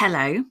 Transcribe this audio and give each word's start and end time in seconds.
Hello, 0.00 0.44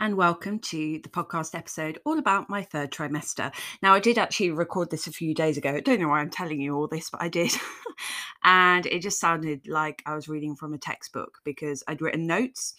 and 0.00 0.16
welcome 0.16 0.58
to 0.58 1.00
the 1.02 1.10
podcast 1.10 1.54
episode 1.54 1.98
all 2.06 2.18
about 2.18 2.48
my 2.48 2.62
third 2.62 2.90
trimester. 2.90 3.52
Now, 3.82 3.92
I 3.92 4.00
did 4.00 4.16
actually 4.16 4.52
record 4.52 4.90
this 4.90 5.06
a 5.06 5.12
few 5.12 5.34
days 5.34 5.58
ago. 5.58 5.74
I 5.74 5.80
don't 5.80 6.00
know 6.00 6.08
why 6.08 6.20
I'm 6.20 6.30
telling 6.30 6.62
you 6.62 6.74
all 6.74 6.88
this, 6.88 7.10
but 7.10 7.20
I 7.20 7.28
did. 7.28 7.52
and 8.42 8.86
it 8.86 9.02
just 9.02 9.20
sounded 9.20 9.68
like 9.68 10.02
I 10.06 10.14
was 10.14 10.30
reading 10.30 10.56
from 10.56 10.72
a 10.72 10.78
textbook 10.78 11.40
because 11.44 11.84
I'd 11.88 12.00
written 12.00 12.26
notes. 12.26 12.72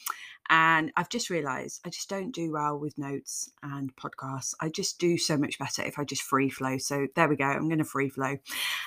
And 0.49 0.91
I've 0.97 1.07
just 1.09 1.29
realized 1.29 1.81
I 1.85 1.89
just 1.89 2.09
don't 2.09 2.31
do 2.33 2.51
well 2.51 2.79
with 2.79 2.97
notes 2.97 3.51
and 3.61 3.95
podcasts. 3.95 4.55
I 4.59 4.69
just 4.69 4.97
do 4.97 5.19
so 5.19 5.37
much 5.37 5.59
better 5.59 5.83
if 5.83 5.99
I 5.99 6.03
just 6.03 6.23
free 6.23 6.49
flow. 6.49 6.79
So 6.79 7.05
there 7.15 7.29
we 7.29 7.35
go. 7.35 7.45
I'm 7.45 7.69
going 7.69 7.77
to 7.77 7.83
free 7.83 8.09
flow. 8.09 8.37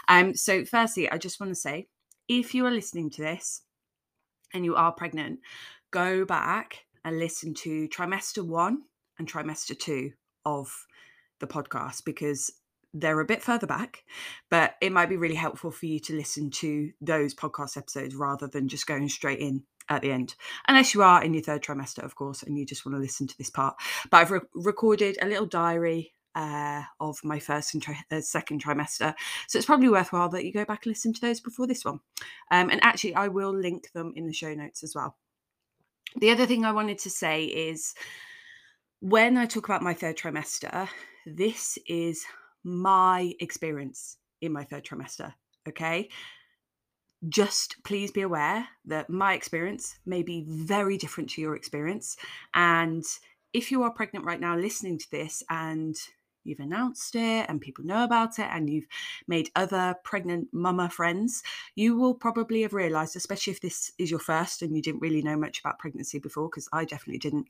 Um, 0.08 0.34
so, 0.34 0.64
firstly, 0.64 1.08
I 1.08 1.18
just 1.18 1.38
want 1.38 1.52
to 1.52 1.60
say 1.60 1.86
if 2.26 2.56
you 2.56 2.66
are 2.66 2.72
listening 2.72 3.08
to 3.10 3.22
this 3.22 3.62
and 4.52 4.64
you 4.64 4.74
are 4.74 4.90
pregnant, 4.90 5.38
go 5.92 6.24
back 6.24 6.86
and 7.05 7.18
listen 7.18 7.55
to 7.55 7.89
trimester 7.89 8.45
one 8.45 8.83
and 9.19 9.30
trimester 9.30 9.78
two 9.78 10.12
of 10.45 10.87
the 11.41 11.47
podcast 11.47 12.05
because 12.05 12.51
they're 12.95 13.20
a 13.20 13.24
bit 13.24 13.42
further 13.42 13.66
back, 13.66 14.05
but 14.51 14.77
it 14.80 14.92
might 14.92 15.09
be 15.09 15.16
really 15.16 15.34
helpful 15.34 15.70
for 15.70 15.87
you 15.87 15.98
to 15.98 16.14
listen 16.14 16.51
to 16.51 16.92
those 17.01 17.34
podcast 17.34 17.77
episodes 17.77 18.14
rather 18.14 18.47
than 18.47 18.69
just 18.69 18.87
going 18.87 19.09
straight 19.09 19.41
in 19.41 19.64
at 19.88 20.01
the 20.01 20.12
end. 20.12 20.34
Unless 20.69 20.95
you 20.95 21.02
are 21.02 21.23
in 21.23 21.34
your 21.34 21.42
third 21.42 21.62
trimester, 21.62 22.05
of 22.05 22.14
course, 22.14 22.42
and 22.42 22.56
you 22.56 22.64
just 22.64 22.87
want 22.87 22.97
to 22.97 23.01
listen 23.01 23.27
to 23.27 23.36
this 23.36 23.50
part. 23.50 23.75
But 24.11 24.19
I've 24.19 24.30
re- 24.30 24.41
recorded 24.55 25.19
a 25.20 25.27
little 25.27 25.47
diary 25.47 26.12
uh, 26.34 26.83
of 27.00 27.19
my 27.23 27.39
first 27.39 27.75
and 27.75 27.83
tri- 27.83 28.05
uh, 28.11 28.20
second 28.20 28.62
trimester. 28.62 29.14
So 29.48 29.59
it's 29.59 29.66
probably 29.66 29.89
worthwhile 29.89 30.28
that 30.30 30.45
you 30.45 30.52
go 30.52 30.64
back 30.64 30.84
and 30.86 30.91
listen 30.91 31.12
to 31.14 31.20
those 31.20 31.41
before 31.41 31.66
this 31.66 31.84
one. 31.84 32.00
Um, 32.50 32.70
and 32.70 32.83
actually, 32.83 33.14
I 33.14 33.28
will 33.28 33.55
link 33.55 33.91
them 33.92 34.12
in 34.16 34.27
the 34.27 34.33
show 34.33 34.55
notes 34.55 34.83
as 34.83 34.95
well. 34.95 35.16
The 36.16 36.30
other 36.30 36.46
thing 36.46 36.64
I 36.64 36.72
wanted 36.72 36.98
to 37.00 37.10
say 37.10 37.44
is 37.44 37.94
when 39.00 39.36
I 39.36 39.46
talk 39.46 39.66
about 39.66 39.82
my 39.82 39.94
third 39.94 40.16
trimester, 40.16 40.88
this 41.27 41.78
is 41.86 42.24
my 42.62 43.34
experience 43.41 44.16
in 44.41 44.52
my 44.52 44.64
third 44.64 44.84
trimester. 44.84 45.34
Okay. 45.69 46.08
Just 47.28 47.77
please 47.84 48.11
be 48.11 48.20
aware 48.20 48.69
that 48.84 49.08
my 49.08 49.34
experience 49.34 49.98
may 50.05 50.22
be 50.22 50.44
very 50.46 50.98
different 50.98 51.30
to 51.30 51.41
your 51.41 51.56
experience. 51.56 52.16
And 52.52 53.05
if 53.52 53.70
you 53.70 53.83
are 53.83 53.91
pregnant 53.91 54.27
right 54.27 54.41
now 54.41 54.56
listening 54.56 54.98
to 54.98 55.11
this 55.11 55.42
and 55.48 55.96
you've 56.45 56.61
announced 56.61 57.14
it 57.14 57.47
and 57.48 57.61
people 57.61 57.84
know 57.84 58.05
about 58.05 58.39
it 58.39 58.47
and 58.50 58.70
you've 58.70 58.87
made 59.27 59.50
other 59.56 59.97
pregnant 60.05 60.48
mama 60.53 60.89
friends, 60.89 61.42
you 61.75 61.97
will 61.97 62.14
probably 62.14 62.62
have 62.62 62.73
realized, 62.73 63.17
especially 63.17 63.53
if 63.53 63.61
this 63.61 63.92
is 63.98 64.11
your 64.11 64.20
first 64.20 64.62
and 64.62 64.77
you 64.77 64.83
didn't 64.83 65.01
really 65.01 65.23
know 65.23 65.36
much 65.36 65.61
about 65.61 65.78
pregnancy 65.78 66.19
before, 66.19 66.48
because 66.48 66.69
I 66.73 66.84
definitely 66.84 67.19
didn't. 67.19 67.48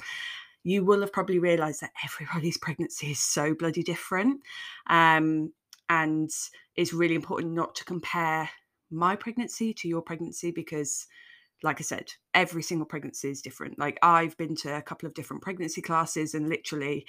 You 0.62 0.84
will 0.84 1.00
have 1.00 1.12
probably 1.12 1.38
realized 1.38 1.82
that 1.82 1.92
everybody's 2.04 2.58
pregnancy 2.62 3.10
is 3.10 3.20
so 3.20 3.54
bloody 3.54 3.82
different. 3.82 4.40
Um, 4.88 5.52
and 5.88 6.30
it's 6.76 6.92
really 6.92 7.14
important 7.14 7.52
not 7.52 7.74
to 7.76 7.84
compare 7.84 8.48
my 8.90 9.16
pregnancy 9.16 9.74
to 9.74 9.88
your 9.88 10.02
pregnancy 10.02 10.50
because 10.50 11.06
like 11.62 11.80
I 11.80 11.82
said, 11.82 12.12
every 12.34 12.62
single 12.62 12.86
pregnancy 12.86 13.30
is 13.30 13.40
different. 13.40 13.78
Like 13.78 13.98
I've 14.02 14.36
been 14.36 14.54
to 14.56 14.76
a 14.76 14.82
couple 14.82 15.06
of 15.06 15.14
different 15.14 15.42
pregnancy 15.42 15.80
classes 15.80 16.34
and 16.34 16.48
literally 16.48 17.06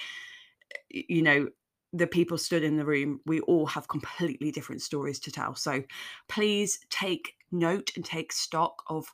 you 0.89 1.21
know 1.21 1.47
the 1.95 2.07
people 2.07 2.37
stood 2.37 2.63
in 2.63 2.75
the 2.75 2.85
room, 2.85 3.21
we 3.25 3.39
all 3.41 3.65
have 3.65 3.87
completely 3.87 4.51
different 4.51 4.81
stories 4.81 5.19
to 5.19 5.31
tell. 5.31 5.55
So 5.55 5.81
please 6.27 6.79
take 6.89 7.35
note 7.51 7.91
and 7.95 8.03
take 8.03 8.33
stock 8.33 8.83
of 8.87 9.05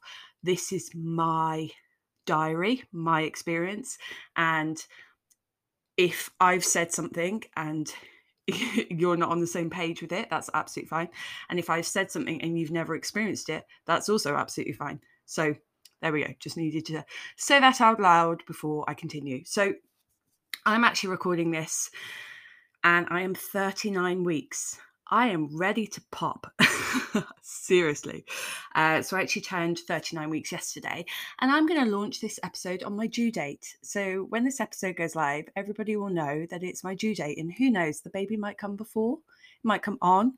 this 0.42 0.72
is 0.72 0.90
my 0.96 1.70
diary, 2.26 2.84
my 2.92 3.22
experience. 3.22 4.00
And 4.36 4.84
if 5.96 6.32
I've 6.40 6.66
said 6.66 6.92
something 6.92 7.44
and 7.56 7.94
you're 8.90 9.18
not 9.18 9.30
on 9.30 9.42
the 9.42 9.48
same 9.48 9.70
page 9.70 10.02
with 10.02 10.12
it, 10.12 10.30
that's 10.32 10.50
absolutely 10.56 10.90
fine. 10.90 11.10
And 11.50 11.60
if 11.60 11.70
I've 11.70 11.86
said 11.86 12.10
something 12.10 12.42
and 12.42 12.58
you've 12.58 12.72
never 12.72 12.96
experienced 12.96 13.50
it, 13.50 13.64
that's 13.86 14.10
also 14.10 14.36
absolutely 14.36 14.74
fine. 14.74 15.00
So 15.28 15.56
there 16.02 16.12
we 16.12 16.24
go. 16.24 16.34
Just 16.40 16.58
needed 16.58 16.86
to 16.88 17.06
say 17.36 17.60
that 17.60 17.80
out 17.80 18.00
loud 18.00 18.44
before 18.48 18.86
I 18.88 18.96
continue. 18.96 19.44
So 19.46 19.74
I'm 20.66 20.84
actually 20.84 21.10
recording 21.10 21.52
this 21.52 21.92
and 22.84 23.08
I 23.10 23.22
am 23.22 23.36
39 23.36 24.24
weeks. 24.24 24.78
I 25.10 25.28
am 25.28 25.56
ready 25.58 25.86
to 25.88 26.02
pop. 26.12 26.52
Seriously. 27.42 28.26
Uh, 28.74 29.02
so 29.02 29.18
I 29.18 29.22
actually 29.22 29.42
turned 29.42 29.80
39 29.80 30.30
weeks 30.30 30.52
yesterday, 30.52 31.06
and 31.42 31.52
I'm 31.52 31.68
going 31.68 31.84
to 31.84 31.98
launch 31.98 32.22
this 32.22 32.40
episode 32.44 32.84
on 32.84 32.96
my 32.96 33.08
due 33.08 33.32
date. 33.32 33.76
So 33.84 34.26
when 34.30 34.46
this 34.46 34.62
episode 34.62 34.96
goes 34.96 35.16
live, 35.16 35.50
everybody 35.56 35.98
will 35.98 36.10
know 36.10 36.46
that 36.50 36.64
it's 36.64 36.84
my 36.84 36.96
due 36.96 37.14
date, 37.14 37.38
and 37.38 37.52
who 37.52 37.70
knows, 37.70 38.02
the 38.02 38.10
baby 38.10 38.38
might 38.38 38.58
come 38.58 38.78
before, 38.78 39.18
it 39.18 39.66
might 39.66 39.84
come 39.84 39.98
on 40.02 40.38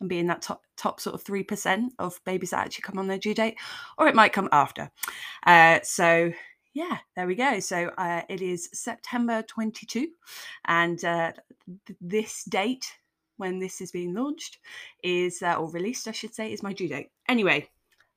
and 0.00 0.08
be 0.08 0.18
in 0.18 0.26
that 0.28 0.42
top 0.42 0.62
top 0.76 1.00
sort 1.00 1.14
of 1.14 1.22
three 1.22 1.42
percent 1.42 1.92
of 1.98 2.20
babies 2.24 2.50
that 2.50 2.66
actually 2.66 2.82
come 2.82 2.98
on 2.98 3.08
their 3.08 3.18
due 3.18 3.34
date, 3.34 3.56
or 3.98 4.06
it 4.06 4.14
might 4.14 4.32
come 4.32 4.48
after. 4.52 4.90
Uh, 5.46 5.80
so 5.82 6.32
yeah, 6.74 6.98
there 7.16 7.26
we 7.26 7.34
go. 7.34 7.60
So 7.60 7.90
uh, 7.98 8.22
it 8.28 8.40
is 8.40 8.68
September 8.72 9.42
22, 9.42 10.08
and 10.66 11.04
uh, 11.04 11.32
th- 11.86 11.98
this 12.00 12.44
date 12.44 12.86
when 13.36 13.58
this 13.58 13.80
is 13.80 13.90
being 13.90 14.14
launched 14.14 14.58
is, 15.02 15.42
uh, 15.42 15.54
or 15.54 15.70
released, 15.70 16.08
I 16.08 16.12
should 16.12 16.34
say, 16.34 16.52
is 16.52 16.62
my 16.62 16.72
due 16.72 16.88
date. 16.88 17.10
Anyway, 17.28 17.68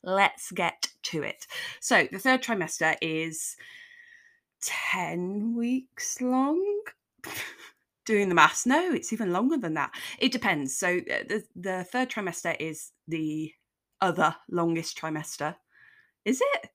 let's 0.04 0.52
get 0.52 0.88
to 1.04 1.24
it. 1.24 1.48
So 1.82 2.08
the 2.12 2.20
third 2.20 2.44
trimester 2.44 2.96
is 3.02 3.56
10 4.62 5.56
weeks 5.56 6.22
long. 6.22 6.64
Doing 8.06 8.30
the 8.30 8.36
maths, 8.36 8.68
no, 8.68 8.94
it's 8.94 9.12
even 9.14 9.34
longer 9.34 9.58
than 9.58 9.74
that. 9.74 9.90
It 10.20 10.32
depends. 10.32 10.78
So 10.78 10.98
uh, 10.98 11.24
the, 11.28 11.44
the 11.56 11.84
third 11.86 12.12
trimester 12.12 12.56
is 12.60 12.92
the 13.08 13.52
other 14.00 14.36
longest 14.48 14.96
trimester. 14.96 15.56
Is 16.24 16.40
it? 16.40 16.70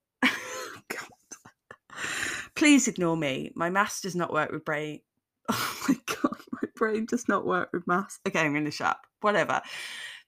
Please 2.55 2.89
ignore 2.89 3.17
me. 3.17 3.53
My 3.55 3.71
maths 3.71 4.01
does 4.01 4.17
not 4.17 4.33
work 4.33 4.53
with 4.53 4.65
brain. 4.65 5.01
Oh 5.53 5.77
my 5.89 5.97
god, 6.07 6.37
my 6.53 6.69
brain 6.77 7.07
does 7.07 7.27
not 7.27 7.45
work 7.45 7.71
with 7.73 7.87
maths. 7.89 8.21
Okay, 8.29 8.39
I'm 8.39 8.53
going 8.53 8.67
to 8.67 8.71
shut 8.71 8.87
up. 8.87 9.07
Whatever. 9.21 9.61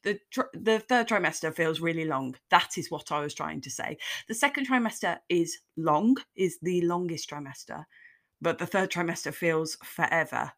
The, 0.03 0.19
the 0.53 0.81
third 0.81 1.09
trimester 1.09 1.55
feels 1.55 1.81
really 1.81 2.05
long. 2.05 2.35
That 2.51 2.77
is 2.77 2.91
what 2.91 3.13
I 3.13 3.21
was 3.21 3.35
trying 3.35 3.61
to 3.61 3.71
say. 3.71 3.99
The 4.27 4.35
second 4.35 4.67
trimester 4.69 5.19
is 5.29 5.59
long, 5.77 6.17
is 6.35 6.59
the 6.61 6.81
longest 6.83 7.31
trimester, 7.31 7.85
but 8.41 8.59
the 8.59 8.67
third 8.67 8.91
trimester 8.91 9.33
feels 9.33 9.77
forever. 9.85 10.53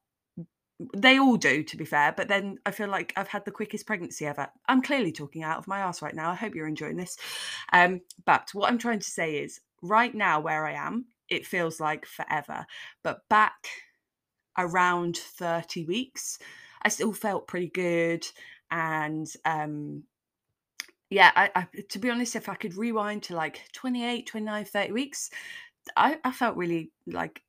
They 0.96 1.18
all 1.18 1.36
do, 1.36 1.62
to 1.62 1.76
be 1.76 1.84
fair, 1.84 2.12
but 2.16 2.28
then 2.28 2.56
I 2.64 2.70
feel 2.70 2.88
like 2.88 3.12
I've 3.16 3.28
had 3.28 3.44
the 3.44 3.50
quickest 3.50 3.86
pregnancy 3.86 4.26
ever. 4.26 4.48
I'm 4.66 4.82
clearly 4.82 5.12
talking 5.12 5.42
out 5.42 5.58
of 5.58 5.68
my 5.68 5.80
ass 5.80 6.00
right 6.00 6.14
now. 6.14 6.30
I 6.30 6.34
hope 6.34 6.54
you're 6.54 6.66
enjoying 6.66 6.96
this. 6.96 7.18
Um, 7.72 8.00
but 8.24 8.48
what 8.54 8.70
I'm 8.70 8.78
trying 8.78 9.00
to 9.00 9.10
say 9.10 9.36
is 9.36 9.60
right 9.82 10.14
now, 10.14 10.40
where 10.40 10.66
I 10.66 10.72
am, 10.72 11.04
it 11.28 11.46
feels 11.46 11.80
like 11.80 12.06
forever. 12.06 12.66
But 13.02 13.20
back 13.28 13.68
around 14.58 15.16
30 15.16 15.84
weeks, 15.84 16.38
I 16.82 16.88
still 16.88 17.12
felt 17.12 17.46
pretty 17.46 17.68
good. 17.68 18.26
And 18.70 19.26
um, 19.44 20.04
yeah, 21.10 21.30
I, 21.34 21.50
I, 21.54 21.66
to 21.90 21.98
be 21.98 22.10
honest, 22.10 22.36
if 22.36 22.48
I 22.48 22.54
could 22.54 22.76
rewind 22.76 23.22
to 23.24 23.36
like 23.36 23.60
28, 23.72 24.26
29, 24.26 24.64
30 24.64 24.92
weeks, 24.92 25.30
I, 25.96 26.18
I 26.24 26.32
felt 26.32 26.56
really 26.56 26.90
like 27.06 27.42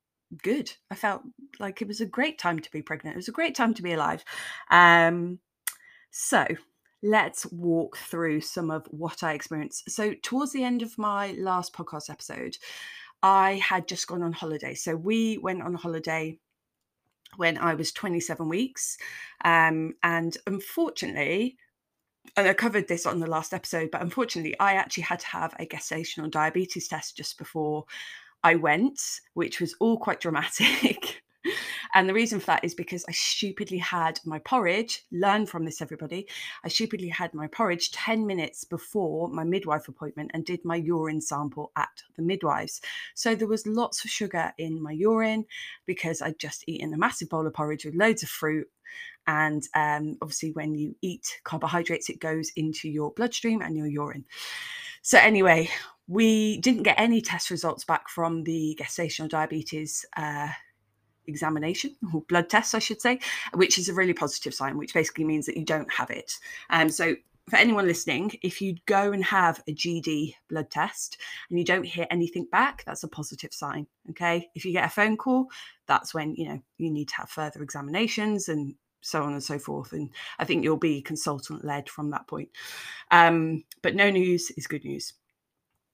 good. 0.44 0.72
I 0.92 0.96
felt 0.96 1.22
like 1.60 1.82
it 1.82 1.88
was 1.88 2.02
a 2.02 2.06
great 2.06 2.38
time 2.38 2.60
to 2.60 2.72
be 2.72 2.82
pregnant. 2.82 3.16
It 3.16 3.18
was 3.18 3.28
a 3.28 3.34
great 3.34 3.56
time 3.56 3.74
to 3.76 3.84
be 3.84 3.94
alive. 3.94 4.24
Um, 4.72 5.40
so 6.12 6.46
let's 7.04 7.46
walk 7.48 7.98
through 7.98 8.42
some 8.42 8.72
of 8.72 8.86
what 8.90 9.24
I 9.24 9.34
experienced. 9.34 9.90
So, 9.90 10.14
towards 10.24 10.52
the 10.52 10.64
end 10.64 10.82
of 10.82 10.98
my 10.98 11.34
last 11.34 11.74
podcast 11.74 12.10
episode, 12.10 12.58
I 13.24 13.56
had 13.56 13.88
just 13.88 14.08
gone 14.08 14.24
on 14.24 14.34
holiday. 14.34 14.76
So 14.76 14.96
we 14.96 15.38
went 15.38 15.62
on 15.62 15.74
holiday 15.74 16.40
when 17.38 17.58
I 17.58 17.76
was 17.76 17.92
27 17.92 18.48
weeks. 18.48 18.98
Um, 19.44 19.96
and 20.04 20.38
unfortunately, 20.48 21.58
and 22.38 22.48
I 22.48 22.54
covered 22.54 22.88
this 22.88 23.06
on 23.06 23.20
the 23.20 23.28
last 23.28 23.54
episode, 23.54 23.92
but 23.92 24.02
unfortunately, 24.02 24.60
I 24.60 24.74
actually 24.74 25.04
had 25.04 25.20
to 25.20 25.28
have 25.28 25.54
a 25.60 25.66
gestational 25.66 26.30
diabetes 26.30 26.88
test 26.88 27.16
just 27.18 27.38
before 27.38 27.86
I 28.44 28.56
went, 28.56 29.00
which 29.34 29.60
was 29.60 29.76
all 29.80 29.98
quite 29.98 30.20
dramatic. 30.20 31.22
And 31.96 32.10
the 32.10 32.14
reason 32.14 32.42
for 32.42 32.48
that 32.48 32.66
is 32.66 32.76
because 32.76 33.06
I 33.08 33.14
stupidly 33.14 33.78
had 33.78 34.20
my 34.26 34.40
porridge, 34.40 35.06
learn 35.14 35.46
from 35.46 35.64
this, 35.64 35.82
everybody. 35.82 36.28
I 36.66 36.68
stupidly 36.68 37.08
had 37.08 37.34
my 37.34 37.48
porridge 37.48 37.92
10 37.92 38.28
minutes 38.28 38.66
before 38.66 39.30
my 39.30 39.46
midwife 39.46 39.88
appointment 39.88 40.32
and 40.34 40.46
did 40.46 40.66
my 40.66 40.76
urine 40.76 41.22
sample 41.22 41.72
at 41.78 42.04
the 42.18 42.22
midwives. 42.22 42.82
So 43.14 43.34
there 43.34 43.48
was 43.48 43.66
lots 43.66 44.04
of 44.04 44.12
sugar 44.12 44.54
in 44.58 44.84
my 44.84 44.92
urine 44.92 45.46
because 45.86 46.22
I'd 46.22 46.38
just 46.38 46.66
eaten 46.68 46.94
a 46.94 46.98
massive 46.98 47.30
bowl 47.30 47.48
of 47.48 47.54
porridge 47.54 47.86
with 47.86 47.96
loads 47.96 48.24
of 48.24 48.30
fruit 48.30 48.68
and 49.26 49.64
um, 49.74 50.18
obviously 50.22 50.52
when 50.52 50.76
you 50.76 50.96
eat 51.02 51.40
carbohydrates 51.44 52.10
it 52.10 52.20
goes 52.20 52.52
into 52.56 52.90
your 52.90 53.12
bloodstream 53.12 53.62
and 53.62 53.76
your 53.76 53.88
urine 53.88 54.24
so 55.02 55.18
anyway 55.18 55.68
we 56.08 56.60
didn't 56.60 56.84
get 56.84 57.00
any 57.00 57.20
test 57.20 57.50
results 57.50 57.84
back 57.84 58.08
from 58.08 58.44
the 58.44 58.78
gestational 58.80 59.28
diabetes 59.28 60.06
uh, 60.16 60.50
examination 61.28 61.96
or 62.14 62.22
blood 62.22 62.50
test, 62.50 62.76
I 62.76 62.80
should 62.80 63.02
say, 63.02 63.20
which 63.54 63.78
is 63.78 63.90
a 63.90 63.94
really 63.94 64.14
positive 64.14 64.54
sign, 64.54 64.78
which 64.78 64.94
basically 64.94 65.26
means 65.26 65.46
that 65.46 65.58
you 65.58 65.66
don't 65.66 65.92
have 65.92 66.10
it. 66.10 66.40
Um, 66.70 66.90
so 66.90 67.16
for 67.50 67.58
anyone 67.58 67.86
listening, 67.86 68.32
if 68.42 68.62
you 68.62 68.76
go 68.86 69.12
and 69.12 69.24
have 69.24 69.62
a 69.68 69.74
GD 69.74 70.34
blood 70.50 70.72
test 70.72 71.18
and 71.50 71.60
you 71.60 71.66
don't 71.66 71.84
hear 71.84 72.08
anything 72.10 72.48
back, 72.52 72.84
that's 72.86 73.04
a 73.04 73.08
positive 73.08 73.54
sign. 73.54 73.86
Okay. 74.10 74.50
If 74.56 74.66
you 74.66 74.72
get 74.72 74.86
a 74.86 74.90
phone 74.90 75.16
call, 75.16 75.48
that's 75.86 76.14
when, 76.14 76.36
you 76.36 76.50
know, 76.50 76.62
you 76.78 76.90
need 76.90 77.10
to 77.10 77.16
have 77.18 77.30
further 77.30 77.62
examinations 77.62 78.50
and 78.50 78.74
so 79.02 79.22
on 79.22 79.34
and 79.34 79.44
so 79.44 79.60
forth. 79.60 79.94
And 79.94 80.10
I 80.40 80.46
think 80.46 80.64
you'll 80.64 80.78
be 80.78 81.02
consultant 81.02 81.64
led 81.64 81.88
from 81.88 82.10
that 82.10 82.28
point. 82.28 82.50
Um, 83.12 83.64
but 83.84 83.94
no 83.94 84.10
news 84.10 84.50
is 84.52 84.66
good 84.66 84.84
news. 84.84 85.14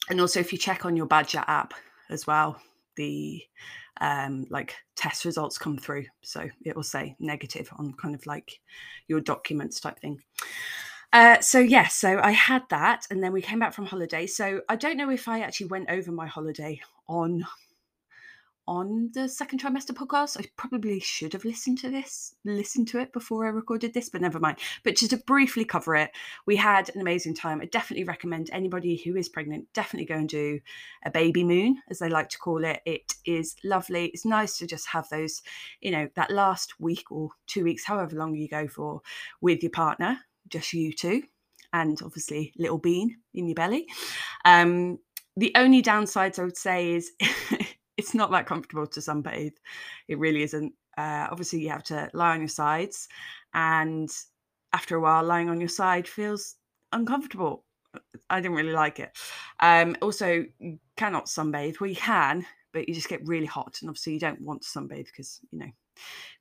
And 0.09 0.21
also, 0.21 0.39
if 0.39 0.51
you 0.53 0.57
check 0.57 0.85
on 0.85 0.95
your 0.95 1.05
Badger 1.05 1.43
app 1.47 1.73
as 2.09 2.25
well, 2.25 2.61
the 2.95 3.41
um, 3.99 4.45
like 4.49 4.75
test 4.95 5.25
results 5.25 5.57
come 5.57 5.77
through. 5.77 6.05
So 6.21 6.49
it 6.63 6.75
will 6.75 6.83
say 6.83 7.15
negative 7.19 7.69
on 7.77 7.93
kind 7.93 8.15
of 8.15 8.25
like 8.25 8.59
your 9.07 9.21
documents 9.21 9.79
type 9.79 9.99
thing. 9.99 10.21
Uh, 11.13 11.39
so 11.41 11.59
yes, 11.59 11.69
yeah, 11.71 11.88
so 11.88 12.21
I 12.23 12.31
had 12.31 12.63
that, 12.69 13.05
and 13.11 13.21
then 13.21 13.33
we 13.33 13.41
came 13.41 13.59
back 13.59 13.73
from 13.73 13.85
holiday. 13.85 14.25
So 14.25 14.61
I 14.69 14.77
don't 14.77 14.95
know 14.95 15.09
if 15.09 15.27
I 15.27 15.41
actually 15.41 15.67
went 15.67 15.89
over 15.89 16.11
my 16.11 16.25
holiday 16.25 16.79
on 17.07 17.45
on 18.67 19.09
the 19.13 19.27
second 19.27 19.61
trimester 19.61 19.91
podcast. 19.91 20.39
I 20.39 20.45
probably 20.55 20.99
should 20.99 21.33
have 21.33 21.45
listened 21.45 21.79
to 21.79 21.89
this, 21.89 22.35
listened 22.45 22.87
to 22.89 22.99
it 22.99 23.13
before 23.13 23.45
I 23.45 23.49
recorded 23.49 23.93
this, 23.93 24.09
but 24.09 24.21
never 24.21 24.39
mind. 24.39 24.57
But 24.83 24.95
just 24.95 25.11
to 25.11 25.17
briefly 25.17 25.65
cover 25.65 25.95
it, 25.95 26.11
we 26.45 26.55
had 26.55 26.93
an 26.93 27.01
amazing 27.01 27.35
time. 27.35 27.61
I 27.61 27.65
definitely 27.65 28.05
recommend 28.05 28.49
anybody 28.51 28.97
who 28.97 29.15
is 29.15 29.29
pregnant 29.29 29.67
definitely 29.73 30.05
go 30.05 30.15
and 30.15 30.29
do 30.29 30.59
a 31.05 31.11
baby 31.11 31.43
moon, 31.43 31.81
as 31.89 31.99
they 31.99 32.09
like 32.09 32.29
to 32.29 32.37
call 32.37 32.63
it. 32.63 32.81
It 32.85 33.13
is 33.25 33.55
lovely. 33.63 34.07
It's 34.07 34.25
nice 34.25 34.57
to 34.57 34.67
just 34.67 34.87
have 34.87 35.09
those, 35.09 35.41
you 35.81 35.91
know, 35.91 36.07
that 36.15 36.31
last 36.31 36.79
week 36.79 37.11
or 37.11 37.29
two 37.47 37.63
weeks, 37.63 37.85
however 37.85 38.15
long 38.15 38.35
you 38.35 38.47
go 38.47 38.67
for, 38.67 39.01
with 39.41 39.61
your 39.63 39.71
partner 39.71 40.19
just 40.51 40.73
you 40.73 40.93
two, 40.93 41.23
and 41.73 41.99
obviously 42.03 42.53
little 42.57 42.77
bean 42.77 43.17
in 43.33 43.47
your 43.47 43.55
belly. 43.55 43.87
Um, 44.45 44.99
the 45.37 45.51
only 45.55 45.81
downsides 45.81 46.37
I 46.37 46.43
would 46.43 46.57
say 46.57 46.93
is 46.93 47.11
it's 48.01 48.15
not 48.15 48.31
that 48.31 48.48
comfortable 48.48 48.88
to 48.88 49.00
sunbathe. 49.00 49.53
It 50.07 50.18
really 50.18 50.42
isn't. 50.42 50.74
Uh, 50.98 51.27
obviously, 51.30 51.62
you 51.62 51.69
have 51.69 51.83
to 51.83 52.09
lie 52.13 52.31
on 52.31 52.39
your 52.39 52.48
sides, 52.48 53.07
and 53.53 54.09
after 54.74 54.95
a 54.95 55.00
while, 55.00 55.24
lying 55.24 55.50
on 55.50 55.62
your 55.62 55.69
side 55.69 56.07
feels 56.07 56.56
uncomfortable. 56.92 57.63
I 58.30 58.42
didn't 58.42 58.57
really 58.57 58.74
like 58.74 59.00
it. 59.00 59.15
Um, 59.59 59.95
also, 60.01 60.45
you 60.59 60.80
cannot 60.98 61.25
sunbathe. 61.27 61.80
Well, 61.80 61.89
you 61.89 61.95
can, 61.95 62.45
but 62.71 62.88
you 62.88 62.95
just 62.95 63.09
get 63.09 63.27
really 63.27 63.45
hot, 63.45 63.77
and 63.81 63.89
obviously, 63.89 64.13
you 64.13 64.19
don't 64.19 64.42
want 64.42 64.63
to 64.63 64.68
sunbathe 64.68 65.06
because 65.06 65.39
you 65.51 65.59
know 65.59 65.71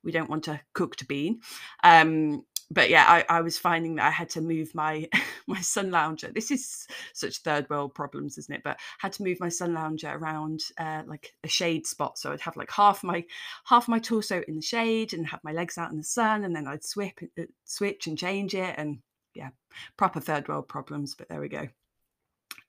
we 0.03 0.11
don't 0.11 0.29
want 0.29 0.43
to 0.45 0.59
cook 0.73 0.95
to 0.97 1.05
bean. 1.05 1.41
Um, 1.83 2.43
but 2.71 2.89
yeah, 2.89 3.05
I, 3.07 3.25
I, 3.27 3.41
was 3.41 3.57
finding 3.57 3.95
that 3.95 4.05
I 4.05 4.11
had 4.11 4.29
to 4.31 4.41
move 4.41 4.73
my 4.73 5.07
my 5.47 5.59
sun 5.59 5.91
lounger. 5.91 6.31
This 6.33 6.51
is 6.51 6.87
such 7.13 7.39
third 7.39 7.69
world 7.69 7.93
problems, 7.93 8.37
isn't 8.37 8.53
it? 8.53 8.63
But 8.63 8.77
I 8.77 9.07
had 9.07 9.13
to 9.13 9.23
move 9.23 9.39
my 9.39 9.49
sun 9.49 9.73
lounger 9.73 10.09
around 10.09 10.61
uh, 10.79 11.03
like 11.05 11.33
a 11.43 11.49
shade 11.49 11.85
spot, 11.85 12.17
so 12.17 12.31
I'd 12.31 12.41
have 12.41 12.55
like 12.55 12.71
half 12.71 13.03
my 13.03 13.25
half 13.65 13.87
my 13.87 13.99
torso 13.99 14.41
in 14.47 14.55
the 14.55 14.61
shade 14.61 15.13
and 15.13 15.27
have 15.27 15.43
my 15.43 15.51
legs 15.51 15.77
out 15.77 15.91
in 15.91 15.97
the 15.97 16.03
sun, 16.03 16.45
and 16.45 16.55
then 16.55 16.67
I'd 16.67 16.83
swip 16.83 17.19
uh, 17.37 17.43
switch 17.65 18.07
and 18.07 18.17
change 18.17 18.55
it, 18.55 18.75
and 18.77 18.99
yeah, 19.35 19.49
proper 19.97 20.21
third 20.21 20.47
world 20.47 20.67
problems. 20.69 21.13
But 21.15 21.27
there 21.29 21.41
we 21.41 21.49
go. 21.49 21.67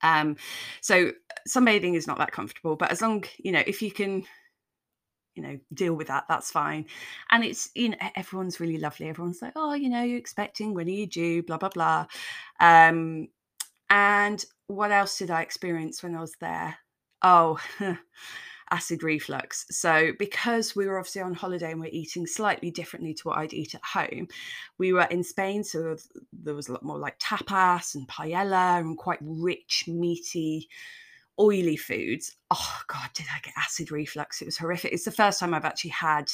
Um, 0.01 0.35
so 0.81 1.13
sunbathing 1.47 1.95
is 1.95 2.07
not 2.07 2.17
that 2.17 2.33
comfortable, 2.33 2.75
but 2.75 2.91
as 2.91 3.01
long 3.01 3.23
you 3.37 3.53
know 3.53 3.63
if 3.65 3.81
you 3.81 3.91
can 3.91 4.25
you 5.35 5.43
know 5.43 5.59
deal 5.73 5.93
with 5.93 6.07
that 6.07 6.25
that's 6.27 6.51
fine. 6.51 6.85
And 7.31 7.43
it's 7.43 7.69
you 7.75 7.89
know 7.89 7.97
everyone's 8.15 8.59
really 8.59 8.77
lovely. 8.77 9.07
Everyone's 9.07 9.41
like 9.41 9.53
oh 9.55 9.73
you 9.73 9.89
know 9.89 10.03
you're 10.03 10.17
expecting 10.17 10.73
when 10.73 10.87
are 10.87 10.91
you 10.91 11.07
due 11.07 11.43
blah 11.43 11.57
blah 11.57 11.69
blah. 11.69 12.05
Um 12.59 13.27
and 13.89 14.43
what 14.67 14.91
else 14.91 15.17
did 15.19 15.29
i 15.29 15.41
experience 15.41 16.01
when 16.01 16.15
i 16.15 16.21
was 16.21 16.33
there? 16.39 16.77
Oh 17.21 17.59
acid 18.71 19.03
reflux. 19.03 19.65
So 19.69 20.13
because 20.17 20.75
we 20.75 20.87
were 20.87 20.97
obviously 20.97 21.21
on 21.21 21.33
holiday 21.35 21.71
and 21.71 21.79
we're 21.79 21.89
eating 21.91 22.25
slightly 22.25 22.71
differently 22.71 23.13
to 23.13 23.27
what 23.27 23.37
i'd 23.37 23.53
eat 23.53 23.75
at 23.75 23.83
home 23.83 24.27
we 24.79 24.93
were 24.93 25.07
in 25.11 25.23
spain 25.23 25.63
so 25.63 25.95
there 26.31 26.55
was 26.55 26.69
a 26.69 26.73
lot 26.73 26.83
more 26.83 26.97
like 26.97 27.19
tapas 27.19 27.93
and 27.93 28.07
paella 28.07 28.79
and 28.79 28.97
quite 28.97 29.19
rich 29.21 29.85
meaty 29.87 30.67
oily 31.39 31.77
foods. 31.77 32.35
Oh 32.51 32.81
God, 32.87 33.09
did 33.13 33.27
I 33.33 33.39
get 33.39 33.53
acid 33.57 33.91
reflux? 33.91 34.41
It 34.41 34.45
was 34.45 34.57
horrific. 34.57 34.93
It's 34.93 35.05
the 35.05 35.11
first 35.11 35.39
time 35.39 35.53
I've 35.53 35.65
actually 35.65 35.91
had 35.91 36.29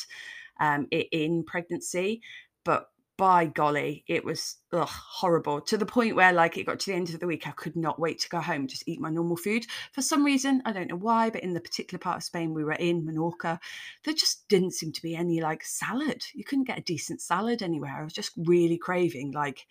um, 0.59 0.87
it 0.91 1.07
in 1.11 1.43
pregnancy, 1.43 2.21
but 2.65 2.87
by 3.19 3.45
golly, 3.45 4.05
it 4.07 4.23
was 4.23 4.55
ugh, 4.71 4.87
horrible 4.87 5.59
to 5.59 5.77
the 5.77 5.85
point 5.85 6.15
where, 6.15 6.31
like, 6.31 6.57
it 6.57 6.65
got 6.65 6.79
to 6.79 6.85
the 6.89 6.95
end 6.95 7.09
of 7.09 7.19
the 7.19 7.27
week, 7.27 7.45
I 7.47 7.51
could 7.51 7.75
not 7.75 7.99
wait 7.99 8.19
to 8.19 8.29
go 8.29 8.39
home, 8.39 8.65
just 8.65 8.87
eat 8.87 9.01
my 9.01 9.09
normal 9.09 9.35
food. 9.35 9.65
For 9.91 10.01
some 10.01 10.23
reason, 10.23 10.61
I 10.63 10.71
don't 10.71 10.89
know 10.89 10.95
why, 10.95 11.29
but 11.29 11.43
in 11.43 11.53
the 11.53 11.59
particular 11.59 11.99
part 11.99 12.15
of 12.15 12.23
Spain 12.23 12.53
we 12.53 12.63
were 12.63 12.71
in, 12.71 13.05
Menorca, 13.05 13.59
there 14.05 14.13
just 14.13 14.47
didn't 14.47 14.71
seem 14.71 14.93
to 14.93 15.01
be 15.01 15.17
any 15.17 15.41
like 15.41 15.65
salad. 15.65 16.23
You 16.33 16.45
couldn't 16.45 16.67
get 16.67 16.79
a 16.79 16.83
decent 16.83 17.21
salad 17.21 17.61
anywhere. 17.61 17.97
I 17.99 18.05
was 18.05 18.13
just 18.13 18.31
really 18.37 18.77
craving 18.77 19.33
like 19.33 19.67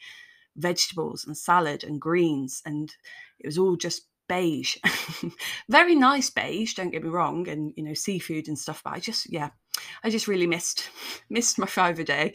vegetables 0.56 1.25
and 1.26 1.34
salad 1.34 1.84
and 1.84 1.98
greens, 1.98 2.60
and 2.66 2.94
it 3.38 3.46
was 3.46 3.56
all 3.56 3.76
just 3.76 4.02
beige. 4.28 4.76
Very 5.69 5.94
nice 5.94 6.30
beige, 6.30 6.75
don't 6.75 6.90
get 6.90 7.02
me 7.02 7.08
wrong, 7.08 7.48
and 7.48 7.72
you 7.76 7.82
know, 7.82 7.94
seafood 7.94 8.48
and 8.48 8.58
stuff, 8.58 8.82
but 8.84 8.92
I 8.92 9.00
just 9.00 9.30
yeah, 9.32 9.50
I 10.04 10.10
just 10.10 10.28
really 10.28 10.46
missed 10.46 10.90
missed 11.30 11.58
my 11.58 11.66
five 11.66 11.98
a 11.98 12.04
day. 12.04 12.34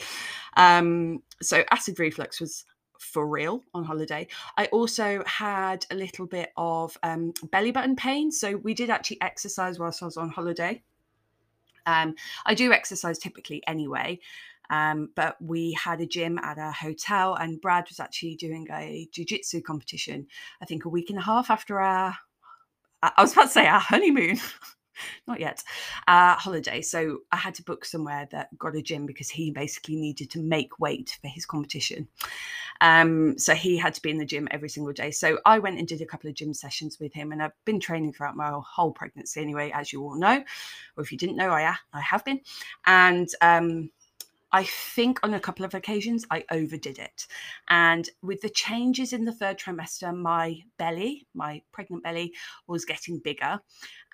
Um, 0.58 1.24
so 1.42 1.64
acid 1.72 2.00
reflux 2.00 2.42
was 2.42 2.66
for 3.00 3.28
real 3.28 3.62
on 3.74 3.84
holiday. 3.84 4.28
I 4.58 4.66
also 4.68 5.24
had 5.26 5.86
a 5.92 5.96
little 5.96 6.26
bit 6.26 6.52
of 6.58 6.98
um, 7.04 7.34
belly 7.52 7.72
button 7.72 7.96
pain. 7.96 8.32
So 8.32 8.58
we 8.58 8.74
did 8.74 8.90
actually 8.90 9.22
exercise 9.22 9.78
whilst 9.78 10.02
I 10.02 10.06
was 10.06 10.18
on 10.18 10.30
holiday. 10.30 10.82
Um, 11.86 12.16
I 12.46 12.54
do 12.54 12.72
exercise 12.72 13.20
typically 13.20 13.62
anyway, 13.68 14.20
um, 14.70 15.10
but 15.16 15.36
we 15.42 15.74
had 15.74 16.02
a 16.02 16.06
gym 16.06 16.38
at 16.40 16.58
a 16.58 16.72
hotel, 16.72 17.36
and 17.36 17.62
Brad 17.62 17.86
was 17.90 18.00
actually 18.00 18.36
doing 18.36 18.68
a 18.72 19.08
jiu-jitsu 19.12 19.62
competition. 19.62 20.28
I 20.62 20.66
think 20.66 20.86
a 20.86 20.90
week 20.90 21.10
and 21.10 21.20
a 21.20 21.24
half 21.24 21.50
after 21.50 21.80
our, 21.80 22.16
I 23.02 23.22
was 23.22 23.34
about 23.34 23.44
to 23.44 23.50
say 23.50 23.68
our 23.68 23.80
honeymoon. 23.80 24.40
Not 25.28 25.40
yet, 25.40 25.64
uh, 26.08 26.36
holiday. 26.36 26.82
So 26.82 27.20
I 27.32 27.38
had 27.38 27.56
to 27.56 27.64
book 27.64 27.84
somewhere 27.84 28.28
that 28.32 28.56
got 28.60 28.76
a 28.76 28.82
gym 28.82 29.08
because 29.08 29.30
he 29.30 29.50
basically 29.50 29.96
needed 29.96 30.30
to 30.32 30.40
make 30.40 30.80
weight 30.80 31.18
for 31.20 31.28
his 31.28 31.48
competition. 31.48 32.08
Um, 32.80 33.38
so 33.38 33.56
he 33.56 33.78
had 33.78 33.94
to 33.96 34.02
be 34.02 34.12
in 34.12 34.18
the 34.18 34.26
gym 34.26 34.48
every 34.52 34.70
single 34.70 34.94
day. 34.94 35.12
So 35.12 35.40
I 35.46 35.60
went 35.60 35.80
and 35.80 35.88
did 35.88 36.02
a 36.02 36.06
couple 36.06 36.30
of 36.30 36.36
gym 36.36 36.54
sessions 36.54 37.00
with 37.00 37.14
him, 37.14 37.32
and 37.32 37.42
I've 37.42 37.54
been 37.66 37.80
training 37.80 38.14
throughout 38.14 38.36
my 38.36 38.52
whole 38.64 38.92
pregnancy 38.92 39.42
anyway, 39.42 39.72
as 39.74 39.92
you 39.92 40.04
all 40.04 40.16
know, 40.16 40.44
or 40.96 41.04
if 41.04 41.12
you 41.12 41.18
didn't 41.18 41.38
know, 41.38 41.50
I 41.50 41.76
I 41.94 42.02
have 42.02 42.24
been, 42.24 42.42
and 42.86 43.30
um, 43.42 43.90
I 44.54 44.66
think 44.66 45.20
on 45.24 45.34
a 45.34 45.40
couple 45.40 45.66
of 45.66 45.74
occasions 45.74 46.26
I 46.30 46.46
overdid 46.52 47.00
it. 47.00 47.26
And 47.70 48.08
with 48.22 48.42
the 48.42 48.50
changes 48.50 49.12
in 49.12 49.26
the 49.26 49.34
third 49.34 49.58
trimester, 49.58 50.16
my 50.16 50.62
belly, 50.78 51.26
my 51.34 51.64
pregnant 51.72 52.04
belly, 52.04 52.34
was 52.68 52.86
getting 52.86 53.18
bigger. 53.18 53.60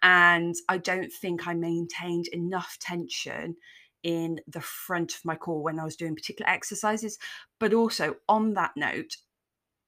And 0.01 0.55
I 0.69 0.77
don't 0.77 1.11
think 1.11 1.45
I 1.45 1.53
maintained 1.53 2.29
enough 2.29 2.77
tension 2.79 3.57
in 4.01 4.39
the 4.47 4.61
front 4.61 5.13
of 5.13 5.25
my 5.25 5.35
core 5.35 5.61
when 5.61 5.77
I 5.77 5.83
was 5.83 5.97
doing 5.97 6.15
particular 6.15 6.49
exercises. 6.49 7.19
But 7.59 7.73
also 7.73 8.15
on 8.29 8.53
that 8.53 8.71
note, 8.77 9.17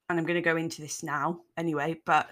and 0.09 0.19
I'm 0.19 0.25
going 0.25 0.35
to 0.35 0.41
go 0.41 0.57
into 0.57 0.81
this 0.81 1.01
now 1.01 1.39
anyway, 1.55 1.95
but 2.05 2.27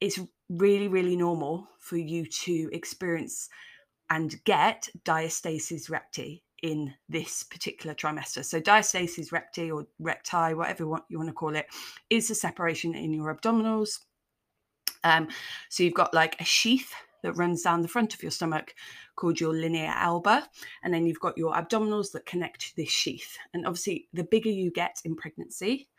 it's 0.00 0.20
really, 0.48 0.86
really 0.86 1.16
normal 1.16 1.66
for 1.80 1.96
you 1.96 2.24
to 2.26 2.70
experience 2.72 3.48
and 4.10 4.32
get 4.44 4.88
diastasis 5.04 5.90
recti 5.90 6.43
in 6.64 6.94
this 7.10 7.42
particular 7.42 7.94
trimester. 7.94 8.42
So 8.42 8.58
diastasis 8.58 9.32
recti 9.32 9.70
or 9.70 9.86
recti, 9.98 10.54
whatever 10.54 10.84
you 11.10 11.18
want 11.18 11.28
to 11.28 11.34
call 11.34 11.54
it, 11.54 11.66
is 12.08 12.30
a 12.30 12.34
separation 12.34 12.94
in 12.94 13.12
your 13.12 13.36
abdominals. 13.36 13.98
Um, 15.04 15.28
so 15.68 15.82
you've 15.82 15.92
got 15.92 16.14
like 16.14 16.40
a 16.40 16.44
sheath 16.44 16.90
that 17.22 17.34
runs 17.34 17.60
down 17.60 17.82
the 17.82 17.88
front 17.88 18.14
of 18.14 18.22
your 18.22 18.30
stomach 18.30 18.74
called 19.14 19.38
your 19.40 19.52
linea 19.52 19.92
alba. 19.94 20.48
And 20.82 20.94
then 20.94 21.06
you've 21.06 21.20
got 21.20 21.36
your 21.36 21.52
abdominals 21.52 22.12
that 22.12 22.24
connect 22.24 22.62
to 22.62 22.76
this 22.76 22.90
sheath. 22.90 23.36
And 23.52 23.66
obviously, 23.66 24.08
the 24.14 24.24
bigger 24.24 24.48
you 24.48 24.70
get 24.70 24.96
in 25.04 25.16
pregnancy, 25.16 25.90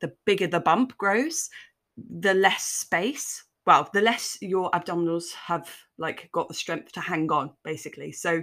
the 0.00 0.12
bigger 0.26 0.48
the 0.48 0.58
bump 0.58 0.98
grows, 0.98 1.48
the 1.96 2.34
less 2.34 2.64
space. 2.64 3.44
Well, 3.68 3.88
the 3.92 4.00
less 4.00 4.36
your 4.40 4.68
abdominals 4.72 5.32
have 5.46 5.72
like 5.96 6.28
got 6.32 6.48
the 6.48 6.54
strength 6.54 6.90
to 6.92 7.00
hang 7.00 7.30
on, 7.30 7.52
basically. 7.62 8.10
So 8.10 8.42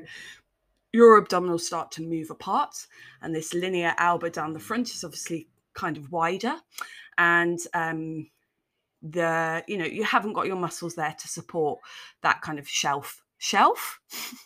your 0.95 1.21
abdominals 1.21 1.61
start 1.61 1.91
to 1.91 2.01
move 2.01 2.29
apart, 2.31 2.87
and 3.21 3.35
this 3.35 3.53
linea 3.53 3.93
alba 3.97 4.29
down 4.29 4.53
the 4.53 4.59
front 4.59 4.89
is 4.89 5.03
obviously 5.03 5.49
kind 5.73 5.97
of 5.97 6.11
wider. 6.11 6.55
And 7.17 7.59
um, 7.73 8.29
the 9.01 9.63
you 9.67 9.77
know 9.77 9.85
you 9.85 10.03
haven't 10.05 10.33
got 10.33 10.47
your 10.47 10.55
muscles 10.55 10.95
there 10.95 11.15
to 11.19 11.27
support 11.27 11.79
that 12.23 12.41
kind 12.41 12.57
of 12.59 12.67
shelf 12.67 13.23
shelf? 13.37 13.99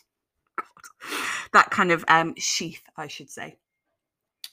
That 1.52 1.70
kind 1.70 1.90
of 1.90 2.04
um, 2.06 2.34
sheath 2.38 2.82
i 2.96 3.08
should 3.08 3.28
say. 3.28 3.56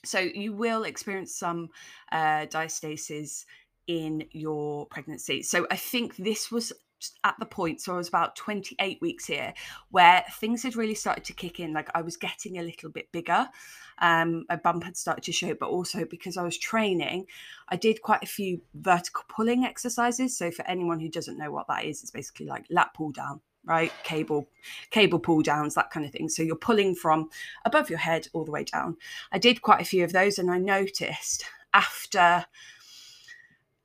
So 0.04 0.18
you 0.18 0.52
will 0.52 0.82
experience 0.82 1.32
some 1.36 1.68
uh, 2.10 2.46
diastasis 2.46 3.44
in 3.86 4.24
your 4.32 4.86
pregnancy. 4.86 5.42
So 5.42 5.66
i 5.70 5.76
think 5.76 6.16
this 6.16 6.50
was 6.50 6.72
at 7.24 7.34
the 7.38 7.46
point 7.46 7.80
so 7.80 7.94
i 7.94 7.96
was 7.96 8.08
about 8.08 8.34
28 8.36 8.98
weeks 9.00 9.26
here 9.26 9.52
where 9.90 10.24
things 10.40 10.62
had 10.62 10.76
really 10.76 10.94
started 10.94 11.24
to 11.24 11.32
kick 11.32 11.60
in 11.60 11.72
like 11.72 11.88
i 11.94 12.02
was 12.02 12.16
getting 12.16 12.58
a 12.58 12.62
little 12.62 12.90
bit 12.90 13.10
bigger 13.12 13.48
um 14.00 14.44
my 14.48 14.56
bump 14.56 14.82
had 14.82 14.96
started 14.96 15.22
to 15.22 15.32
show 15.32 15.54
but 15.54 15.68
also 15.68 16.04
because 16.04 16.36
i 16.36 16.42
was 16.42 16.58
training 16.58 17.24
i 17.68 17.76
did 17.76 18.02
quite 18.02 18.22
a 18.22 18.26
few 18.26 18.60
vertical 18.74 19.24
pulling 19.28 19.64
exercises. 19.64 20.36
So 20.36 20.50
for 20.50 20.66
anyone 20.66 21.00
who 21.00 21.08
doesn't 21.08 21.38
know 21.38 21.50
what 21.50 21.68
that 21.68 21.84
is 21.84 22.02
it's 22.02 22.10
basically 22.10 22.46
like 22.46 22.64
lat 22.70 22.92
pull 22.94 23.12
down 23.12 23.40
right? 23.64 23.92
Cable 24.02 24.48
cable 24.90 25.18
pull 25.18 25.42
downs 25.42 25.74
that 25.74 25.90
kind 25.90 26.06
of 26.06 26.12
thing. 26.12 26.28
So 26.28 26.42
you're 26.42 26.56
pulling 26.56 26.94
from 26.94 27.28
above 27.66 27.90
your 27.90 27.98
head 27.98 28.26
all 28.32 28.44
the 28.44 28.50
way 28.50 28.64
down. 28.64 28.96
I 29.30 29.38
did 29.38 29.60
quite 29.60 29.82
a 29.82 29.84
few 29.84 30.04
of 30.04 30.12
those 30.12 30.38
and 30.38 30.50
i 30.50 30.58
noticed 30.58 31.44
after 31.74 32.46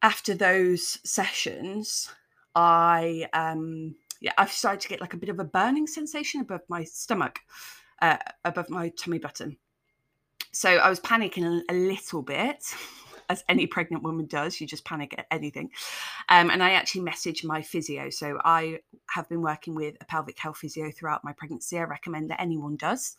after 0.02 0.34
those 0.34 1.00
sessions 1.04 2.10
I 2.56 3.28
um 3.34 3.96
yeah, 4.24 4.32
I've 4.38 4.52
started 4.52 4.80
to 4.82 4.88
get 4.88 5.02
like 5.02 5.14
a 5.14 5.18
bit 5.18 5.30
of 5.30 5.40
a 5.40 5.44
burning 5.44 5.86
sensation 5.86 6.40
above 6.40 6.62
my 6.70 6.86
stomach, 6.86 7.40
uh, 8.02 8.18
above 8.46 8.70
my 8.70 8.88
tummy 8.90 9.20
button. 9.20 9.58
So 10.54 10.70
I 10.70 10.90
was 10.90 11.02
panicking 11.02 11.46
a, 11.46 11.74
a 11.74 11.76
little 11.76 12.22
bit 12.22 12.64
as 13.30 13.44
any 13.50 13.68
pregnant 13.68 14.02
woman 14.02 14.26
does. 14.28 14.62
You 14.62 14.68
just 14.68 14.86
panic 14.86 15.14
at 15.18 15.26
anything. 15.30 15.72
Um, 16.30 16.50
and 16.52 16.64
I 16.64 16.72
actually 16.72 17.02
messaged 17.02 17.44
my 17.44 17.62
physio. 17.62 18.10
So 18.10 18.40
I 18.46 18.80
have 19.10 19.28
been 19.28 19.42
working 19.42 19.76
with 19.76 19.96
a 20.00 20.06
pelvic 20.06 20.40
health 20.40 20.58
physio 20.58 20.90
throughout 20.90 21.26
my 21.26 21.34
pregnancy. 21.34 21.78
I 21.78 21.84
recommend 21.84 22.30
that 22.30 22.42
anyone 22.42 22.78
does 22.78 23.18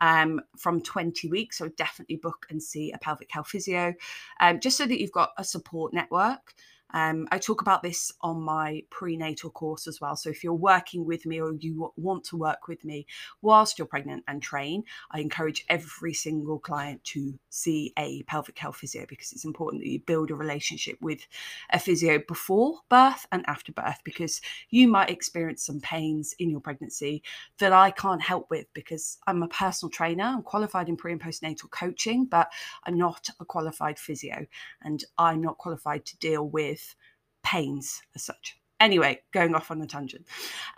um, 0.00 0.40
from 0.56 0.80
20 0.80 1.28
weeks. 1.28 1.58
So 1.58 1.68
definitely 1.68 2.16
book 2.16 2.46
and 2.48 2.62
see 2.62 2.92
a 2.92 2.98
pelvic 2.98 3.30
health 3.30 3.48
physio 3.48 3.92
um, 4.40 4.58
just 4.58 4.78
so 4.78 4.86
that 4.86 5.00
you've 5.00 5.12
got 5.12 5.32
a 5.36 5.44
support 5.44 5.92
network. 5.92 6.54
Um, 6.92 7.26
I 7.32 7.38
talk 7.38 7.60
about 7.60 7.82
this 7.82 8.12
on 8.20 8.40
my 8.40 8.82
prenatal 8.90 9.50
course 9.50 9.86
as 9.86 10.00
well. 10.00 10.16
So 10.16 10.30
if 10.30 10.44
you're 10.44 10.54
working 10.54 11.04
with 11.04 11.26
me 11.26 11.40
or 11.40 11.52
you 11.54 11.92
want 11.96 12.24
to 12.24 12.36
work 12.36 12.68
with 12.68 12.84
me 12.84 13.06
whilst 13.42 13.78
you're 13.78 13.86
pregnant 13.86 14.24
and 14.28 14.40
train, 14.40 14.84
I 15.10 15.20
encourage 15.20 15.64
every 15.68 16.14
single 16.14 16.58
client 16.58 17.02
to 17.04 17.38
see 17.50 17.92
a 17.98 18.22
pelvic 18.24 18.58
health 18.58 18.76
physio 18.76 19.04
because 19.08 19.32
it's 19.32 19.44
important 19.44 19.82
that 19.82 19.90
you 19.90 20.00
build 20.00 20.30
a 20.30 20.34
relationship 20.34 20.96
with 21.00 21.26
a 21.70 21.78
physio 21.78 22.20
before 22.26 22.80
birth 22.88 23.26
and 23.32 23.44
after 23.48 23.72
birth 23.72 24.00
because 24.04 24.40
you 24.70 24.88
might 24.88 25.10
experience 25.10 25.64
some 25.64 25.80
pains 25.80 26.34
in 26.38 26.50
your 26.50 26.60
pregnancy 26.60 27.22
that 27.58 27.72
I 27.72 27.90
can't 27.90 28.22
help 28.22 28.48
with 28.50 28.66
because 28.74 29.18
I'm 29.26 29.42
a 29.42 29.48
personal 29.48 29.90
trainer. 29.90 30.24
I'm 30.24 30.42
qualified 30.42 30.88
in 30.88 30.96
pre 30.96 31.12
and 31.12 31.20
postnatal 31.20 31.70
coaching, 31.70 32.26
but 32.26 32.48
I'm 32.84 32.96
not 32.96 33.28
a 33.40 33.44
qualified 33.44 33.98
physio 33.98 34.46
and 34.82 35.04
I'm 35.18 35.40
not 35.40 35.58
qualified 35.58 36.04
to 36.06 36.18
deal 36.18 36.46
with 36.48 36.75
with 36.76 36.94
pains 37.42 38.02
as 38.14 38.22
such. 38.22 38.58
Anyway, 38.78 39.22
going 39.32 39.54
off 39.54 39.70
on 39.70 39.80
a 39.80 39.86
tangent. 39.86 40.26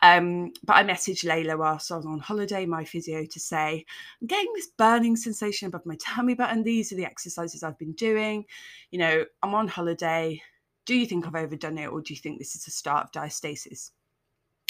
Um, 0.05 0.53
but 0.63 0.77
I 0.77 0.85
messaged 0.85 1.25
Layla 1.25 1.59
whilst 1.59 1.91
I 1.91 1.97
was 1.97 2.07
on 2.07 2.21
holiday, 2.21 2.65
my 2.65 2.85
physio, 2.85 3.25
to 3.25 3.41
say, 3.41 3.85
I'm 4.21 4.29
getting 4.29 4.53
this 4.55 4.69
burning 4.79 5.17
sensation 5.17 5.67
above 5.67 5.85
my 5.85 5.97
tummy 6.01 6.35
button. 6.35 6.63
These 6.63 6.93
are 6.93 6.97
the 6.97 7.05
exercises 7.05 7.65
I've 7.65 7.79
been 7.79 7.95
doing. 7.95 8.45
You 8.93 9.01
know, 9.01 9.25
I'm 9.43 9.55
on 9.55 9.67
holiday. 9.67 10.41
Do 10.87 10.95
you 10.95 11.07
think 11.07 11.27
I've 11.27 11.35
overdone 11.35 11.79
it, 11.79 11.89
or 11.89 12.01
do 12.01 12.15
you 12.15 12.21
think 12.21 12.39
this 12.39 12.55
is 12.55 12.65
the 12.65 12.71
start 12.71 13.07
of 13.07 13.13
diastasis? 13.13 13.91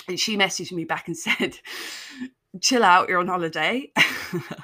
And 0.09 0.19
she 0.19 0.39
messaged 0.39 0.73
me 0.73 0.85
back 0.85 1.09
and 1.09 1.17
said, 1.17 1.59
chill 2.63 2.83
out, 2.83 3.11
you're 3.11 3.21
on 3.21 3.29
holiday. 3.29 3.93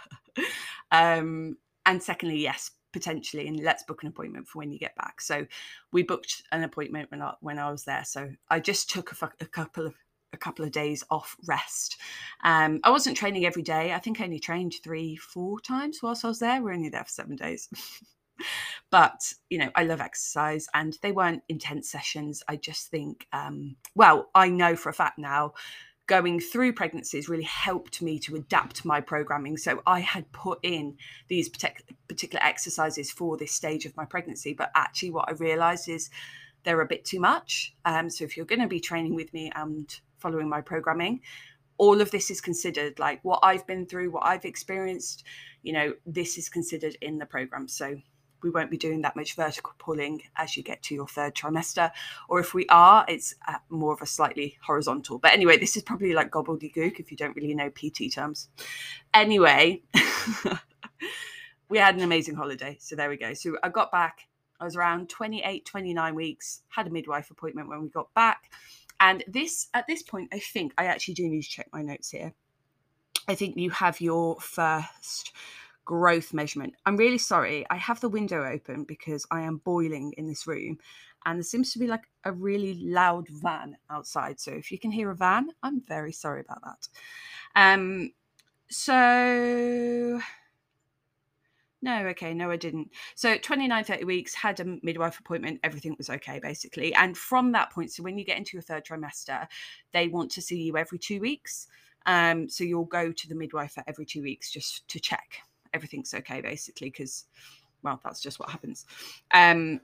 um, 0.91 1.59
and 1.85 2.03
secondly, 2.03 2.41
yes, 2.41 2.71
potentially 2.95 3.49
and 3.49 3.61
let's 3.61 3.83
book 3.83 4.03
an 4.03 4.09
appointment 4.09 4.47
for 4.49 4.61
when 4.61 4.71
you 4.71 4.79
get 4.79 4.95
back. 4.95 5.21
So 5.21 5.47
we 5.93 6.05
booked 6.05 6.45
an 6.53 6.63
appointment 6.63 7.11
when 7.11 7.21
I, 7.21 7.35
when 7.41 7.59
I 7.59 7.71
was 7.71 7.85
there. 7.85 8.05
So 8.05 8.31
I 8.49 8.61
just 8.61 8.89
took 8.89 9.11
a, 9.13 9.31
a 9.41 9.47
couple 9.47 9.87
of 9.87 9.95
a 10.33 10.37
couple 10.37 10.65
of 10.65 10.73
days 10.73 11.05
off 11.11 11.37
rest. 11.47 11.97
Um, 12.43 12.81
I 12.83 12.91
wasn't 12.91 13.17
training 13.17 13.47
every 13.47 13.63
day. 13.63 13.93
I 13.93 14.01
think 14.01 14.21
I 14.21 14.25
only 14.25 14.41
trained 14.41 14.75
three 14.83 15.15
four 15.17 15.61
times 15.61 16.01
whilst 16.03 16.25
I 16.25 16.29
was 16.29 16.41
there. 16.41 16.63
We're 16.63 16.73
only 16.73 16.89
there 16.89 17.05
for 17.05 17.11
seven 17.11 17.37
days. 17.37 17.69
But 18.91 19.33
you 19.49 19.59
know 19.59 19.71
i 19.77 19.85
love 19.85 20.01
exercise 20.01 20.67
and 20.75 20.99
they 21.03 21.13
weren't 21.13 21.45
intense 21.49 21.89
sessions. 21.89 22.43
I 22.49 22.57
just 22.57 22.89
think 22.89 23.29
um, 23.33 23.77
well 23.95 24.29
i 24.35 24.49
know 24.49 24.75
for 24.75 24.89
a 24.89 24.93
fact 24.93 25.19
now 25.19 25.53
going 26.07 26.39
through 26.39 26.73
pregnancies 26.75 27.29
really 27.29 27.45
helped 27.45 28.03
me 28.03 28.19
to 28.19 28.37
adapt 28.37 28.85
my 28.85 29.01
programming. 29.01 29.57
So 29.57 29.83
I 29.87 30.01
had 30.01 30.31
put 30.33 30.59
in 30.63 30.97
these 31.29 31.49
particular 31.49 32.45
exercises 32.45 33.11
for 33.11 33.37
this 33.37 33.53
stage 33.53 33.87
of 33.87 33.97
my 33.97 34.05
pregnancy, 34.05 34.53
but 34.53 34.71
actually, 34.75 35.11
what 35.11 35.29
I 35.29 35.33
realized 35.33 35.89
is 35.89 36.11
they're 36.65 36.81
a 36.81 36.87
bit 36.87 37.05
too 37.05 37.21
much. 37.21 37.75
Um, 37.85 38.11
so 38.11 38.25
if 38.25 38.37
you're 38.37 38.47
going 38.47 38.61
to 38.61 38.67
be 38.67 38.81
training 38.81 39.15
with 39.15 39.33
me 39.33 39.51
and 39.55 39.95
following 40.19 40.49
my 40.49 40.61
programming, 40.61 41.21
all 41.77 42.01
of 42.01 42.11
this 42.11 42.31
is 42.31 42.41
considered 42.41 42.99
like 42.99 43.21
what 43.23 43.41
I've 43.43 43.67
been 43.67 43.87
through, 43.87 44.11
what 44.11 44.27
I've 44.27 44.45
experienced, 44.45 45.25
you 45.63 45.73
know, 45.73 45.95
this 46.07 46.39
is 46.39 46.49
considered 46.49 46.97
in 47.01 47.19
the 47.19 47.27
program. 47.27 47.69
So 47.69 47.97
we 48.45 48.51
won't 48.51 48.71
be 48.71 48.77
doing 48.77 49.01
that 49.01 49.17
much 49.17 49.35
vertical 49.35 49.73
pulling 49.79 50.23
as 50.37 50.57
you 50.57 50.63
get 50.63 50.83
to 50.85 50.95
your 50.95 51.09
third 51.09 51.35
trimester. 51.35 51.91
Or 52.29 52.39
if 52.39 52.55
we 52.55 52.67
are, 52.69 53.05
it's 53.09 53.35
uh, 53.49 53.57
more 53.71 53.93
of 53.93 54.03
a 54.03 54.07
slightly 54.07 54.59
horizontal. 54.63 55.19
But 55.19 55.33
anyway, 55.33 55.57
this 55.57 55.77
is 55.77 55.83
probably 55.83 56.13
like 56.13 56.31
gobbledygook 56.31 57.01
if 57.01 57.11
you 57.11 57.17
don't 57.17 57.35
really 57.35 57.55
know 57.55 57.71
PT 57.71 58.13
terms. 58.13 58.49
Anyway, 59.13 59.83
we 61.69 61.79
had 61.79 61.97
an 61.97 62.03
amazing 62.03 62.37
holiday. 62.37 62.77
So 62.79 62.95
there 62.95 63.09
we 63.09 63.17
go. 63.17 63.33
So 63.35 63.57
I 63.63 63.71
got 63.71 63.91
back. 63.91 64.29
I 64.61 64.65
was 64.65 64.77
around 64.77 65.09
28, 65.09 65.65
29 65.65 66.15
weeks, 66.15 66.61
had 66.69 66.87
a 66.87 66.91
midwife 66.91 67.31
appointment 67.31 67.69
when 67.69 67.83
we 67.83 67.89
got 67.89 68.13
back. 68.15 68.53
And 69.01 69.25
this, 69.27 69.69
at 69.75 69.87
this 69.89 70.03
point, 70.03 70.29
I 70.33 70.39
think 70.39 70.73
I 70.79 70.85
actually 70.85 71.15
do 71.15 71.29
need 71.29 71.43
to 71.43 71.49
check 71.49 71.69
my 71.73 71.83
notes 71.83 72.11
here. 72.11 72.35
I 73.27 73.35
think 73.35 73.57
you 73.57 73.71
have 73.71 74.01
your 74.01 74.39
first 74.41 75.33
growth 75.85 76.33
measurement. 76.33 76.75
I'm 76.87 76.97
really 76.97 77.19
sorry. 77.19 77.67
I 77.71 77.77
have 77.77 78.01
the 78.01 78.09
window 78.09 78.45
open 78.45 78.85
because 78.85 79.27
I 79.31 79.43
am 79.43 79.59
boiling 79.59 80.13
in 80.17 80.27
this 80.27 80.47
room 80.47 80.79
and 81.27 81.39
there 81.39 81.45
seems 81.45 81.73
to 81.73 81.79
be 81.79 81.87
like 81.87 82.05
a 82.25 82.33
really 82.33 82.75
loud 82.75 83.29
van 83.29 83.77
outside. 83.91 84.41
So 84.41 84.53
if 84.53 84.71
you 84.71 84.79
can 84.79 84.91
hear 84.91 85.11
a 85.11 85.17
van, 85.17 85.49
I'm 85.63 85.81
very 85.83 86.13
sorry 86.13 86.41
about 86.41 86.63
that. 86.63 86.89
Um 87.57 88.13
so 88.69 90.21
no, 91.83 92.07
okay, 92.09 92.33
no, 92.33 92.51
I 92.51 92.57
didn't. 92.57 92.91
So 93.15 93.37
29, 93.37 93.85
30 93.85 94.05
weeks, 94.05 94.35
had 94.35 94.59
a 94.59 94.79
midwife 94.83 95.21
appointment, 95.21 95.61
everything 95.63 95.95
was 95.99 96.09
okay, 96.09 96.41
basically. 96.43 96.95
And 96.95 97.17
from 97.17 97.53
that 97.53 97.71
point, 97.73 97.93
so 97.93 98.03
when 98.03 98.17
you 98.17 98.25
get 98.25 98.39
into 98.39 98.57
your 98.57 98.63
third 98.63 98.87
trimester, 98.87 99.47
they 99.93 100.09
want 100.09 100.31
to 100.31 100.41
see 100.41 100.63
you 100.63 100.79
every 100.79 100.99
two 100.99 101.21
weeks. 101.21 101.67
Um, 102.07 102.49
so 102.49 102.65
you'll 102.65 102.87
go 102.87 103.13
to 103.13 103.29
the 103.29 103.35
midwife 103.35 103.77
every 103.87 104.07
two 104.07 104.23
weeks 104.23 104.51
just 104.51 104.89
to 104.89 104.99
check 104.99 105.43
everything's 105.75 106.15
okay 106.15 106.41
basically 106.41 106.89
because 106.89 107.27
well 107.83 108.01
that's 108.03 108.21
just 108.21 108.39
what 108.41 108.49
happens. 108.51 108.87
Um 109.33 109.81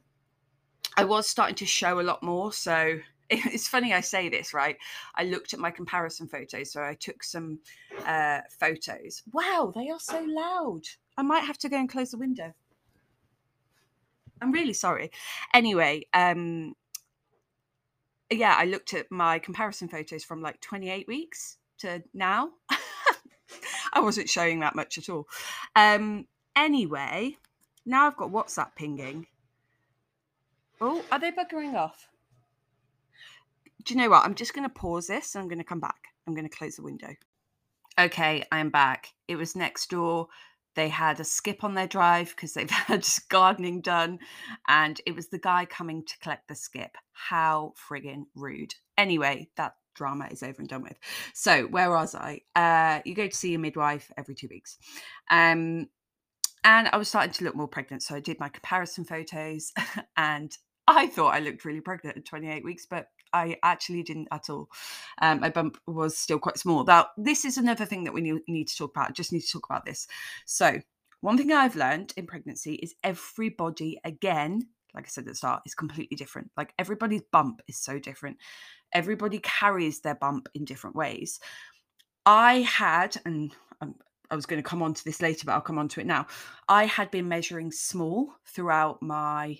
i 0.97 1.05
was 1.05 1.29
starting 1.29 1.55
to 1.55 1.67
show 1.67 2.01
a 2.01 2.03
lot 2.03 2.23
more 2.23 2.53
so 2.53 2.99
it's 3.31 3.69
funny 3.69 3.93
i 3.95 4.01
say 4.01 4.29
this 4.29 4.55
right? 4.55 4.77
I 5.15 5.25
looked 5.25 5.53
at 5.53 5.61
my 5.61 5.71
comparison 5.71 6.27
photos 6.27 6.73
so 6.73 6.83
i 6.83 6.95
took 6.95 7.23
some 7.23 7.59
uh 8.07 8.41
photos. 8.59 9.23
Wow 9.33 9.73
they 9.75 9.91
are 9.91 10.01
so 10.01 10.25
loud. 10.27 10.83
I 11.17 11.23
might 11.23 11.45
have 11.45 11.59
to 11.59 11.69
go 11.69 11.77
and 11.77 11.89
close 11.89 12.13
the 12.13 12.19
window. 12.19 12.55
I'm 14.41 14.53
really 14.53 14.73
sorry. 14.73 15.11
Anyway 15.53 16.07
um 16.15 16.75
yeah 18.33 18.55
i 18.57 18.65
looked 18.65 18.95
at 18.95 19.11
my 19.11 19.39
comparison 19.41 19.89
photos 19.89 20.23
from 20.23 20.41
like 20.41 20.61
28 20.61 21.07
weeks 21.09 21.59
to 21.79 22.03
now 22.15 22.51
I 23.93 24.01
wasn't 24.01 24.29
showing 24.29 24.61
that 24.61 24.75
much 24.75 24.99
at 24.99 25.09
all. 25.09 25.29
Um, 25.77 26.27
anyway, 26.57 27.37
now 27.87 28.07
I've 28.07 28.17
got 28.17 28.31
WhatsApp 28.31 28.75
pinging. 28.77 29.27
Oh, 30.81 31.05
are 31.13 31.19
they 31.19 31.31
buggering 31.31 31.75
off? 31.75 32.09
Do 33.85 33.95
you 33.95 34.01
know 34.01 34.11
what? 34.11 34.25
I'm 34.25 34.35
just 34.35 34.55
going 34.55 34.69
to 34.69 34.75
pause 34.75 35.07
this 35.07 35.35
and 35.35 35.43
I'm 35.43 35.49
going 35.49 35.59
to 35.59 35.65
come 35.65 35.81
back. 35.81 36.09
I'm 36.27 36.35
going 36.35 36.49
to 36.49 36.57
close 36.57 36.77
the 36.77 36.83
window. 36.83 37.15
Okay, 37.99 38.45
I'm 38.53 38.71
back. 38.71 39.09
It 39.29 39.37
was 39.37 39.57
next 39.57 39.91
door. 39.91 40.29
They 40.75 40.89
had 40.89 41.19
a 41.21 41.25
skip 41.25 41.65
on 41.65 41.75
their 41.75 41.87
drive 41.87 42.31
because 42.31 42.55
they've 42.55 42.71
had 42.89 43.07
gardening 43.29 43.81
done. 43.81 44.19
And 44.69 45.01
it 45.07 45.15
was 45.15 45.29
the 45.29 45.39
guy 45.39 45.65
coming 45.65 46.05
to 46.05 46.19
collect 46.19 46.49
the 46.49 46.55
skip. 46.55 46.97
How 47.13 47.75
friggin' 47.77 48.27
rude. 48.35 48.75
Anyway, 48.97 49.49
that 49.57 49.75
drama 49.95 50.29
is 50.31 50.43
over 50.43 50.57
and 50.59 50.69
done 50.69 50.83
with. 50.83 50.99
So 51.35 51.65
where 51.65 51.91
was 51.91 52.15
I? 52.15 52.41
Uh, 52.55 53.01
you 53.05 53.15
go 53.15 53.29
to 53.29 53.37
see 53.37 53.51
your 53.51 53.61
midwife 53.61 54.11
every 54.17 54.35
two 54.35 54.49
weeks. 54.49 54.79
Um, 55.31 55.89
and 56.63 56.89
I 56.93 56.97
was 56.97 57.09
starting 57.09 57.33
to 57.33 57.45
look 57.45 57.57
more 57.57 57.69
pregnant. 57.69 58.03
So 58.03 58.15
I 58.15 58.21
did 58.21 58.39
my 58.39 58.49
comparison 58.49 59.05
photos 59.05 59.73
and 60.17 60.57
I 60.87 61.07
thought 61.07 61.35
I 61.35 61.41
looked 61.41 61.65
really 61.65 61.81
pregnant 61.81 62.17
at 62.17 62.25
28 62.25 62.65
weeks, 62.65 62.87
but 62.89 63.07
I 63.33 63.57
actually 63.63 64.03
didn't 64.03 64.29
at 64.33 64.51
all. 64.51 64.69
Um, 65.23 65.41
my 65.41 65.51
bump 65.51 65.79
was 65.87 66.19
still 66.19 66.39
quite 66.39 66.59
small. 66.59 66.85
Now, 66.85 67.07
this 67.17 67.45
is 67.45 67.59
another 67.59 67.85
thing 67.85 68.05
that 68.05 68.13
we 68.13 68.41
need 68.49 68.69
to 68.69 68.77
talk 68.77 68.91
about. 68.91 69.11
I 69.11 69.13
just 69.13 69.33
need 69.33 69.43
to 69.43 69.53
talk 69.53 69.67
about 69.69 69.85
this. 69.85 70.07
So, 70.47 70.81
one 71.21 71.37
thing 71.37 71.53
I've 71.53 71.77
learned 71.77 72.15
in 72.17 72.27
pregnancy 72.27 72.75
is 72.75 72.95
everybody, 73.05 74.01
again, 74.05 74.63
like 74.95 75.07
I 75.07 75.09
said 75.09 75.23
at 75.23 75.29
the 75.29 75.35
start, 75.35 75.63
is 75.67 75.75
completely 75.75 76.17
different. 76.17 76.51
Like 76.57 76.75
everybody's 76.79 77.23
bump 77.33 77.63
is 77.69 77.79
so 77.79 77.99
different. 77.99 78.39
Everybody 78.93 79.39
carries 79.39 80.01
their 80.01 80.15
bump 80.15 80.49
in 80.55 80.65
different 80.65 80.97
ways. 80.97 81.41
I 82.27 82.61
had, 82.61 83.17
and 83.25 83.55
um, 83.81 83.95
I 84.31 84.37
was 84.37 84.47
going 84.47 84.63
to 84.63 84.69
come 84.69 84.83
on 84.83 84.95
to 84.95 85.05
this 85.05 85.23
later, 85.23 85.47
but 85.47 85.53
I'll 85.53 85.61
come 85.61 85.79
on 85.79 85.89
to 85.89 86.01
it 86.01 86.07
now. 86.07 86.27
I 86.69 86.87
had 86.87 87.11
been 87.11 87.29
measuring 87.29 87.73
small 87.73 88.33
throughout 88.47 89.03
my 89.03 89.59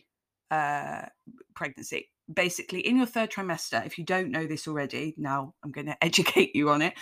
uh, 0.51 1.07
pregnancy. 1.55 2.11
Basically, 2.33 2.81
in 2.81 2.97
your 2.97 3.07
third 3.07 3.31
trimester, 3.31 3.85
if 3.85 3.99
you 3.99 4.05
don't 4.05 4.31
know 4.31 4.47
this 4.47 4.69
already, 4.69 5.15
now 5.17 5.55
I'm 5.65 5.73
going 5.73 5.87
to 5.89 6.05
educate 6.05 6.55
you 6.55 6.71
on 6.71 6.83
it. 6.83 6.95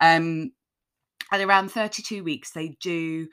Um, 0.00 0.52
at 1.32 1.40
around 1.40 1.70
32 1.70 2.22
weeks, 2.22 2.52
they 2.52 2.76
do 2.80 3.28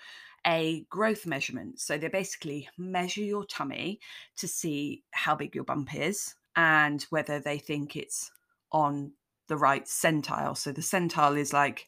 a 0.45 0.85
growth 0.89 1.25
measurement. 1.25 1.79
So 1.79 1.97
they 1.97 2.07
basically 2.07 2.67
measure 2.77 3.21
your 3.21 3.45
tummy 3.45 4.00
to 4.38 4.47
see 4.47 5.03
how 5.12 5.35
big 5.35 5.55
your 5.55 5.63
bump 5.63 5.95
is 5.95 6.35
and 6.55 7.01
whether 7.09 7.39
they 7.39 7.57
think 7.57 7.95
it's 7.95 8.31
on 8.71 9.13
the 9.47 9.57
right 9.57 9.85
centile. 9.85 10.57
So 10.57 10.71
the 10.71 10.81
centile 10.81 11.38
is 11.38 11.53
like, 11.53 11.88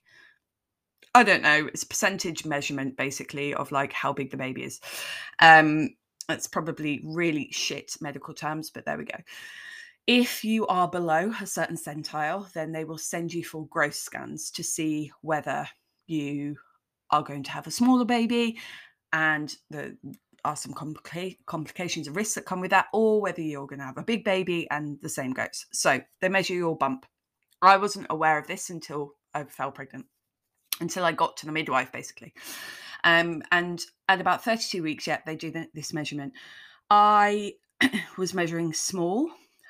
I 1.14 1.24
don't 1.24 1.44
know, 1.44 1.68
it's 1.68 1.84
a 1.84 1.88
percentage 1.88 2.46
measurement 2.46 2.98
basically 2.98 3.54
of 3.54 3.72
like 3.72 3.94
how 3.94 4.14
big 4.14 4.32
the 4.32 4.38
baby 4.38 4.64
is. 4.64 4.80
Um, 5.40 5.90
it's 6.30 6.48
probably 6.48 7.02
really 7.06 7.50
shit 7.52 7.96
medical 8.02 8.34
terms, 8.34 8.70
but 8.70 8.86
there 8.86 8.98
we 8.98 9.06
go. 9.06 9.18
If 10.08 10.44
you 10.44 10.68
are 10.68 10.88
below 10.88 11.34
a 11.42 11.48
certain 11.48 11.78
centile, 11.78 12.52
then 12.54 12.72
they 12.72 12.84
will 12.84 12.98
send 12.98 13.34
you 13.34 13.44
for 13.44 13.68
growth 13.68 13.96
scans 13.96 14.52
to 14.52 14.64
see 14.64 15.12
whether 15.22 15.68
you 16.08 16.58
are 17.12 17.24
going 17.24 17.44
to 17.44 17.52
have 17.52 17.68
a 17.68 17.72
smaller 17.72 18.06
baby 18.06 18.58
and 19.14 19.56
there 19.70 19.94
are 20.46 20.56
some 20.56 20.74
complica- 20.74 21.38
complications 21.46 22.08
and 22.08 22.16
risks 22.16 22.36
that 22.36 22.46
come 22.46 22.62
with 22.62 22.72
that, 22.72 22.86
or 22.94 23.20
whether 23.20 23.42
you're 23.42 23.68
going 23.68 23.80
to 23.80 23.86
have 23.86 23.98
a 23.98 24.04
big 24.04 24.24
baby 24.24 24.68
and 24.70 24.98
the 25.02 25.10
same 25.10 25.32
goes. 25.32 25.66
So 25.74 26.02
they 26.22 26.30
measure 26.30 26.54
your 26.54 26.78
bump. 26.78 27.06
I 27.62 27.78
wasn't 27.78 28.08
aware 28.10 28.38
of 28.38 28.48
this 28.48 28.70
until 28.70 29.14
I 29.34 29.44
fell 29.46 29.72
pregnant, 29.72 30.06
until 30.80 31.04
I 31.04 31.12
got 31.12 31.38
to 31.38 31.46
the 31.46 31.52
midwife, 31.52 31.92
basically. 31.92 32.34
Um, 33.04 33.42
and 33.52 33.82
at 34.08 34.22
about 34.22 34.44
32 34.44 34.84
weeks, 34.84 35.08
yet 35.08 35.26
they 35.26 35.36
do 35.36 35.52
the, 35.52 35.68
this 35.74 35.94
measurement. 35.94 36.34
I 36.90 37.54
was 38.18 38.34
measuring 38.34 38.74
small, 38.74 39.30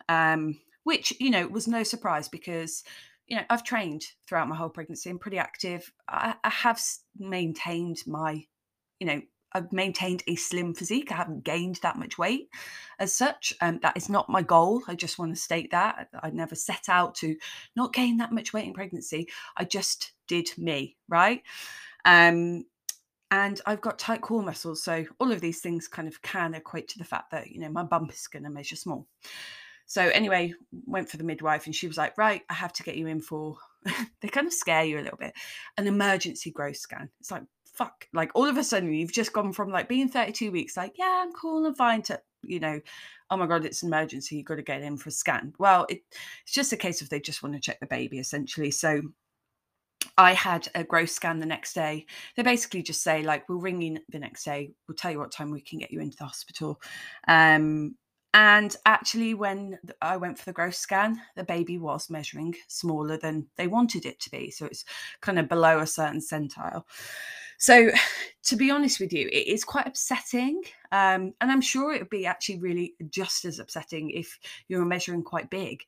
um, 0.10 0.60
which, 0.84 1.14
you 1.20 1.30
know, 1.30 1.48
was 1.48 1.68
no 1.68 1.84
surprise 1.84 2.28
because 2.28 2.84
you 3.28 3.38
know, 3.38 3.44
I've 3.50 3.64
trained 3.64 4.04
throughout 4.28 4.48
my 4.48 4.56
whole 4.56 4.70
pregnancy. 4.70 5.10
I'm 5.10 5.20
pretty 5.20 5.40
active. 5.40 5.92
I, 6.08 6.36
I 6.44 6.50
have 6.50 6.82
maintained 7.18 8.00
my, 8.06 8.46
you 9.00 9.08
know, 9.08 9.22
I've 9.54 9.72
maintained 9.72 10.22
a 10.28 10.36
slim 10.36 10.74
physique. 10.74 11.12
I 11.12 11.16
haven't 11.16 11.46
gained 11.46 11.80
that 11.82 11.98
much 11.98 12.18
weight 12.18 12.50
as 13.00 13.14
such. 13.14 13.54
Um, 13.62 13.80
that 13.84 13.96
is 13.96 14.10
not 14.10 14.30
my 14.30 14.42
goal. 14.42 14.84
I 14.88 14.96
just 14.96 15.18
want 15.18 15.34
to 15.34 15.42
state 15.42 15.72
that. 15.72 16.10
I 16.22 16.30
never 16.30 16.56
set 16.56 16.90
out 16.90 17.16
to 17.16 17.36
not 17.76 17.94
gain 17.94 18.18
that 18.18 18.34
much 18.34 18.52
weight 18.52 18.66
in 18.66 18.74
pregnancy. 18.74 19.30
I 19.56 19.64
just 19.64 20.12
did 20.28 20.50
me, 20.58 20.98
right? 21.08 21.42
Um, 22.04 22.66
and 23.32 23.60
I've 23.66 23.82
got 23.82 23.98
tight 23.98 24.22
core 24.22 24.44
muscles. 24.44 24.84
So 24.84 25.06
all 25.20 25.32
of 25.32 25.42
these 25.42 25.62
things 25.62 25.88
kind 25.88 26.08
of 26.08 26.22
can 26.22 26.54
equate 26.54 26.90
to 26.90 26.98
the 26.98 27.06
fact 27.06 27.32
that, 27.32 27.50
you 27.50 27.60
know, 27.60 27.70
my 27.70 27.84
bump 27.84 28.12
is 28.12 28.28
going 28.28 28.44
to 28.44 28.50
measure 28.50 28.76
small. 28.76 29.08
So 29.86 30.02
anyway, 30.10 30.54
went 30.86 31.10
for 31.10 31.18
the 31.18 31.24
midwife 31.24 31.66
and 31.66 31.76
she 31.76 31.88
was 31.88 31.98
like, 31.98 32.18
right, 32.18 32.42
I 32.50 32.54
have 32.54 32.74
to 32.74 32.84
get 32.84 32.98
you 32.98 33.08
in 33.08 33.22
for, 33.22 33.58
they 34.22 34.28
kind 34.28 34.48
of 34.48 34.54
scare 34.54 34.84
you 34.84 35.00
a 35.00 35.04
little 35.04 35.18
bit, 35.18 35.34
an 35.78 35.88
emergency 35.88 36.52
growth 36.52 36.78
scan. 36.78 37.10
It's 37.20 37.32
like, 37.32 37.44
fuck, 37.66 38.08
like 38.14 38.32
all 38.36 38.46
of 38.46 38.58
a 38.58 38.64
sudden 38.64 38.94
you've 38.94 39.14
just 39.14 39.34
gone 39.34 39.54
from 39.54 39.70
like 39.70 39.90
being 39.90 40.08
32 40.08 40.52
weeks, 40.52 40.78
like, 40.78 40.98
yeah, 40.98 41.24
I'm 41.24 41.34
cool 41.34 41.66
and 41.66 41.78
fine 41.78 42.02
to, 42.04 42.20
you 42.44 42.60
know, 42.60 42.80
oh 43.30 43.38
my 43.38 43.48
God, 43.48 43.66
it's 43.66 43.84
an 43.84 43.90
emergency. 43.90 44.38
You've 44.38 44.46
got 44.46 44.56
to 44.56 44.62
get 44.62 44.82
in 44.82 44.98
for 44.98 45.10
a 45.10 45.12
scan. 45.12 45.54
Well, 45.60 45.86
it, 45.90 46.02
it's 46.44 46.54
just 46.54 46.74
a 46.74 46.78
case 46.78 47.02
of 47.02 47.10
they 47.10 47.20
just 47.20 47.44
want 47.44 47.56
to 47.56 47.62
check 47.62 47.80
the 47.80 47.88
baby 47.88 48.20
essentially. 48.20 48.72
So 48.72 49.02
I 50.18 50.34
had 50.34 50.68
a 50.76 50.84
growth 50.84 51.10
scan 51.10 51.40
the 51.40 51.46
next 51.46 51.74
day. 51.74 52.06
They 52.36 52.44
basically 52.44 52.84
just 52.84 53.04
say, 53.04 53.24
like, 53.24 53.50
we'll 53.50 53.60
ring 53.60 53.82
you 53.82 53.98
the 54.10 54.20
next 54.20 54.44
day. 54.44 54.72
We'll 54.88 54.96
tell 54.96 55.12
you 55.12 55.20
what 55.20 55.32
time 55.32 55.52
we 55.52 55.62
can 55.62 55.80
get 55.80 55.92
you 55.92 56.00
into 56.00 56.18
the 56.18 56.26
hospital. 56.26 56.80
Um, 57.28 57.96
and 58.36 58.76
actually, 58.86 59.34
when 59.34 59.80
I 60.02 60.18
went 60.18 60.38
for 60.38 60.44
the 60.44 60.52
growth 60.52 60.76
scan, 60.76 61.22
the 61.38 61.46
baby 61.46 61.78
was 61.78 62.10
measuring 62.10 62.54
smaller 62.68 63.16
than 63.16 63.48
they 63.56 63.68
wanted 63.68 64.06
it 64.06 64.20
to 64.20 64.30
be. 64.30 64.52
So 64.52 64.66
it's 64.66 64.84
kind 65.22 65.40
of 65.40 65.48
below 65.48 65.80
a 65.80 65.88
certain 65.88 66.20
centile. 66.20 66.84
So, 67.58 67.92
to 68.44 68.56
be 68.58 68.70
honest 68.70 69.00
with 69.00 69.14
you, 69.14 69.30
it 69.32 69.48
is 69.48 69.64
quite 69.64 69.88
upsetting. 69.88 70.64
Um, 70.92 71.34
and 71.40 71.50
I'm 71.50 71.62
sure 71.62 71.94
it 71.94 72.02
would 72.02 72.10
be 72.10 72.26
actually 72.26 72.60
really 72.60 72.96
just 73.10 73.46
as 73.46 73.60
upsetting 73.60 74.10
if 74.10 74.38
you 74.68 74.80
were 74.80 74.86
measuring 74.86 75.24
quite 75.24 75.50
big. 75.50 75.84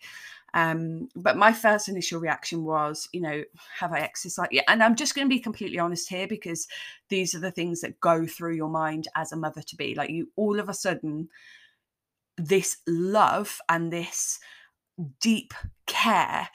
Um, 0.53 1.09
but 1.17 1.35
my 1.35 1.51
first 1.51 1.89
initial 1.89 2.21
reaction 2.21 2.63
was, 2.63 3.09
you 3.11 3.19
know, 3.19 3.43
have 3.77 3.91
I 3.91 3.99
exercised? 3.99 4.53
Yeah, 4.53 4.61
and 4.69 4.81
I'm 4.81 4.95
just 4.95 5.15
going 5.15 5.27
to 5.27 5.35
be 5.35 5.41
completely 5.41 5.79
honest 5.79 6.07
here 6.07 6.29
because 6.29 6.69
these 7.09 7.35
are 7.35 7.41
the 7.41 7.51
things 7.51 7.81
that 7.81 7.99
go 7.99 8.25
through 8.25 8.55
your 8.55 8.69
mind 8.69 9.09
as 9.17 9.33
a 9.33 9.35
mother 9.35 9.61
to 9.63 9.75
be. 9.75 9.95
Like 9.95 10.11
you 10.11 10.29
all 10.37 10.61
of 10.61 10.69
a 10.69 10.73
sudden 10.73 11.27
this 12.37 12.77
love 12.87 13.59
and 13.69 13.91
this 13.91 14.39
deep 15.21 15.53
care 15.85 16.49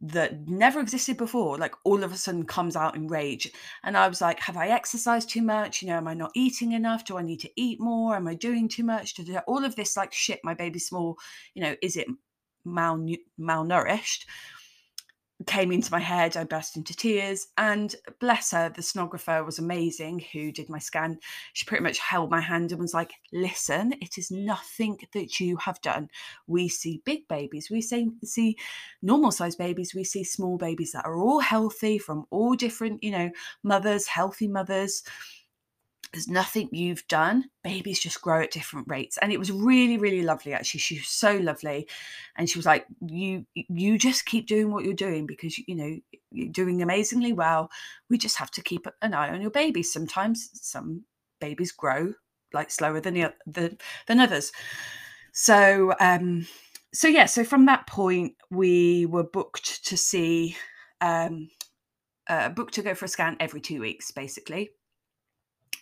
that 0.00 0.48
never 0.48 0.78
existed 0.78 1.16
before 1.16 1.58
like 1.58 1.74
all 1.84 2.04
of 2.04 2.12
a 2.12 2.16
sudden 2.16 2.44
comes 2.44 2.76
out 2.76 2.94
in 2.94 3.08
rage. 3.08 3.50
And 3.82 3.96
i 3.96 4.06
was 4.06 4.20
like 4.20 4.38
have 4.40 4.56
i 4.56 4.68
exercised 4.68 5.28
too 5.28 5.42
much? 5.42 5.82
You 5.82 5.88
know 5.88 5.96
am 5.96 6.08
i 6.08 6.14
not 6.14 6.30
eating 6.34 6.72
enough? 6.72 7.04
Do 7.04 7.18
i 7.18 7.22
need 7.22 7.40
to 7.40 7.50
eat 7.56 7.80
more? 7.80 8.14
Am 8.14 8.28
i 8.28 8.34
doing 8.34 8.68
too 8.68 8.84
much? 8.84 9.14
Do 9.14 9.36
all 9.46 9.64
of 9.64 9.74
this 9.74 9.96
like 9.96 10.12
shit 10.12 10.40
my 10.44 10.54
baby's 10.54 10.86
small 10.86 11.16
you 11.54 11.62
know 11.62 11.74
is 11.82 11.96
it 11.96 12.06
mal- 12.64 13.06
malnourished 13.40 14.24
came 15.46 15.70
into 15.70 15.92
my 15.92 16.00
head. 16.00 16.36
I 16.36 16.44
burst 16.44 16.76
into 16.76 16.96
tears. 16.96 17.48
And 17.56 17.94
bless 18.18 18.50
her, 18.50 18.68
the 18.68 18.82
sonographer 18.82 19.44
was 19.44 19.58
amazing 19.58 20.24
who 20.32 20.50
did 20.50 20.68
my 20.68 20.78
scan. 20.78 21.18
She 21.52 21.64
pretty 21.64 21.84
much 21.84 21.98
held 21.98 22.30
my 22.30 22.40
hand 22.40 22.72
and 22.72 22.80
was 22.80 22.94
like, 22.94 23.12
Listen, 23.32 23.94
it 24.00 24.18
is 24.18 24.30
nothing 24.30 24.98
that 25.12 25.38
you 25.38 25.56
have 25.58 25.80
done. 25.80 26.10
We 26.46 26.68
see 26.68 27.02
big 27.04 27.28
babies, 27.28 27.70
we 27.70 27.80
see, 27.80 28.10
see 28.24 28.56
normal 29.02 29.30
sized 29.30 29.58
babies, 29.58 29.94
we 29.94 30.04
see 30.04 30.24
small 30.24 30.58
babies 30.58 30.92
that 30.92 31.04
are 31.04 31.16
all 31.16 31.40
healthy 31.40 31.98
from 31.98 32.26
all 32.30 32.54
different, 32.54 33.02
you 33.02 33.10
know, 33.10 33.30
mothers, 33.62 34.06
healthy 34.06 34.48
mothers 34.48 35.02
there's 36.12 36.28
nothing 36.28 36.68
you've 36.72 37.06
done 37.08 37.44
babies 37.62 38.00
just 38.00 38.22
grow 38.22 38.42
at 38.42 38.50
different 38.50 38.86
rates. 38.88 39.18
And 39.18 39.32
it 39.32 39.38
was 39.38 39.52
really 39.52 39.98
really 39.98 40.22
lovely 40.22 40.52
actually. 40.52 40.80
She 40.80 40.96
was 40.96 41.08
so 41.08 41.36
lovely. 41.36 41.88
And 42.36 42.48
she 42.48 42.58
was 42.58 42.66
like 42.66 42.86
you 43.00 43.46
you 43.54 43.98
just 43.98 44.26
keep 44.26 44.46
doing 44.46 44.72
what 44.72 44.84
you're 44.84 44.94
doing 44.94 45.26
because 45.26 45.58
you 45.58 45.74
know 45.74 45.98
you're 46.30 46.52
doing 46.52 46.82
amazingly 46.82 47.32
well. 47.32 47.70
We 48.10 48.18
just 48.18 48.38
have 48.38 48.50
to 48.52 48.62
keep 48.62 48.86
an 49.02 49.14
eye 49.14 49.30
on 49.30 49.40
your 49.40 49.50
baby 49.50 49.82
sometimes 49.82 50.50
some 50.54 51.04
babies 51.40 51.72
grow 51.72 52.14
like 52.52 52.70
slower 52.70 53.00
than 53.00 53.14
the, 53.14 53.34
the 53.46 53.76
than 54.06 54.20
others. 54.20 54.52
So 55.32 55.94
um 56.00 56.46
so 56.92 57.08
yeah 57.08 57.26
so 57.26 57.44
from 57.44 57.66
that 57.66 57.86
point 57.86 58.34
we 58.50 59.06
were 59.06 59.24
booked 59.24 59.84
to 59.86 59.96
see 59.96 60.56
um 61.00 61.50
uh, 62.28 62.50
booked 62.50 62.74
to 62.74 62.82
go 62.82 62.94
for 62.94 63.06
a 63.06 63.08
scan 63.08 63.36
every 63.40 63.60
two 63.60 63.80
weeks 63.80 64.10
basically 64.10 64.70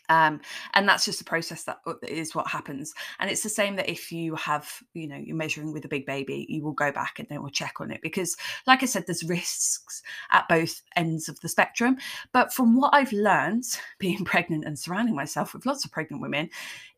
um, 0.09 0.41
and 0.75 0.89
that's 0.89 1.05
just 1.05 1.19
the 1.19 1.25
process 1.25 1.65
that 1.65 1.79
uh, 1.87 1.95
what 2.33 2.49
happens. 2.49 2.95
And 3.19 3.31
it's 3.31 3.43
the 3.43 3.49
same 3.49 3.77
that 3.77 3.89
if 3.89 4.13
you 4.13 4.35
have 4.37 4.71
you 4.95 5.09
know 5.09 5.17
you're 5.17 5.37
measuring 5.37 5.73
with 5.73 5.85
a 5.85 5.89
big 5.89 6.07
baby 6.07 6.47
you 6.49 6.63
will 6.63 6.73
go 6.73 6.93
back 6.93 7.19
and 7.19 7.29
then 7.29 7.43
we'll 7.43 7.51
check 7.51 7.81
on 7.81 7.91
it 7.91 8.01
because 8.03 8.37
like 8.67 8.83
i 8.83 8.87
said 8.87 9.05
there's 9.07 9.25
risks 9.25 10.03
at 10.31 10.49
both 10.49 10.83
ends 10.97 11.29
of 11.29 11.41
the 11.41 11.49
spectrum. 11.49 11.97
But 12.33 12.53
from 12.53 12.77
what 12.77 12.95
i've 12.95 13.13
learned 13.13 13.65
being 13.99 14.25
pregnant 14.25 14.65
and 14.65 14.79
surrounding 14.79 15.15
myself 15.15 15.55
with 15.55 15.67
lots 15.67 15.85
of 15.85 15.93
pregnant 15.93 16.23
women 16.23 16.51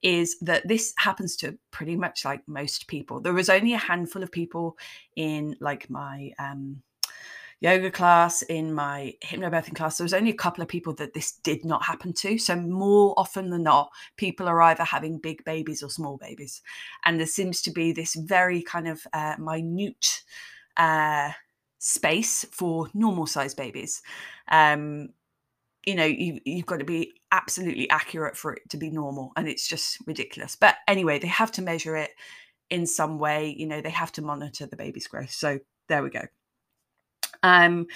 is 0.02 0.36
that 0.40 0.66
this 0.66 0.94
happens 0.98 1.36
to 1.36 1.58
pretty 1.70 1.96
much 1.96 2.24
like 2.24 2.46
most 2.46 2.86
people. 2.86 3.20
There 3.20 3.32
was 3.32 3.48
only 3.48 3.74
a 3.74 3.78
handful 3.78 4.22
of 4.22 4.30
people 4.30 4.76
in 5.16 5.56
like 5.60 5.90
my 5.90 6.30
um 6.38 6.82
yoga 7.60 7.90
class, 7.90 8.42
in 8.42 8.72
my 8.72 9.14
hypnobirthing 9.24 9.74
class, 9.74 9.98
there 9.98 10.04
was 10.04 10.14
only 10.14 10.30
a 10.30 10.34
couple 10.34 10.62
of 10.62 10.68
people 10.68 10.94
that 10.94 11.14
this 11.14 11.32
did 11.32 11.64
not 11.64 11.84
happen 11.84 12.12
to. 12.12 12.38
So 12.38 12.54
more 12.56 13.14
often 13.16 13.50
than 13.50 13.64
not, 13.64 13.90
people 14.16 14.48
are 14.48 14.62
either 14.62 14.84
having 14.84 15.18
big 15.18 15.44
babies 15.44 15.82
or 15.82 15.90
small 15.90 16.16
babies, 16.16 16.62
and 17.04 17.18
there 17.18 17.26
seems 17.26 17.62
to 17.62 17.70
be 17.70 17.92
this 17.92 18.14
very 18.14 18.62
kind 18.62 18.88
of 18.88 19.06
uh, 19.12 19.34
minute 19.38 20.22
uh, 20.76 21.32
space 21.78 22.44
for 22.52 22.88
normal 22.94 23.26
size 23.26 23.54
babies. 23.54 24.02
Um, 24.48 25.10
you 25.84 25.94
know, 25.94 26.04
you, 26.04 26.40
you've 26.44 26.66
got 26.66 26.78
to 26.78 26.84
be 26.84 27.14
absolutely 27.32 27.88
accurate 27.90 28.36
for 28.36 28.52
it 28.52 28.68
to 28.70 28.76
be 28.76 28.90
normal, 28.90 29.32
and 29.36 29.48
it's 29.48 29.66
just 29.66 29.98
ridiculous. 30.06 30.56
But 30.56 30.76
anyway, 30.86 31.18
they 31.18 31.28
have 31.28 31.52
to 31.52 31.62
measure 31.62 31.96
it 31.96 32.10
in 32.70 32.86
some 32.86 33.18
way. 33.18 33.54
You 33.56 33.66
know, 33.66 33.80
they 33.80 33.90
have 33.90 34.12
to 34.12 34.22
monitor 34.22 34.66
the 34.66 34.76
baby's 34.76 35.06
growth. 35.08 35.30
So 35.30 35.58
there 35.88 36.02
we 36.02 36.10
go. 36.10 36.22
Um, 37.42 37.86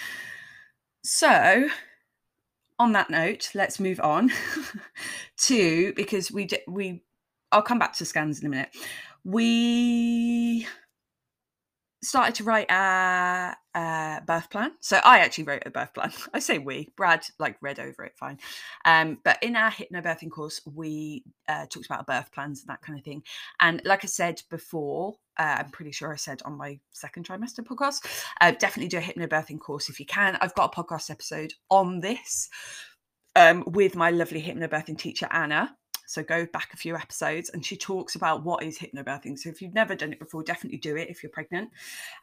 so 1.02 1.68
on 2.78 2.92
that 2.92 3.10
note, 3.10 3.50
let's 3.54 3.78
move 3.80 4.00
on 4.00 4.30
to 5.38 5.92
because 5.94 6.30
we 6.30 6.48
we 6.66 7.02
I'll 7.52 7.62
come 7.62 7.78
back 7.78 7.94
to 7.94 8.04
scans 8.04 8.40
in 8.40 8.46
a 8.46 8.50
minute. 8.50 8.70
We 9.24 10.66
started 12.02 12.34
to 12.34 12.44
write 12.44 12.70
a, 12.70 13.56
a, 13.74 14.20
birth 14.26 14.50
plan. 14.50 14.72
So 14.80 14.98
I 15.04 15.20
actually 15.20 15.44
wrote 15.44 15.62
a 15.64 15.70
birth 15.70 15.94
plan. 15.94 16.12
I 16.34 16.40
say 16.40 16.58
we, 16.58 16.88
Brad 16.96 17.24
like 17.38 17.56
read 17.60 17.78
over 17.78 18.04
it, 18.04 18.12
fine. 18.16 18.38
Um, 18.84 19.18
but 19.24 19.38
in 19.42 19.56
our 19.56 19.70
hypnobirthing 19.70 20.30
course, 20.30 20.60
we 20.66 21.24
uh, 21.48 21.66
talked 21.66 21.86
about 21.86 22.06
birth 22.06 22.32
plans 22.32 22.60
and 22.60 22.68
that 22.68 22.82
kind 22.82 22.98
of 22.98 23.04
thing. 23.04 23.22
And 23.60 23.80
like 23.84 24.04
I 24.04 24.08
said 24.08 24.42
before, 24.50 25.14
uh, 25.38 25.56
I'm 25.60 25.70
pretty 25.70 25.92
sure 25.92 26.12
I 26.12 26.16
said 26.16 26.42
on 26.44 26.58
my 26.58 26.78
second 26.90 27.26
trimester 27.26 27.60
podcast, 27.60 28.06
uh, 28.40 28.50
definitely 28.52 28.88
do 28.88 28.98
a 28.98 29.00
hypnobirthing 29.00 29.60
course 29.60 29.88
if 29.88 30.00
you 30.00 30.06
can. 30.06 30.36
I've 30.40 30.54
got 30.54 30.76
a 30.76 30.82
podcast 30.82 31.10
episode 31.10 31.54
on 31.70 32.00
this 32.00 32.50
um, 33.36 33.64
with 33.66 33.96
my 33.96 34.10
lovely 34.10 34.42
hypnobirthing 34.42 34.98
teacher, 34.98 35.28
Anna. 35.30 35.76
So 36.06 36.22
go 36.22 36.46
back 36.46 36.70
a 36.72 36.76
few 36.76 36.96
episodes 36.96 37.50
and 37.50 37.64
she 37.64 37.76
talks 37.76 38.14
about 38.14 38.44
what 38.44 38.62
is 38.62 38.78
hypnobirthing. 38.78 39.38
So 39.38 39.48
if 39.48 39.62
you've 39.62 39.74
never 39.74 39.94
done 39.94 40.12
it 40.12 40.18
before, 40.18 40.42
definitely 40.42 40.78
do 40.78 40.96
it 40.96 41.08
if 41.08 41.22
you're 41.22 41.30
pregnant. 41.30 41.70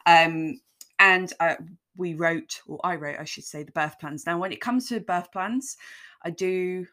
Um, 0.06 0.60
and 0.98 1.32
uh, 1.40 1.56
we 1.96 2.14
wrote, 2.14 2.60
or 2.66 2.78
I 2.84 2.96
wrote, 2.96 3.18
I 3.18 3.24
should 3.24 3.44
say, 3.44 3.62
the 3.62 3.72
birth 3.72 3.98
plans. 3.98 4.26
Now, 4.26 4.38
when 4.38 4.52
it 4.52 4.60
comes 4.60 4.88
to 4.88 5.00
birth 5.00 5.32
plans, 5.32 5.76
I 6.22 6.30
do 6.30 6.86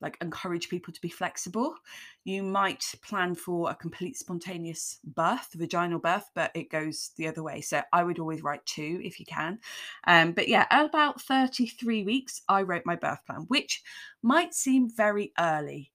like 0.00 0.18
encourage 0.20 0.68
people 0.68 0.92
to 0.92 1.00
be 1.00 1.08
flexible. 1.08 1.74
You 2.24 2.42
might 2.42 2.84
plan 3.02 3.34
for 3.34 3.70
a 3.70 3.74
complete 3.74 4.18
spontaneous 4.18 4.98
birth, 5.02 5.48
vaginal 5.54 5.98
birth, 5.98 6.30
but 6.34 6.50
it 6.54 6.70
goes 6.70 7.12
the 7.16 7.26
other 7.26 7.42
way. 7.42 7.62
So 7.62 7.80
I 7.90 8.04
would 8.04 8.18
always 8.18 8.42
write 8.42 8.64
two 8.66 9.00
if 9.02 9.18
you 9.18 9.24
can. 9.24 9.58
Um, 10.06 10.32
but 10.32 10.46
yeah, 10.46 10.66
about 10.70 11.22
33 11.22 12.04
weeks, 12.04 12.42
I 12.48 12.62
wrote 12.62 12.84
my 12.84 12.96
birth 12.96 13.24
plan, 13.24 13.46
which 13.48 13.82
might 14.22 14.54
seem 14.54 14.90
very 14.90 15.32
early 15.38 15.90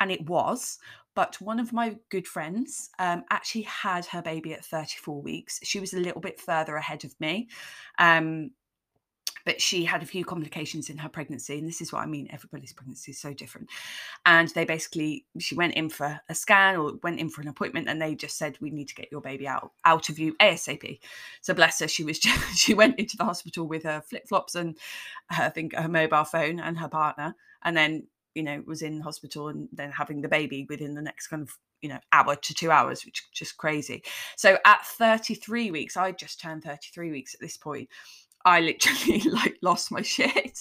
and 0.00 0.10
it 0.10 0.28
was. 0.28 0.78
But 1.14 1.40
one 1.40 1.58
of 1.58 1.72
my 1.72 1.96
good 2.10 2.26
friends 2.26 2.90
um, 2.98 3.24
actually 3.30 3.62
had 3.62 4.04
her 4.06 4.20
baby 4.20 4.52
at 4.52 4.64
34 4.64 5.22
weeks. 5.22 5.60
She 5.62 5.80
was 5.80 5.94
a 5.94 5.98
little 5.98 6.20
bit 6.20 6.38
further 6.38 6.76
ahead 6.76 7.04
of 7.04 7.18
me. 7.20 7.48
Um, 7.98 8.50
but 9.46 9.60
she 9.60 9.84
had 9.84 10.02
a 10.02 10.06
few 10.06 10.24
complications 10.24 10.90
in 10.90 10.98
her 10.98 11.08
pregnancy 11.08 11.56
and 11.58 11.66
this 11.66 11.80
is 11.80 11.92
what 11.92 12.02
i 12.02 12.06
mean 12.06 12.28
everybody's 12.30 12.72
pregnancy 12.72 13.12
is 13.12 13.18
so 13.18 13.32
different 13.32 13.70
and 14.26 14.48
they 14.48 14.66
basically 14.66 15.24
she 15.38 15.54
went 15.54 15.72
in 15.74 15.88
for 15.88 16.20
a 16.28 16.34
scan 16.34 16.76
or 16.76 16.94
went 17.02 17.18
in 17.18 17.30
for 17.30 17.40
an 17.40 17.48
appointment 17.48 17.88
and 17.88 18.02
they 18.02 18.14
just 18.14 18.36
said 18.36 18.58
we 18.60 18.70
need 18.70 18.88
to 18.88 18.94
get 18.94 19.10
your 19.10 19.20
baby 19.22 19.48
out 19.48 19.72
out 19.86 20.10
of 20.10 20.18
you 20.18 20.34
asap 20.42 20.98
so 21.40 21.54
bless 21.54 21.78
her 21.80 21.88
she 21.88 22.04
was 22.04 22.18
just, 22.26 22.58
she 22.58 22.74
went 22.74 22.98
into 22.98 23.16
the 23.16 23.24
hospital 23.24 23.66
with 23.66 23.84
her 23.84 24.02
flip-flops 24.02 24.54
and 24.54 24.76
her, 25.30 25.44
i 25.44 25.48
think 25.48 25.74
her 25.74 25.88
mobile 25.88 26.24
phone 26.24 26.60
and 26.60 26.76
her 26.76 26.88
partner 26.88 27.34
and 27.62 27.76
then 27.76 28.06
you 28.36 28.42
know 28.42 28.62
was 28.66 28.82
in 28.82 29.00
hospital 29.00 29.48
and 29.48 29.68
then 29.72 29.90
having 29.90 30.20
the 30.20 30.28
baby 30.28 30.66
within 30.68 30.94
the 30.94 31.02
next 31.02 31.28
kind 31.28 31.42
of 31.42 31.50
you 31.80 31.88
know 31.88 31.98
hour 32.12 32.36
to 32.36 32.54
two 32.54 32.70
hours 32.70 33.04
which 33.04 33.20
is 33.20 33.26
just 33.32 33.56
crazy 33.56 34.02
so 34.36 34.58
at 34.64 34.84
33 34.86 35.70
weeks 35.70 35.96
i 35.96 36.12
just 36.12 36.40
turned 36.40 36.62
33 36.62 37.10
weeks 37.10 37.34
at 37.34 37.40
this 37.40 37.56
point 37.56 37.88
I 38.46 38.60
literally 38.60 39.20
like 39.30 39.56
lost 39.60 39.90
my 39.90 40.02
shit. 40.02 40.60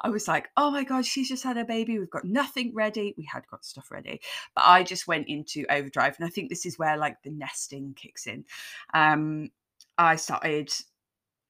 I 0.00 0.08
was 0.08 0.26
like, 0.26 0.48
oh 0.56 0.72
my 0.72 0.82
God, 0.82 1.06
she's 1.06 1.28
just 1.28 1.44
had 1.44 1.56
a 1.56 1.64
baby. 1.64 1.96
We've 1.96 2.10
got 2.10 2.24
nothing 2.24 2.74
ready. 2.74 3.14
We 3.16 3.22
had 3.24 3.46
got 3.48 3.64
stuff 3.64 3.92
ready, 3.92 4.20
but 4.56 4.64
I 4.66 4.82
just 4.82 5.06
went 5.06 5.28
into 5.28 5.64
overdrive. 5.70 6.16
And 6.18 6.26
I 6.26 6.28
think 6.28 6.48
this 6.48 6.66
is 6.66 6.76
where 6.76 6.96
like 6.96 7.22
the 7.22 7.30
nesting 7.30 7.94
kicks 7.94 8.26
in. 8.26 8.44
Um, 8.94 9.50
I 9.96 10.16
started 10.16 10.72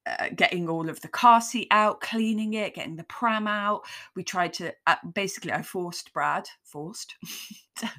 uh, 0.06 0.28
getting 0.34 0.68
all 0.68 0.88
of 0.88 1.00
the 1.00 1.08
car 1.08 1.40
seat 1.40 1.68
out, 1.70 2.00
cleaning 2.00 2.54
it, 2.54 2.74
getting 2.74 2.96
the 2.96 3.04
pram 3.04 3.46
out. 3.46 3.82
We 4.14 4.22
tried 4.22 4.52
to 4.54 4.72
uh, 4.86 4.96
basically, 5.14 5.52
I 5.52 5.62
forced 5.62 6.12
Brad, 6.12 6.48
forced 6.62 7.14
to, 7.76 7.90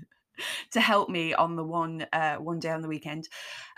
to, 0.72 0.82
help 0.82 1.10
me 1.10 1.34
on 1.34 1.56
the 1.56 1.64
one 1.64 2.06
uh, 2.14 2.36
one 2.36 2.60
day 2.60 2.70
on 2.70 2.82
the 2.82 2.88
weekend 2.88 3.28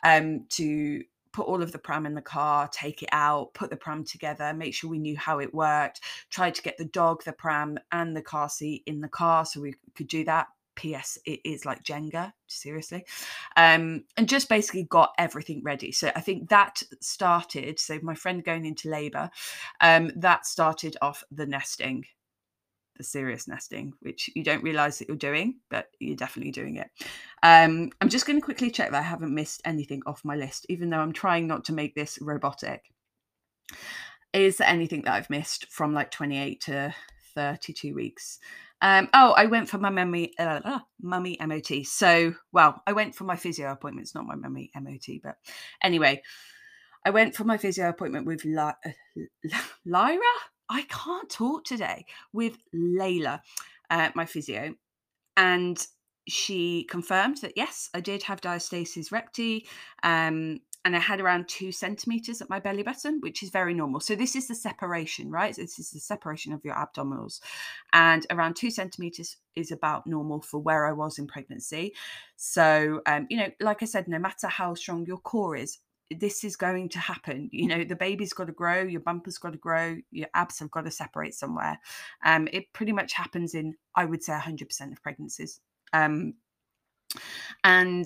um, 0.04 0.46
to 0.50 1.04
put 1.32 1.48
all 1.48 1.62
of 1.62 1.72
the 1.72 1.78
pram 1.78 2.06
in 2.06 2.16
the 2.16 2.22
car, 2.22 2.68
take 2.68 3.04
it 3.04 3.10
out, 3.12 3.54
put 3.54 3.70
the 3.70 3.76
pram 3.76 4.04
together, 4.04 4.54
make 4.54 4.74
sure 4.74 4.90
we 4.90 4.98
knew 4.98 5.16
how 5.16 5.40
it 5.40 5.54
worked. 5.54 6.02
Tried 6.32 6.56
to 6.56 6.64
get 6.64 6.78
the 6.78 6.86
dog, 6.86 7.24
the 7.24 7.32
pram, 7.32 7.78
and 7.92 8.18
the 8.18 8.24
car 8.24 8.50
seat 8.50 8.84
in 8.88 9.02
the 9.02 9.08
car 9.08 9.46
so 9.46 9.62
we 9.62 9.76
could 9.96 10.08
do 10.08 10.24
that. 10.26 10.48
PS, 10.78 11.18
it 11.26 11.42
is 11.44 11.66
like 11.66 11.84
Jenga, 11.84 12.32
seriously. 12.48 13.06
Um, 13.56 14.06
and 14.16 14.30
just 14.30 14.48
basically 14.48 14.84
got 14.84 15.14
everything 15.18 15.62
ready. 15.64 15.92
So 15.92 16.12
I 16.16 16.22
think 16.22 16.50
that 16.50 16.84
started, 17.02 17.80
so 17.80 18.00
my 18.02 18.16
friend 18.16 18.44
going 18.44 18.66
into 18.66 18.90
labour, 18.90 19.30
um, 19.82 20.12
that 20.16 20.46
started 20.46 20.96
off 21.02 21.24
the 21.32 21.46
nesting, 21.46 22.06
the 22.98 23.04
serious 23.04 23.48
nesting, 23.48 23.94
which 24.02 24.30
you 24.36 24.44
don't 24.44 24.64
realise 24.64 25.00
that 25.00 25.08
you're 25.08 25.18
doing, 25.18 25.56
but 25.70 25.88
you're 26.00 26.16
definitely 26.16 26.52
doing 26.52 26.78
it. 26.78 26.90
Um, 27.44 27.92
I'm 28.00 28.10
just 28.10 28.26
going 28.26 28.40
to 28.40 28.46
quickly 28.46 28.72
check 28.72 28.92
that 28.92 29.00
I 29.00 29.02
haven't 29.02 29.34
missed 29.34 29.62
anything 29.66 30.02
off 30.06 30.26
my 30.26 30.36
list, 30.36 30.66
even 30.70 30.90
though 30.90 31.00
I'm 31.00 31.14
trying 31.14 31.48
not 31.48 31.66
to 31.66 31.74
make 31.74 31.96
this 31.96 32.20
robotic. 32.22 32.92
Is 34.34 34.58
there 34.58 34.68
anything 34.68 35.04
that 35.04 35.14
I've 35.14 35.30
missed 35.30 35.72
from 35.72 35.94
like 35.94 36.12
28 36.12 36.62
to 36.62 36.96
32 37.36 37.94
weeks? 37.94 38.40
Um, 38.82 39.10
oh, 39.14 39.34
I 39.36 39.48
went 39.48 39.70
for 39.70 39.78
my 39.78 39.90
mummy, 39.90 40.34
uh, 40.38 40.80
mummy 41.02 41.38
MOT. 41.42 41.86
So, 41.86 42.36
well, 42.52 42.82
I 42.86 42.94
went 42.94 43.16
for 43.16 43.24
my 43.24 43.36
physio 43.36 43.72
appointment. 43.72 44.06
It's 44.06 44.16
not 44.16 44.26
my 44.26 44.36
mummy 44.36 44.72
MOT, 44.76 45.20
but 45.24 45.36
anyway, 45.84 46.22
I 47.06 47.10
went 47.10 47.36
for 47.36 47.44
my 47.44 47.58
physio 47.58 47.90
appointment 47.90 48.26
with 48.26 48.46
La- 48.46 48.74
uh, 48.86 49.22
Lyra. 49.86 50.20
I 50.70 50.84
can't 50.84 51.30
talk 51.30 51.64
today 51.64 52.06
with 52.34 52.58
Layla, 52.76 53.40
uh, 53.90 54.10
my 54.16 54.26
physio, 54.26 54.76
and 55.38 55.86
she 56.28 56.84
confirmed 56.84 57.38
that 57.38 57.54
yes, 57.56 57.90
I 57.94 58.02
did 58.02 58.24
have 58.24 58.42
diastasis 58.42 59.12
recti. 59.12 59.66
Um, 60.04 60.60
and 60.88 60.96
I 60.96 61.00
had 61.00 61.20
around 61.20 61.50
two 61.50 61.74
centimeters 61.74 62.42
at 62.42 62.50
my 62.50 62.62
belly 62.62 62.82
button, 62.82 63.20
which 63.20 63.44
is 63.44 63.50
very 63.50 63.74
normal. 63.74 64.00
So 64.00 64.16
this 64.16 64.38
is 64.38 64.48
the 64.48 64.56
separation, 64.56 65.30
right? 65.30 65.54
This 65.54 65.80
is 65.80 65.92
the 65.92 66.00
separation 66.00 66.54
of 66.54 66.64
your 66.64 66.76
abdominals, 66.76 67.42
and 67.92 68.26
around 68.30 68.56
two 68.56 68.72
centimeters 68.72 69.36
is 69.58 69.74
about 69.74 70.08
normal 70.08 70.42
for 70.42 70.60
where 70.60 70.88
I 70.88 70.94
was 70.94 71.20
in 71.20 71.28
pregnancy. 71.28 71.94
So, 72.38 73.02
um, 73.06 73.28
you 73.30 73.36
know, 73.36 73.52
like 73.60 73.84
I 73.84 73.86
said, 73.86 74.08
no 74.08 74.18
matter 74.18 74.48
how 74.48 74.76
strong 74.76 75.06
your 75.06 75.18
core 75.18 75.58
is, 75.58 75.80
this 76.10 76.46
is 76.46 76.56
going 76.56 76.88
to 76.88 77.00
happen. 77.00 77.50
You 77.52 77.68
know, 77.68 77.84
the 77.84 77.98
baby's 77.98 78.32
got 78.32 78.48
to 78.48 78.54
grow, 78.54 78.82
your 78.84 79.02
bumper's 79.02 79.38
got 79.38 79.52
to 79.52 79.58
grow, 79.58 79.98
your 80.12 80.30
abs 80.36 80.60
have 80.60 80.72
got 80.72 80.86
to 80.86 80.92
separate 80.92 81.34
somewhere. 81.34 81.82
Um, 82.24 82.48
it 82.54 82.72
pretty 82.72 82.94
much 82.94 83.12
happens 83.12 83.56
in, 83.56 83.76
I 83.94 84.06
would 84.06 84.24
say, 84.24 84.32
100% 84.32 84.94
of 84.94 85.04
pregnancies. 85.04 85.60
Um, 85.92 86.36
and 87.66 88.06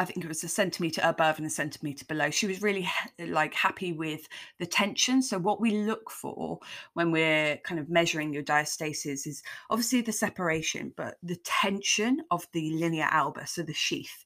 I 0.00 0.04
think 0.04 0.24
it 0.24 0.28
was 0.28 0.42
a 0.42 0.48
centimeter 0.48 1.00
above 1.04 1.38
and 1.38 1.46
a 1.46 1.50
centimeter 1.50 2.04
below. 2.04 2.30
She 2.30 2.48
was 2.48 2.60
really 2.60 2.88
like 3.18 3.54
happy 3.54 3.92
with 3.92 4.26
the 4.58 4.66
tension. 4.66 5.22
So 5.22 5.38
what 5.38 5.60
we 5.60 5.70
look 5.70 6.10
for 6.10 6.58
when 6.94 7.12
we're 7.12 7.58
kind 7.58 7.78
of 7.78 7.88
measuring 7.88 8.34
your 8.34 8.42
diastasis 8.42 9.24
is 9.24 9.42
obviously 9.70 10.00
the 10.00 10.10
separation, 10.10 10.92
but 10.96 11.16
the 11.22 11.36
tension 11.44 12.22
of 12.32 12.46
the 12.52 12.74
linea 12.74 13.08
alba, 13.08 13.46
so 13.46 13.62
the 13.62 13.72
sheath, 13.72 14.24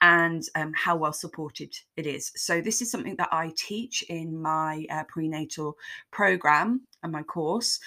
and 0.00 0.42
um, 0.54 0.72
how 0.74 0.96
well 0.96 1.12
supported 1.12 1.76
it 1.98 2.06
is. 2.06 2.32
So 2.34 2.62
this 2.62 2.80
is 2.80 2.90
something 2.90 3.16
that 3.16 3.28
I 3.30 3.52
teach 3.56 4.02
in 4.08 4.40
my 4.40 4.86
uh, 4.90 5.04
prenatal 5.04 5.76
program 6.10 6.86
and 7.02 7.12
my 7.12 7.24
course, 7.24 7.78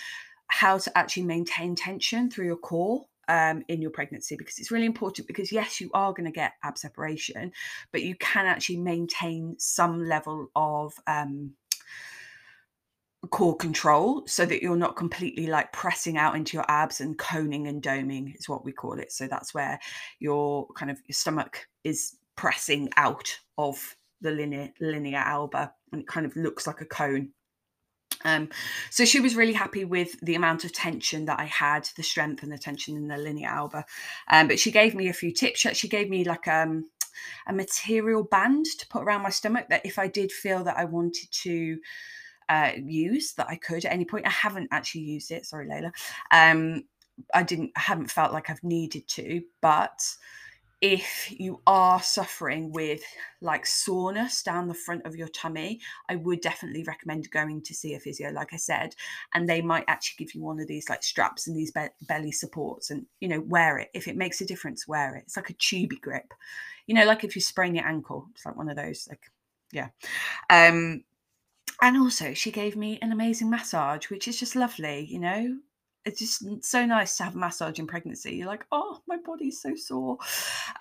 how 0.47 0.77
to 0.77 0.95
actually 0.95 1.23
maintain 1.23 1.73
tension 1.73 2.29
through 2.29 2.45
your 2.45 2.57
core 2.57 3.05
um, 3.27 3.63
in 3.67 3.81
your 3.81 3.91
pregnancy 3.91 4.35
because 4.35 4.59
it's 4.59 4.71
really 4.71 4.85
important 4.85 5.27
because 5.27 5.51
yes 5.51 5.79
you 5.79 5.89
are 5.93 6.13
going 6.13 6.25
to 6.25 6.31
get 6.31 6.53
ab 6.63 6.77
separation 6.77 7.51
but 7.91 8.03
you 8.03 8.15
can 8.15 8.45
actually 8.45 8.77
maintain 8.77 9.55
some 9.57 10.05
level 10.05 10.47
of 10.55 10.93
um, 11.07 11.51
core 13.29 13.55
control 13.55 14.23
so 14.27 14.45
that 14.45 14.61
you're 14.61 14.75
not 14.75 14.95
completely 14.95 15.47
like 15.47 15.71
pressing 15.71 16.17
out 16.17 16.35
into 16.35 16.57
your 16.57 16.65
abs 16.67 17.01
and 17.01 17.17
coning 17.17 17.67
and 17.67 17.81
doming 17.81 18.37
is 18.37 18.49
what 18.49 18.65
we 18.65 18.71
call 18.71 18.99
it. 18.99 19.11
So 19.11 19.27
that's 19.27 19.53
where 19.53 19.79
your 20.19 20.67
kind 20.75 20.91
of 20.91 20.99
your 21.07 21.13
stomach 21.13 21.67
is 21.83 22.17
pressing 22.35 22.89
out 22.97 23.29
of 23.57 23.95
the 24.21 24.31
linea 24.31 24.71
linea 24.79 25.17
alba 25.17 25.73
and 25.91 26.01
it 26.01 26.07
kind 26.07 26.25
of 26.25 26.35
looks 26.35 26.65
like 26.65 26.81
a 26.81 26.85
cone 26.85 27.29
um, 28.23 28.49
so 28.89 29.05
she 29.05 29.19
was 29.19 29.35
really 29.35 29.53
happy 29.53 29.85
with 29.85 30.19
the 30.21 30.35
amount 30.35 30.63
of 30.63 30.71
tension 30.71 31.25
that 31.25 31.39
I 31.39 31.45
had, 31.45 31.89
the 31.95 32.03
strength 32.03 32.43
and 32.43 32.51
the 32.51 32.57
tension 32.57 32.95
in 32.95 33.07
the 33.07 33.17
linea 33.17 33.47
alba. 33.47 33.85
Um, 34.29 34.47
but 34.47 34.59
she 34.59 34.71
gave 34.71 34.95
me 34.95 35.09
a 35.09 35.13
few 35.13 35.31
tips. 35.31 35.59
She 35.59 35.87
gave 35.87 36.09
me 36.09 36.23
like 36.23 36.47
um, 36.47 36.89
a 37.47 37.53
material 37.53 38.23
band 38.23 38.65
to 38.79 38.87
put 38.87 39.03
around 39.03 39.21
my 39.21 39.29
stomach 39.29 39.67
that 39.69 39.85
if 39.85 39.99
I 39.99 40.07
did 40.07 40.31
feel 40.31 40.63
that 40.63 40.77
I 40.77 40.85
wanted 40.85 41.29
to 41.43 41.79
uh, 42.49 42.71
use, 42.77 43.33
that 43.33 43.47
I 43.49 43.55
could 43.55 43.85
at 43.85 43.91
any 43.91 44.05
point. 44.05 44.27
I 44.27 44.31
haven't 44.31 44.69
actually 44.71 45.01
used 45.01 45.31
it. 45.31 45.45
Sorry, 45.45 45.67
Layla. 45.67 45.91
Um, 46.31 46.83
I 47.33 47.43
didn't. 47.43 47.71
I 47.75 47.81
haven't 47.81 48.11
felt 48.11 48.33
like 48.33 48.49
I've 48.49 48.63
needed 48.63 49.07
to, 49.09 49.41
but 49.61 50.01
if 50.83 51.33
you 51.39 51.61
are 51.65 52.01
suffering 52.01 52.69
with 52.73 53.01
like 53.39 53.65
soreness 53.65 54.43
down 54.43 54.67
the 54.67 54.73
front 54.73 55.05
of 55.05 55.15
your 55.15 55.29
tummy, 55.29 55.79
I 56.09 56.17
would 56.17 56.41
definitely 56.41 56.83
recommend 56.83 57.31
going 57.31 57.61
to 57.61 57.73
see 57.73 57.93
a 57.93 58.01
physio, 58.01 58.31
like 58.31 58.51
I 58.51 58.57
said, 58.57 58.93
and 59.33 59.47
they 59.47 59.61
might 59.61 59.85
actually 59.87 60.25
give 60.25 60.35
you 60.35 60.41
one 60.41 60.59
of 60.59 60.67
these 60.67 60.89
like 60.89 61.01
straps 61.01 61.47
and 61.47 61.55
these 61.55 61.71
be- 61.71 61.87
belly 62.01 62.33
supports, 62.33 62.89
and 62.89 63.05
you 63.21 63.29
know, 63.29 63.39
wear 63.39 63.77
it 63.77 63.91
if 63.93 64.09
it 64.09 64.17
makes 64.17 64.41
a 64.41 64.45
difference. 64.45 64.85
Wear 64.85 65.15
it. 65.15 65.23
It's 65.25 65.37
like 65.37 65.49
a 65.49 65.53
tubey 65.53 66.01
grip, 66.01 66.33
you 66.85 66.95
know, 66.95 67.05
like 67.05 67.23
if 67.23 67.33
you 67.33 67.41
sprain 67.41 67.75
your 67.75 67.87
ankle, 67.87 68.27
it's 68.35 68.45
like 68.45 68.57
one 68.57 68.67
of 68.67 68.75
those, 68.75 69.07
like 69.09 69.31
yeah. 69.71 69.87
Um, 70.49 71.05
and 71.81 71.95
also, 71.95 72.33
she 72.33 72.51
gave 72.51 72.75
me 72.75 72.99
an 73.01 73.13
amazing 73.13 73.49
massage, 73.49 74.09
which 74.09 74.27
is 74.27 74.37
just 74.37 74.53
lovely, 74.53 75.07
you 75.09 75.19
know 75.19 75.59
it's 76.05 76.19
just 76.19 76.63
so 76.63 76.85
nice 76.85 77.17
to 77.17 77.23
have 77.23 77.35
a 77.35 77.37
massage 77.37 77.79
in 77.79 77.87
pregnancy. 77.87 78.35
You're 78.35 78.47
like, 78.47 78.65
oh, 78.71 78.99
my 79.07 79.17
body's 79.17 79.61
so 79.61 79.75
sore. 79.75 80.17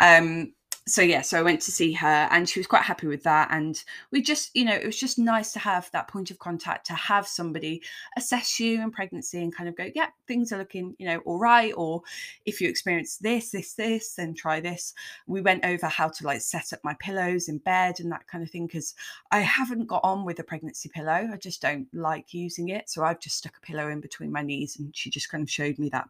Um, 0.00 0.52
so 0.86 1.00
yeah, 1.00 1.22
so 1.22 1.38
I 1.38 1.42
went 1.42 1.60
to 1.62 1.70
see 1.70 1.92
her 1.92 2.28
and 2.30 2.48
she 2.48 2.58
was 2.58 2.66
quite 2.66 2.82
happy 2.82 3.06
with 3.06 3.22
that. 3.22 3.48
And 3.52 3.82
we 4.10 4.20
just, 4.20 4.50
you 4.54 4.64
know, 4.64 4.74
it 4.74 4.84
was 4.84 4.98
just 4.98 5.16
nice 5.16 5.52
to 5.52 5.60
have 5.60 5.88
that 5.92 6.08
point 6.08 6.32
of 6.32 6.40
contact 6.40 6.86
to 6.86 6.94
have 6.94 7.26
somebody 7.28 7.82
assess 8.16 8.58
you 8.58 8.82
in 8.82 8.90
pregnancy 8.90 9.40
and 9.40 9.54
kind 9.54 9.68
of 9.68 9.76
go, 9.76 9.88
yeah, 9.94 10.08
things 10.26 10.52
are 10.52 10.58
looking, 10.58 10.96
you 10.98 11.06
know, 11.06 11.18
all 11.18 11.38
right. 11.38 11.72
Or 11.76 12.02
if 12.46 12.60
you 12.60 12.68
experience 12.68 13.16
this, 13.18 13.50
this, 13.50 13.74
this, 13.74 14.14
then 14.14 14.34
try 14.34 14.58
this. 14.58 14.92
We 15.28 15.40
went 15.40 15.64
over 15.64 15.86
how 15.86 16.08
to 16.08 16.26
like 16.26 16.40
set 16.40 16.72
up 16.72 16.80
my 16.82 16.94
pillows 16.94 17.48
in 17.48 17.58
bed 17.58 18.00
and 18.00 18.10
that 18.10 18.26
kind 18.26 18.42
of 18.42 18.50
thing 18.50 18.66
because 18.66 18.94
I 19.30 19.38
haven't 19.38 19.86
got 19.86 20.02
on 20.02 20.24
with 20.24 20.40
a 20.40 20.44
pregnancy 20.44 20.88
pillow. 20.88 21.30
I 21.32 21.36
just 21.36 21.62
don't 21.62 21.86
like 21.94 22.34
using 22.34 22.70
it. 22.70 22.90
So 22.90 23.04
I've 23.04 23.20
just 23.20 23.38
stuck 23.38 23.56
a 23.56 23.66
pillow 23.66 23.88
in 23.88 24.00
between 24.00 24.32
my 24.32 24.42
knees 24.42 24.76
and 24.80 24.94
she 24.96 25.10
just 25.10 25.30
kind 25.30 25.42
of 25.42 25.50
showed 25.50 25.78
me 25.78 25.90
that. 25.90 26.08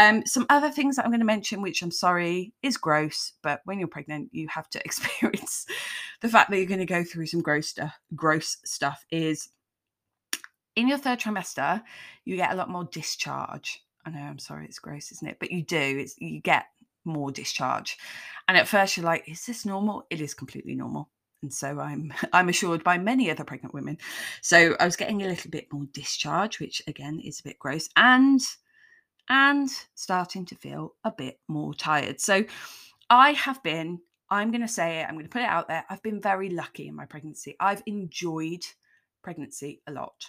Um, 0.00 0.26
some 0.26 0.46
other 0.48 0.70
things 0.70 0.96
that 0.96 1.04
I'm 1.04 1.12
going 1.12 1.20
to 1.20 1.26
mention, 1.26 1.62
which 1.62 1.80
I'm 1.80 1.92
sorry 1.92 2.52
is 2.62 2.76
gross, 2.76 3.34
but 3.42 3.60
when 3.66 3.78
you're 3.78 3.86
pregnant, 3.86 3.99
pregnant, 4.00 4.30
you 4.32 4.48
have 4.48 4.68
to 4.70 4.78
experience 4.84 5.66
the 6.20 6.28
fact 6.28 6.50
that 6.50 6.56
you're 6.56 6.66
going 6.66 6.80
to 6.80 6.86
go 6.86 7.04
through 7.04 7.26
some 7.26 7.42
gross 7.42 7.68
stuff. 7.68 7.98
Gross 8.14 8.58
stuff 8.64 9.04
is 9.10 9.48
in 10.76 10.88
your 10.88 10.98
third 10.98 11.20
trimester, 11.20 11.82
you 12.24 12.36
get 12.36 12.52
a 12.52 12.56
lot 12.56 12.70
more 12.70 12.84
discharge. 12.84 13.82
I 14.06 14.10
know, 14.10 14.20
I'm 14.20 14.38
sorry, 14.38 14.66
it's 14.66 14.78
gross, 14.78 15.12
isn't 15.12 15.28
it? 15.28 15.36
But 15.38 15.50
you 15.50 15.62
do. 15.62 15.76
It's 15.76 16.14
you 16.18 16.40
get 16.40 16.66
more 17.04 17.30
discharge, 17.30 17.98
and 18.48 18.56
at 18.56 18.68
first 18.68 18.96
you're 18.96 19.04
like, 19.04 19.28
"Is 19.28 19.44
this 19.44 19.66
normal?" 19.66 20.06
It 20.08 20.20
is 20.20 20.32
completely 20.32 20.74
normal 20.74 21.10
and 21.42 21.52
so 21.52 21.80
I'm 21.80 22.12
I'm 22.32 22.48
assured 22.48 22.84
by 22.84 22.98
many 22.98 23.30
other 23.30 23.44
pregnant 23.44 23.74
women. 23.74 23.98
So 24.42 24.76
I 24.80 24.84
was 24.84 24.96
getting 24.96 25.22
a 25.22 25.28
little 25.28 25.50
bit 25.50 25.68
more 25.72 25.84
discharge, 25.92 26.60
which 26.60 26.82
again 26.86 27.20
is 27.22 27.40
a 27.40 27.44
bit 27.44 27.58
gross, 27.58 27.88
and 27.96 28.40
and 29.28 29.70
starting 29.94 30.44
to 30.46 30.56
feel 30.56 30.94
a 31.04 31.12
bit 31.12 31.38
more 31.48 31.74
tired. 31.74 32.20
So 32.20 32.44
I 33.10 33.32
have 33.32 33.62
been, 33.62 34.00
I'm 34.30 34.52
going 34.52 34.60
to 34.60 34.68
say 34.68 35.00
it, 35.00 35.04
I'm 35.04 35.14
going 35.14 35.24
to 35.24 35.30
put 35.30 35.42
it 35.42 35.48
out 35.48 35.68
there. 35.68 35.84
I've 35.90 36.02
been 36.02 36.20
very 36.20 36.48
lucky 36.48 36.86
in 36.86 36.94
my 36.94 37.04
pregnancy. 37.04 37.56
I've 37.58 37.82
enjoyed 37.86 38.64
pregnancy 39.22 39.82
a 39.86 39.92
lot. 39.92 40.26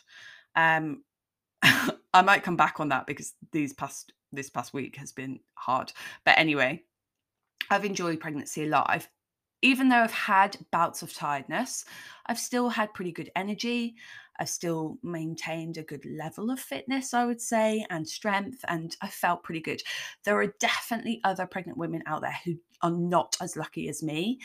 Um, 0.55 1.03
I 1.61 2.21
might 2.23 2.43
come 2.43 2.57
back 2.57 2.79
on 2.79 2.89
that 2.89 3.05
because 3.07 3.33
these 3.51 3.73
past 3.73 4.11
this 4.33 4.49
past 4.49 4.73
week 4.73 4.95
has 4.95 5.11
been 5.11 5.39
hard. 5.55 5.91
But 6.25 6.37
anyway, 6.37 6.83
I've 7.69 7.85
enjoyed 7.85 8.19
pregnancy 8.19 8.63
a 8.63 8.67
lot. 8.67 8.87
I've 8.89 9.07
even 9.61 9.89
though 9.89 9.97
I've 9.97 10.11
had 10.11 10.57
bouts 10.71 11.03
of 11.03 11.13
tiredness, 11.13 11.85
I've 12.25 12.39
still 12.39 12.69
had 12.69 12.93
pretty 12.93 13.11
good 13.11 13.29
energy. 13.35 13.95
I've 14.39 14.49
still 14.49 14.97
maintained 15.03 15.77
a 15.77 15.83
good 15.83 16.03
level 16.03 16.49
of 16.49 16.59
fitness, 16.59 17.13
I 17.13 17.25
would 17.25 17.39
say, 17.39 17.85
and 17.91 18.07
strength, 18.07 18.65
and 18.67 18.95
I 19.01 19.07
felt 19.07 19.43
pretty 19.43 19.61
good. 19.61 19.83
There 20.25 20.39
are 20.41 20.55
definitely 20.59 21.21
other 21.23 21.45
pregnant 21.45 21.77
women 21.77 22.01
out 22.07 22.21
there 22.21 22.39
who 22.43 22.55
are 22.83 22.91
not 22.91 23.35
as 23.41 23.55
lucky 23.55 23.89
as 23.89 24.03
me, 24.03 24.39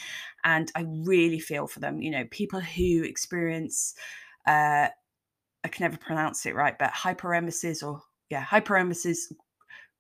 and 0.45 0.71
I 0.75 0.87
really 0.89 1.39
feel 1.39 1.67
for 1.67 1.81
them. 1.81 2.03
You 2.03 2.11
know, 2.11 2.25
people 2.31 2.61
who 2.61 3.03
experience, 3.03 3.95
uh, 4.47 4.89
I 5.65 5.69
can 5.69 5.85
never 5.85 5.97
pronounce 5.97 6.47
it 6.47 6.55
right, 6.55 6.79
but 6.79 6.93
hyperemesis 6.93 7.87
or 7.87 8.03
yeah, 8.31 8.45
hyperemesis 8.45 9.33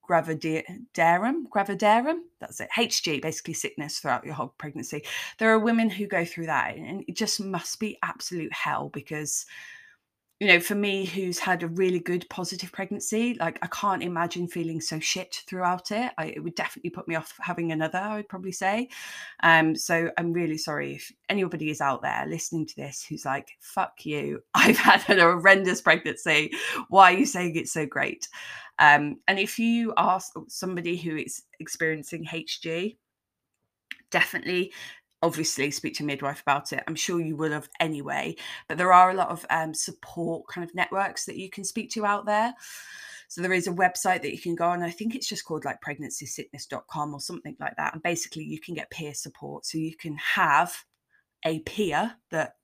gravidarum, 0.09 1.44
gravidarum, 1.55 2.18
that's 2.40 2.61
it, 2.61 2.68
HG, 2.77 3.20
basically 3.20 3.55
sickness 3.55 3.99
throughout 3.99 4.25
your 4.25 4.35
whole 4.35 4.55
pregnancy. 4.59 5.05
There 5.38 5.53
are 5.53 5.59
women 5.59 5.90
who 5.90 6.07
go 6.07 6.25
through 6.25 6.46
that, 6.46 6.77
and 6.77 7.05
it 7.09 7.16
just 7.16 7.40
must 7.40 7.81
be 7.81 7.99
absolute 8.03 8.53
hell 8.53 8.88
because 8.92 9.46
you 10.38 10.49
know, 10.49 10.61
for 10.61 10.75
me, 10.75 11.07
who's 11.07 11.38
had 11.38 11.62
a 11.62 11.68
really 11.68 11.99
good 11.99 12.27
positive 12.29 12.70
pregnancy, 12.70 13.35
like 13.40 13.59
I 13.62 13.68
can't 13.68 14.03
imagine 14.03 14.49
feeling 14.49 14.83
so 14.83 15.01
shit 15.01 15.42
throughout 15.46 15.90
it. 15.90 16.12
I, 16.18 16.27
it 16.27 16.44
would 16.44 16.55
definitely 16.55 16.90
put 16.90 17.09
me 17.09 17.14
off 17.14 17.33
having 17.40 17.72
another, 17.72 17.99
I 17.99 18.16
would 18.16 18.29
probably 18.29 18.53
say. 18.53 18.90
Um, 19.42 19.75
so 19.75 20.11
I'm 20.18 20.35
really 20.35 20.59
sorry 20.59 20.96
if 20.96 21.11
anybody 21.31 21.70
is 21.70 21.81
out 21.81 22.03
there 22.03 22.27
listening 22.29 22.66
to 22.66 22.77
this 22.77 23.03
who's 23.03 23.25
like, 23.25 23.49
fuck 23.61 24.05
you, 24.05 24.42
I've 24.55 24.77
had 24.77 25.09
an 25.09 25.20
horrendous 25.20 25.81
pregnancy. 25.81 26.53
Why 26.90 27.14
are 27.14 27.18
you 27.18 27.27
saying 27.27 27.57
it's 27.57 27.72
so 27.72 27.87
great? 27.87 28.29
Um, 28.79 29.16
and 29.27 29.38
if 29.38 29.59
you 29.59 29.94
are 29.96 30.20
somebody 30.49 30.99
who 30.99 31.16
is 31.16 31.44
experiencing 31.61 32.27
HG, 32.27 32.99
definitely 34.11 34.72
obviously 35.22 35.70
speak 35.70 35.94
to 35.96 36.05
a 36.05 36.07
midwife 36.07 36.42
about 36.42 36.72
it. 36.72 36.85
I'm 36.87 36.94
sure 36.94 37.20
you 37.20 37.37
will 37.37 37.52
have 37.52 37.68
anyway, 37.81 38.37
but 38.68 38.79
there 38.79 38.92
are 38.92 39.11
a 39.11 39.14
lot 39.14 39.31
of 39.31 39.46
um, 39.50 39.74
support 39.74 40.46
kind 40.48 40.68
of 40.68 40.74
networks 40.74 41.24
that 41.26 41.37
you 41.37 41.50
can 41.50 41.64
speak 41.64 41.90
to 41.92 42.05
out 42.05 42.26
there. 42.26 42.55
So 43.29 43.40
there 43.40 43.52
is 43.52 43.66
a 43.66 43.72
website 43.72 44.22
that 44.22 44.33
you 44.33 44.40
can 44.40 44.55
go 44.55 44.66
on. 44.66 44.83
I 44.83 44.90
think 44.90 45.14
it's 45.14 45.29
just 45.29 45.44
called 45.44 45.64
like 45.64 45.81
pregnancysickness.com 45.81 47.14
or 47.14 47.20
something 47.20 47.57
like 47.59 47.76
that. 47.76 47.94
And 47.94 48.02
basically 48.02 48.44
you 48.44 48.61
can 48.61 48.74
get 48.74 48.90
peer 48.90 49.14
support. 49.14 49.66
So 49.66 49.79
you 49.79 49.96
can 49.96 50.16
have 50.16 50.85
a 51.44 51.61
peer 51.61 52.14
that 52.31 52.55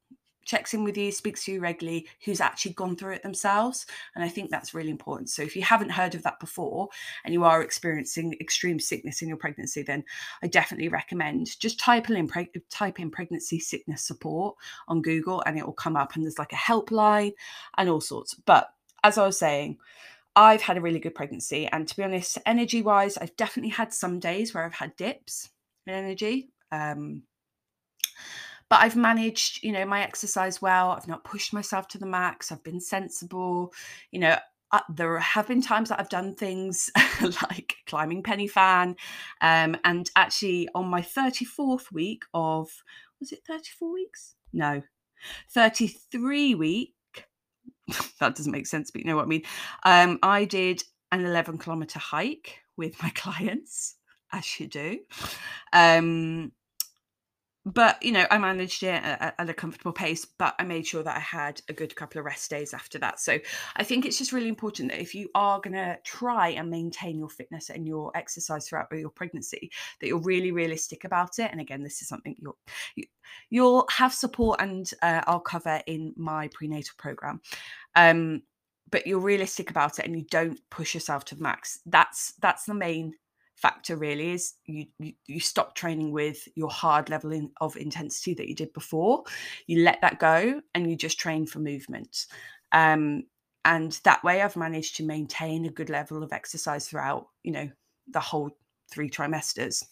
checks 0.44 0.74
in 0.74 0.84
with 0.84 0.96
you, 0.96 1.12
speaks 1.12 1.44
to 1.44 1.52
you 1.52 1.60
regularly, 1.60 2.08
who's 2.24 2.40
actually 2.40 2.72
gone 2.72 2.96
through 2.96 3.14
it 3.14 3.22
themselves. 3.22 3.86
And 4.14 4.24
I 4.24 4.28
think 4.28 4.50
that's 4.50 4.74
really 4.74 4.90
important. 4.90 5.30
So 5.30 5.42
if 5.42 5.56
you 5.56 5.62
haven't 5.62 5.90
heard 5.90 6.14
of 6.14 6.22
that 6.22 6.40
before 6.40 6.88
and 7.24 7.32
you 7.32 7.44
are 7.44 7.62
experiencing 7.62 8.34
extreme 8.40 8.78
sickness 8.78 9.22
in 9.22 9.28
your 9.28 9.36
pregnancy, 9.36 9.82
then 9.82 10.04
I 10.42 10.46
definitely 10.46 10.88
recommend 10.88 11.58
just 11.60 11.78
type 11.78 12.10
in 12.10 12.28
type 12.70 13.00
in 13.00 13.10
pregnancy 13.10 13.58
sickness 13.58 14.02
support 14.02 14.56
on 14.88 15.02
Google 15.02 15.42
and 15.46 15.58
it 15.58 15.66
will 15.66 15.72
come 15.72 15.96
up 15.96 16.14
and 16.14 16.24
there's 16.24 16.38
like 16.38 16.52
a 16.52 16.56
helpline 16.56 17.32
and 17.76 17.88
all 17.88 18.00
sorts. 18.00 18.34
But 18.34 18.72
as 19.04 19.18
I 19.18 19.26
was 19.26 19.38
saying, 19.38 19.78
I've 20.34 20.62
had 20.62 20.78
a 20.78 20.80
really 20.80 20.98
good 20.98 21.14
pregnancy. 21.14 21.66
And 21.66 21.86
to 21.86 21.96
be 21.96 22.02
honest, 22.02 22.38
energy 22.46 22.82
wise, 22.82 23.18
I've 23.18 23.36
definitely 23.36 23.70
had 23.70 23.92
some 23.92 24.18
days 24.18 24.54
where 24.54 24.64
I've 24.64 24.74
had 24.74 24.96
dips 24.96 25.50
in 25.86 25.92
energy. 25.92 26.50
Um, 26.70 27.24
but 28.72 28.80
I've 28.80 28.96
managed, 28.96 29.62
you 29.62 29.70
know, 29.70 29.84
my 29.84 30.00
exercise 30.00 30.62
well. 30.62 30.92
I've 30.92 31.06
not 31.06 31.24
pushed 31.24 31.52
myself 31.52 31.88
to 31.88 31.98
the 31.98 32.06
max. 32.06 32.50
I've 32.50 32.64
been 32.64 32.80
sensible. 32.80 33.74
You 34.10 34.20
know, 34.20 34.36
uh, 34.70 34.80
there 34.88 35.18
have 35.18 35.46
been 35.46 35.60
times 35.60 35.90
that 35.90 36.00
I've 36.00 36.08
done 36.08 36.34
things 36.34 36.90
like 37.20 37.74
climbing 37.86 38.22
Pen 38.22 38.38
y 38.38 38.46
Fan. 38.46 38.96
Um, 39.42 39.76
and 39.84 40.10
actually, 40.16 40.70
on 40.74 40.86
my 40.86 41.02
34th 41.02 41.92
week 41.92 42.22
of, 42.32 42.70
was 43.20 43.30
it 43.30 43.40
34 43.46 43.92
weeks? 43.92 44.36
No, 44.54 44.80
33 45.50 46.54
week. 46.54 46.94
that 48.20 48.36
doesn't 48.36 48.52
make 48.52 48.66
sense, 48.66 48.90
but 48.90 49.02
you 49.02 49.06
know 49.06 49.16
what 49.16 49.26
I 49.26 49.28
mean. 49.28 49.42
Um, 49.84 50.18
I 50.22 50.46
did 50.46 50.82
an 51.10 51.26
11 51.26 51.58
kilometer 51.58 51.98
hike 51.98 52.60
with 52.78 53.02
my 53.02 53.10
clients, 53.14 53.96
as 54.32 54.58
you 54.58 54.66
do. 54.66 55.00
Um, 55.74 56.52
but 57.64 58.02
you 58.02 58.10
know 58.10 58.26
i 58.30 58.38
managed 58.38 58.82
it 58.82 59.02
at, 59.04 59.34
at, 59.38 59.48
a 59.48 59.54
comfortable 59.54 59.92
pace 59.92 60.24
but 60.24 60.54
i 60.58 60.64
made 60.64 60.86
sure 60.86 61.02
that 61.02 61.16
i 61.16 61.20
had 61.20 61.60
a 61.68 61.72
good 61.72 61.94
couple 61.94 62.18
of 62.18 62.24
rest 62.24 62.50
days 62.50 62.74
after 62.74 62.98
that. 62.98 63.20
So 63.20 63.38
i 63.76 63.84
think 63.84 64.04
it's 64.04 64.18
just 64.18 64.32
really 64.32 64.48
important 64.48 64.90
that 64.90 65.00
if 65.00 65.14
you 65.14 65.28
are 65.34 65.60
going 65.60 65.74
to 65.74 65.98
try 66.04 66.48
and 66.48 66.70
maintain 66.70 67.18
your 67.18 67.28
fitness 67.28 67.70
and 67.70 67.86
your 67.86 68.10
exercise 68.16 68.68
throughout 68.68 68.88
your 68.92 69.10
pregnancy 69.10 69.70
that 70.00 70.06
you're 70.08 70.18
really 70.18 70.50
realistic 70.50 71.04
about 71.04 71.38
it. 71.38 71.50
And 71.50 71.60
again 71.60 71.82
this 71.82 72.02
is 72.02 72.08
something 72.08 72.34
you'll 72.38 72.58
you, 72.96 73.04
will 73.04 73.08
you 73.50 73.62
will 73.62 73.86
have 73.90 74.12
support 74.12 74.60
and 74.60 74.90
uh, 75.02 75.22
i'll 75.26 75.40
cover 75.40 75.80
in 75.86 76.14
my 76.16 76.48
prenatal 76.48 76.94
program. 76.98 77.40
Um 77.94 78.42
but 78.90 79.06
you're 79.06 79.20
realistic 79.20 79.70
about 79.70 79.98
it 79.98 80.04
and 80.04 80.16
you 80.16 80.24
don't 80.30 80.60
push 80.70 80.94
yourself 80.94 81.24
to 81.24 81.34
the 81.34 81.42
max. 81.42 81.80
That's 81.86 82.34
that's 82.40 82.66
the 82.66 82.74
main 82.74 83.14
factor 83.62 83.96
really 83.96 84.32
is 84.32 84.54
you, 84.66 84.86
you, 84.98 85.12
you 85.26 85.40
stop 85.40 85.74
training 85.74 86.10
with 86.10 86.46
your 86.56 86.68
hard 86.68 87.08
level 87.08 87.32
in, 87.32 87.50
of 87.60 87.76
intensity 87.76 88.34
that 88.34 88.48
you 88.48 88.54
did 88.54 88.72
before. 88.72 89.22
You 89.68 89.84
let 89.84 90.00
that 90.02 90.18
go 90.18 90.60
and 90.74 90.90
you 90.90 90.96
just 90.96 91.18
train 91.18 91.46
for 91.46 91.60
movement. 91.60 92.26
Um, 92.72 93.22
and 93.64 93.92
that 94.04 94.22
way 94.24 94.42
i've 94.42 94.56
managed 94.56 94.96
to 94.96 95.04
maintain 95.04 95.66
a 95.66 95.70
good 95.70 95.88
level 95.88 96.22
of 96.22 96.32
exercise 96.32 96.88
throughout 96.88 97.28
you 97.44 97.52
know 97.52 97.70
the 98.08 98.20
whole 98.20 98.50
three 98.90 99.08
trimesters. 99.08 99.84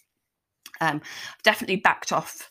Um, 0.81 1.01
i've 1.05 1.43
definitely 1.43 1.77
backed 1.77 2.13
off 2.13 2.51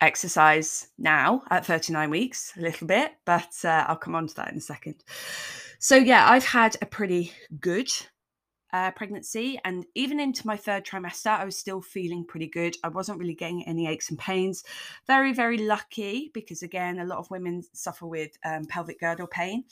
exercise 0.00 0.88
now 0.98 1.42
at 1.50 1.66
39 1.66 2.10
weeks 2.10 2.52
a 2.56 2.62
little 2.62 2.86
bit 2.86 3.12
but 3.24 3.52
uh, 3.64 3.84
i'll 3.86 3.96
come 3.96 4.14
on 4.14 4.26
to 4.26 4.34
that 4.34 4.50
in 4.50 4.58
a 4.58 4.60
second. 4.60 5.04
So 5.78 5.94
yeah 5.96 6.28
i've 6.28 6.44
had 6.44 6.76
a 6.82 6.86
pretty 6.86 7.32
good 7.60 7.88
uh, 8.72 8.90
pregnancy 8.92 9.58
and 9.64 9.86
even 9.94 10.20
into 10.20 10.46
my 10.46 10.56
third 10.56 10.84
trimester 10.84 11.30
i 11.30 11.44
was 11.44 11.56
still 11.56 11.80
feeling 11.80 12.24
pretty 12.24 12.48
good 12.48 12.76
i 12.84 12.88
wasn't 12.88 13.18
really 13.18 13.34
getting 13.34 13.66
any 13.66 13.86
aches 13.86 14.10
and 14.10 14.18
pains 14.18 14.64
very 15.06 15.32
very 15.32 15.58
lucky 15.58 16.30
because 16.34 16.62
again 16.62 16.98
a 16.98 17.04
lot 17.04 17.18
of 17.18 17.30
women 17.30 17.62
suffer 17.72 18.06
with 18.06 18.36
um, 18.44 18.64
pelvic 18.64 19.00
girdle 19.00 19.26
pain 19.26 19.64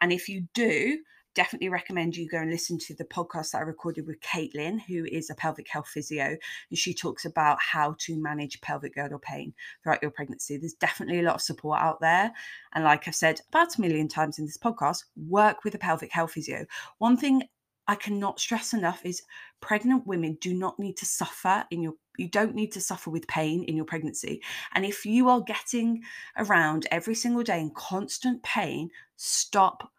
and 0.00 0.12
if 0.12 0.28
you 0.28 0.46
do 0.54 0.98
definitely 1.34 1.68
recommend 1.68 2.16
you 2.16 2.28
go 2.28 2.38
and 2.38 2.50
listen 2.50 2.78
to 2.78 2.94
the 2.94 3.04
podcast 3.04 3.50
that 3.50 3.58
I 3.58 3.62
recorded 3.62 4.06
with 4.06 4.20
Caitlin, 4.20 4.80
who 4.80 5.04
is 5.04 5.30
a 5.30 5.34
pelvic 5.34 5.68
health 5.68 5.88
physio, 5.88 6.36
and 6.70 6.78
she 6.78 6.94
talks 6.94 7.24
about 7.24 7.58
how 7.60 7.96
to 8.00 8.16
manage 8.16 8.60
pelvic 8.60 8.94
girdle 8.94 9.18
pain 9.18 9.52
throughout 9.82 10.02
your 10.02 10.10
pregnancy. 10.10 10.56
There's 10.56 10.74
definitely 10.74 11.20
a 11.20 11.22
lot 11.22 11.36
of 11.36 11.42
support 11.42 11.80
out 11.80 12.00
there. 12.00 12.32
And 12.74 12.84
like 12.84 13.06
I've 13.06 13.14
said 13.14 13.40
about 13.48 13.76
a 13.76 13.80
million 13.80 14.08
times 14.08 14.38
in 14.38 14.46
this 14.46 14.58
podcast, 14.58 15.04
work 15.28 15.64
with 15.64 15.74
a 15.74 15.78
pelvic 15.78 16.12
health 16.12 16.32
physio. 16.32 16.66
One 16.98 17.16
thing 17.16 17.42
I 17.86 17.94
cannot 17.94 18.40
stress 18.40 18.72
enough 18.72 19.04
is 19.04 19.22
pregnant 19.60 20.06
women 20.06 20.38
do 20.40 20.54
not 20.54 20.78
need 20.78 20.96
to 20.98 21.06
suffer 21.06 21.64
in 21.70 21.82
your 21.82 21.94
you 22.16 22.28
don't 22.28 22.54
need 22.54 22.70
to 22.72 22.80
suffer 22.80 23.10
with 23.10 23.26
pain 23.26 23.64
in 23.64 23.76
your 23.76 23.84
pregnancy. 23.84 24.40
And 24.74 24.84
if 24.84 25.04
you 25.04 25.28
are 25.28 25.40
getting 25.40 26.02
around 26.36 26.86
every 26.90 27.14
single 27.14 27.42
day 27.42 27.60
in 27.60 27.70
constant 27.70 28.42
pain, 28.42 28.90
stop 29.16 29.90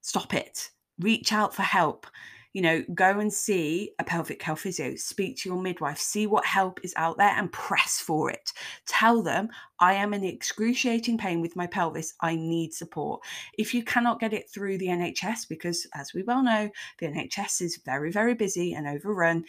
stop 0.00 0.34
it. 0.34 0.70
Reach 0.98 1.32
out 1.32 1.54
for 1.54 1.62
help. 1.62 2.06
You 2.52 2.62
know, 2.62 2.84
go 2.94 3.18
and 3.18 3.32
see 3.32 3.92
a 3.98 4.04
pelvic 4.04 4.42
health 4.42 4.60
physio, 4.60 4.94
speak 4.96 5.38
to 5.38 5.48
your 5.48 5.60
midwife, 5.60 5.98
see 5.98 6.26
what 6.26 6.44
help 6.44 6.80
is 6.82 6.94
out 6.96 7.18
there 7.18 7.34
and 7.36 7.50
press 7.52 8.00
for 8.00 8.30
it. 8.30 8.52
Tell 8.86 9.22
them, 9.22 9.48
I 9.80 9.94
am 9.94 10.14
in 10.14 10.24
excruciating 10.24 11.18
pain 11.18 11.40
with 11.40 11.56
my 11.56 11.66
pelvis. 11.66 12.14
I 12.20 12.36
need 12.36 12.74
support. 12.74 13.22
If 13.58 13.74
you 13.74 13.82
cannot 13.82 14.20
get 14.20 14.32
it 14.32 14.50
through 14.50 14.78
the 14.78 14.88
NHS, 14.88 15.48
because 15.48 15.86
as 15.94 16.12
we 16.14 16.22
well 16.22 16.42
know, 16.42 16.70
the 16.98 17.06
NHS 17.06 17.62
is 17.62 17.80
very, 17.84 18.12
very 18.12 18.34
busy 18.34 18.74
and 18.74 18.86
overrun, 18.86 19.44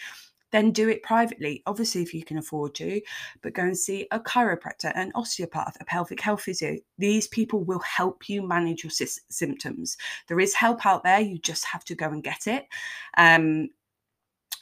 then 0.54 0.72
do 0.72 0.88
it 0.88 1.04
privately. 1.04 1.64
Obviously, 1.66 2.04
if 2.04 2.14
you 2.14 2.24
can 2.24 2.38
afford 2.38 2.76
to, 2.76 3.02
but 3.42 3.54
go 3.54 3.64
and 3.64 3.78
see 3.78 4.08
a 4.12 4.20
chiropractor, 4.20 4.92
an 4.96 5.12
osteopath, 5.16 5.76
a 5.82 5.86
pelvic 5.86 6.22
health 6.22 6.44
physio. 6.44 6.78
These 7.00 7.28
people 7.28 7.64
will 7.64 7.80
help 7.80 8.30
you 8.30 8.48
manage 8.48 8.84
your 8.84 8.92
sy- 8.92 9.22
symptoms. 9.30 9.98
There 10.28 10.40
is 10.40 10.54
help 10.54 10.86
out 10.86 11.04
there. 11.04 11.20
You 11.20 11.40
just 11.40 11.66
have 11.66 11.84
to 11.86 11.96
go 11.96 12.08
and 12.08 12.24
get 12.24 12.46
it. 12.48 12.68
Um, 13.18 13.70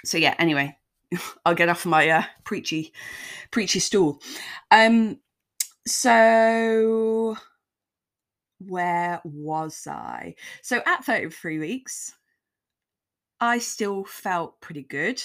so 0.06 0.17
yeah. 0.17 0.34
Anyway, 0.39 0.77
I'll 1.45 1.56
get 1.56 1.69
off 1.69 1.86
my 1.86 2.10
uh, 2.10 2.23
preachy, 2.45 2.93
preachy 3.51 3.80
stool. 3.80 4.21
Um, 4.71 5.19
so 5.86 7.36
where 8.60 9.19
was 9.25 9.88
I? 9.88 10.36
So 10.62 10.82
at 10.86 11.04
33 11.04 11.60
weeks, 11.60 12.13
I 13.41 13.58
still 13.58 14.06
felt 14.06 14.62
pretty 14.62 14.84
good. 14.84 15.21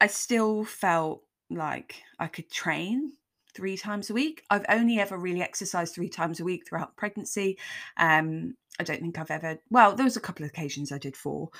I 0.00 0.06
still 0.06 0.64
felt 0.64 1.22
like 1.50 2.02
I 2.18 2.26
could 2.26 2.50
train 2.50 3.12
three 3.54 3.76
times 3.76 4.10
a 4.10 4.14
week. 4.14 4.44
I've 4.50 4.66
only 4.68 5.00
ever 5.00 5.18
really 5.18 5.42
exercised 5.42 5.94
three 5.94 6.08
times 6.08 6.40
a 6.40 6.44
week 6.44 6.66
throughout 6.66 6.96
pregnancy. 6.96 7.58
Um, 7.96 8.54
I 8.78 8.84
don't 8.84 9.00
think 9.00 9.18
I've 9.18 9.30
ever, 9.30 9.58
well, 9.70 9.96
there 9.96 10.04
was 10.04 10.16
a 10.16 10.20
couple 10.20 10.44
of 10.44 10.50
occasions 10.50 10.92
I 10.92 10.98
did 10.98 11.16
four. 11.16 11.50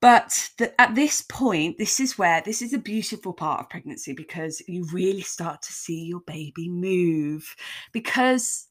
But 0.00 0.50
the, 0.58 0.78
at 0.80 0.94
this 0.94 1.22
point, 1.22 1.78
this 1.78 2.00
is 2.00 2.18
where 2.18 2.42
this 2.42 2.62
is 2.62 2.72
a 2.72 2.78
beautiful 2.78 3.32
part 3.32 3.60
of 3.60 3.70
pregnancy 3.70 4.12
because 4.12 4.62
you 4.66 4.86
really 4.92 5.20
start 5.20 5.62
to 5.62 5.72
see 5.72 6.04
your 6.04 6.20
baby 6.26 6.68
move 6.68 7.54
because 7.92 8.66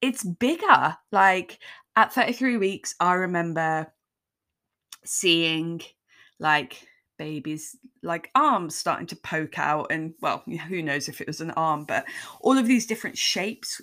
it's 0.00 0.24
bigger. 0.24 0.96
Like 1.10 1.58
at 1.96 2.12
33 2.12 2.56
weeks, 2.58 2.94
I 3.00 3.14
remember 3.14 3.92
seeing 5.04 5.80
like 6.38 6.87
baby's 7.18 7.76
like 8.02 8.30
arms 8.34 8.74
starting 8.74 9.06
to 9.06 9.16
poke 9.16 9.58
out 9.58 9.88
and 9.90 10.14
well 10.20 10.42
who 10.68 10.82
knows 10.82 11.08
if 11.08 11.20
it 11.20 11.26
was 11.26 11.40
an 11.40 11.50
arm 11.52 11.84
but 11.84 12.04
all 12.40 12.56
of 12.56 12.66
these 12.66 12.86
different 12.86 13.18
shapes 13.18 13.80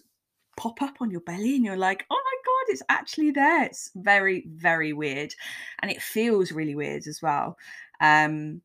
pop 0.58 0.82
up 0.82 0.96
on 1.02 1.12
your 1.12 1.22
belly 1.22 1.56
and 1.56 1.66
you're 1.66 1.78
like 1.78 2.06
oh 2.10 2.16
my 2.16 2.38
god 2.46 2.72
it's 2.72 2.82
actually 2.90 3.32
there. 3.32 3.66
It's 3.66 3.92
very 3.96 4.46
very 4.48 4.94
weird 4.94 5.34
and 5.80 5.92
it 5.92 6.02
feels 6.02 6.52
really 6.52 6.76
weird 6.76 7.08
as 7.08 7.22
well 7.22 7.58
um 8.02 8.62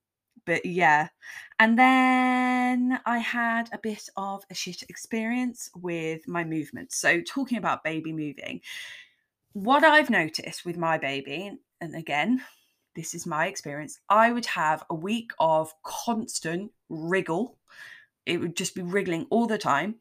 but 0.47 0.65
yeah. 0.65 1.09
And 1.59 1.79
then 1.79 3.01
i 3.05 3.19
had 3.19 3.69
a 3.73 3.79
bit 3.79 4.09
of 4.17 4.45
a 4.51 4.55
shit 4.55 4.83
experience 4.89 5.71
with 5.77 6.27
my 6.27 6.45
movements. 6.45 6.97
So 6.97 7.21
talking 7.21 7.59
about 7.59 7.85
baby 7.85 8.13
moving 8.13 8.63
what 9.53 9.83
i've 9.83 10.11
noticed 10.11 10.65
with 10.65 10.77
my 10.77 10.97
baby 10.97 11.51
and 11.81 11.97
again 11.97 12.41
this 12.95 13.15
is 13.15 13.27
my 13.27 13.47
experience, 13.47 14.01
I 14.09 14.33
would 14.33 14.47
have 14.47 14.85
a 14.91 14.95
week 14.95 15.33
of 15.39 15.73
constant 15.83 16.73
wriggle. 16.89 17.57
It 18.27 18.41
would 18.41 18.57
just 18.57 18.75
be 18.75 18.83
wriggling 18.83 19.27
all 19.31 19.47
the 19.47 19.59
time. 19.59 19.97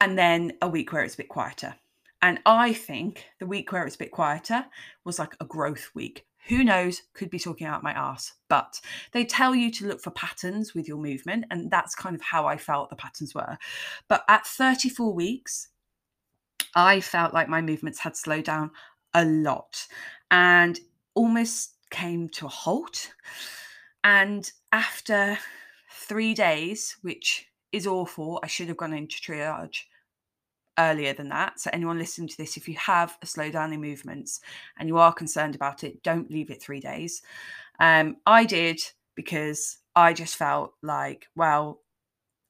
And 0.00 0.18
then 0.18 0.52
a 0.60 0.68
week 0.68 0.92
where 0.92 1.02
it's 1.02 1.14
a 1.14 1.18
bit 1.18 1.28
quieter. 1.28 1.74
And 2.20 2.40
I 2.46 2.72
think 2.72 3.26
the 3.38 3.46
week 3.46 3.70
where 3.70 3.86
it's 3.86 3.96
a 3.96 3.98
bit 3.98 4.10
quieter 4.10 4.64
was 5.04 5.18
like 5.18 5.36
a 5.40 5.44
growth 5.44 5.90
week. 5.94 6.26
Who 6.48 6.64
knows? 6.64 7.02
Could 7.14 7.30
be 7.30 7.38
talking 7.38 7.66
out 7.66 7.82
my 7.82 7.92
ass. 7.92 8.34
But 8.48 8.80
they 9.12 9.24
tell 9.24 9.54
you 9.54 9.70
to 9.72 9.86
look 9.86 10.00
for 10.00 10.10
patterns 10.10 10.74
with 10.74 10.88
your 10.88 10.98
movement. 10.98 11.46
And 11.50 11.70
that's 11.70 11.94
kind 11.94 12.14
of 12.14 12.22
how 12.22 12.46
I 12.46 12.56
felt 12.56 12.90
the 12.90 12.96
patterns 12.96 13.34
were. 13.34 13.56
But 14.08 14.24
at 14.28 14.46
34 14.46 15.12
weeks, 15.12 15.68
I 16.74 17.00
felt 17.00 17.32
like 17.32 17.48
my 17.48 17.62
movements 17.62 18.00
had 18.00 18.16
slowed 18.16 18.44
down 18.44 18.70
a 19.14 19.24
lot. 19.24 19.86
And 20.30 20.78
almost 21.14 21.74
came 21.90 22.28
to 22.30 22.46
a 22.46 22.50
halt. 22.50 23.12
And 24.02 24.50
after 24.72 25.38
three 25.90 26.34
days, 26.34 26.96
which 27.02 27.46
is 27.72 27.86
awful, 27.86 28.40
I 28.42 28.46
should 28.46 28.68
have 28.68 28.76
gone 28.76 28.92
into 28.92 29.16
triage 29.16 29.82
earlier 30.78 31.12
than 31.12 31.28
that. 31.30 31.60
So, 31.60 31.70
anyone 31.72 31.98
listening 31.98 32.28
to 32.28 32.36
this, 32.36 32.56
if 32.56 32.68
you 32.68 32.74
have 32.76 33.16
a 33.22 33.26
slowdown 33.26 33.72
in 33.72 33.80
movements 33.80 34.40
and 34.78 34.88
you 34.88 34.98
are 34.98 35.12
concerned 35.12 35.54
about 35.54 35.84
it, 35.84 36.02
don't 36.02 36.30
leave 36.30 36.50
it 36.50 36.62
three 36.62 36.80
days. 36.80 37.22
Um, 37.80 38.16
I 38.26 38.44
did 38.44 38.80
because 39.14 39.78
I 39.96 40.12
just 40.12 40.36
felt 40.36 40.74
like, 40.82 41.26
well, 41.36 41.80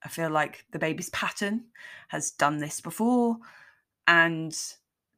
I 0.03 0.09
feel 0.09 0.31
like 0.31 0.64
the 0.72 0.79
baby's 0.79 1.11
pattern 1.11 1.64
has 2.09 2.31
done 2.31 2.59
this 2.59 2.81
before. 2.81 3.38
And 4.07 4.57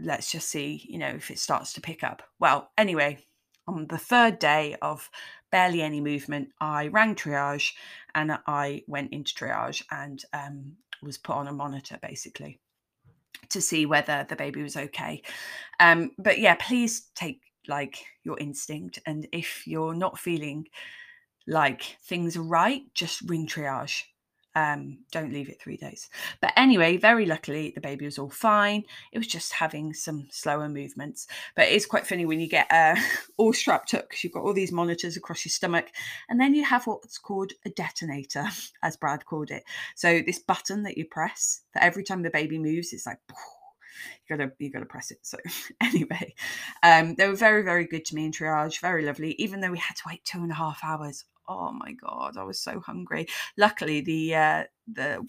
let's 0.00 0.30
just 0.30 0.48
see, 0.48 0.87
you 0.88 0.98
know, 0.98 1.09
if 1.09 1.30
it 1.30 1.38
starts 1.38 1.72
to 1.74 1.80
pick 1.80 2.04
up. 2.04 2.22
Well, 2.38 2.70
anyway, 2.78 3.25
on 3.66 3.87
the 3.88 3.98
third 3.98 4.38
day 4.38 4.76
of 4.83 5.11
barely 5.50 5.83
any 5.83 6.00
movement, 6.00 6.50
I 6.61 6.88
rang 6.88 7.14
triage 7.14 7.72
and 8.14 8.38
I 8.46 8.83
went 8.87 9.12
into 9.12 9.35
triage 9.35 9.83
and 9.90 10.22
um, 10.33 10.72
was 11.02 11.18
put 11.18 11.37
on 11.37 11.48
a 11.48 11.52
monitor 11.52 11.98
basically 12.00 12.61
to 13.50 13.61
see 13.61 13.87
whether 13.87 14.26
the 14.29 14.37
baby 14.37 14.62
was 14.62 14.76
okay. 14.76 15.22
Um, 15.81 16.12
but 16.18 16.38
yeah, 16.38 16.57
please 16.59 17.09
take 17.14 17.40
like 17.68 18.05
your 18.24 18.38
instinct. 18.38 18.98
And 19.07 19.26
if 19.33 19.66
you're 19.66 19.94
not 19.94 20.18
feeling 20.18 20.66
like 21.46 21.96
things 22.05 22.37
are 22.37 22.42
right, 22.42 22.83
just 22.94 23.22
ring 23.22 23.46
triage 23.46 24.02
um, 24.56 25.00
don't 25.12 25.34
leave 25.34 25.50
it 25.50 25.60
three 25.60 25.76
days. 25.76 26.08
But 26.40 26.54
anyway, 26.56 26.96
very 26.96 27.26
luckily, 27.26 27.72
the 27.74 27.80
baby 27.82 28.06
was 28.06 28.18
all 28.18 28.30
fine. 28.30 28.84
It 29.12 29.18
was 29.18 29.26
just 29.26 29.52
having 29.52 29.92
some 29.92 30.28
slower 30.30 30.66
movements. 30.66 31.26
But 31.54 31.68
it's 31.68 31.84
quite 31.84 32.06
funny 32.06 32.24
when 32.24 32.40
you 32.40 32.48
get 32.48 32.66
uh, 32.70 32.96
all 33.36 33.52
strapped 33.52 33.92
up 33.92 34.08
because 34.08 34.24
you've 34.24 34.32
got 34.32 34.44
all 34.44 34.54
these 34.54 34.72
monitors 34.72 35.14
across 35.14 35.44
your 35.44 35.50
stomach. 35.50 35.88
And 36.30 36.40
then 36.40 36.54
you 36.54 36.64
have 36.64 36.86
what's 36.86 37.18
called 37.18 37.52
a 37.66 37.70
detonator, 37.70 38.46
as 38.82 38.96
Brad 38.96 39.26
called 39.26 39.50
it. 39.50 39.62
So 39.94 40.22
this 40.24 40.38
button 40.38 40.84
that 40.84 40.96
you 40.96 41.04
press, 41.04 41.60
that 41.74 41.84
every 41.84 42.02
time 42.02 42.22
the 42.22 42.30
baby 42.30 42.58
moves, 42.58 42.94
it's 42.94 43.06
like, 43.06 43.18
you 43.28 44.36
gotta 44.36 44.52
you 44.58 44.70
gotta 44.70 44.84
press 44.84 45.10
it 45.10 45.18
so 45.22 45.38
anyway 45.80 46.34
um 46.82 47.14
they 47.14 47.26
were 47.28 47.34
very 47.34 47.62
very 47.62 47.86
good 47.86 48.04
to 48.04 48.14
me 48.14 48.26
in 48.26 48.30
triage 48.32 48.78
very 48.80 49.02
lovely 49.02 49.32
even 49.38 49.60
though 49.60 49.70
we 49.70 49.78
had 49.78 49.96
to 49.96 50.02
wait 50.06 50.22
two 50.22 50.42
and 50.42 50.50
a 50.50 50.54
half 50.54 50.80
hours 50.84 51.24
oh 51.48 51.72
my 51.72 51.92
god, 51.92 52.37
I 52.37 52.44
was 52.44 52.61
so 52.61 52.80
hungry. 52.80 53.26
Luckily, 53.56 54.00
the 54.00 54.35
uh, 54.35 54.64
the 54.92 55.26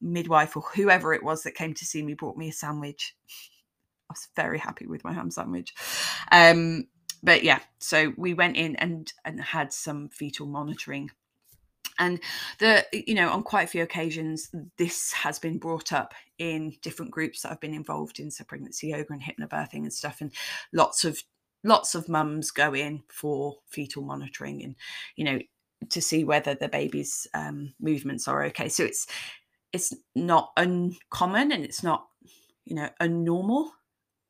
midwife 0.00 0.56
or 0.56 0.62
whoever 0.74 1.14
it 1.14 1.22
was 1.22 1.42
that 1.42 1.54
came 1.54 1.74
to 1.74 1.84
see 1.84 2.02
me 2.02 2.14
brought 2.14 2.36
me 2.36 2.48
a 2.48 2.52
sandwich. 2.52 3.14
I 4.10 4.12
was 4.12 4.28
very 4.34 4.58
happy 4.58 4.86
with 4.86 5.04
my 5.04 5.12
ham 5.12 5.30
sandwich. 5.30 5.72
Um, 6.32 6.88
but 7.22 7.44
yeah, 7.44 7.60
so 7.78 8.12
we 8.16 8.34
went 8.34 8.56
in 8.56 8.76
and 8.76 9.12
and 9.24 9.40
had 9.40 9.72
some 9.72 10.08
fetal 10.08 10.46
monitoring. 10.46 11.10
And 11.98 12.18
the 12.58 12.84
you 12.92 13.14
know 13.14 13.30
on 13.30 13.42
quite 13.42 13.64
a 13.64 13.70
few 13.70 13.82
occasions 13.82 14.50
this 14.78 15.12
has 15.12 15.38
been 15.38 15.58
brought 15.58 15.92
up 15.92 16.14
in 16.38 16.74
different 16.82 17.10
groups 17.10 17.42
that 17.42 17.52
I've 17.52 17.60
been 17.60 17.74
involved 17.74 18.18
in, 18.18 18.30
so 18.30 18.44
pregnancy 18.44 18.88
yoga 18.88 19.12
and 19.12 19.22
hypnobirthing 19.22 19.82
and 19.82 19.92
stuff, 19.92 20.20
and 20.20 20.32
lots 20.72 21.04
of 21.04 21.22
lots 21.62 21.94
of 21.94 22.08
mums 22.08 22.50
go 22.50 22.74
in 22.74 23.02
for 23.08 23.58
fetal 23.68 24.02
monitoring 24.02 24.62
and 24.62 24.76
you 25.16 25.24
know 25.24 25.38
to 25.88 26.00
see 26.00 26.24
whether 26.24 26.54
the 26.54 26.68
baby's 26.68 27.26
um, 27.34 27.74
movements 27.80 28.28
are 28.28 28.44
okay. 28.46 28.68
So 28.68 28.84
it's 28.84 29.06
it's 29.72 29.94
not 30.14 30.52
uncommon 30.56 31.52
and 31.52 31.64
it's 31.64 31.82
not 31.82 32.06
you 32.64 32.74
know 32.76 32.88
unnormal 33.00 33.70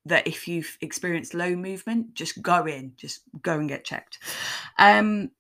that 0.07 0.27
if 0.27 0.49
you've 0.49 0.79
experienced 0.81 1.35
low 1.35 1.55
movement, 1.55 2.15
just 2.15 2.41
go 2.41 2.65
in, 2.65 2.93
just 2.97 3.23
go 3.43 3.59
and 3.59 3.69
get 3.69 3.85
checked. 3.85 4.19
Um, 4.79 5.31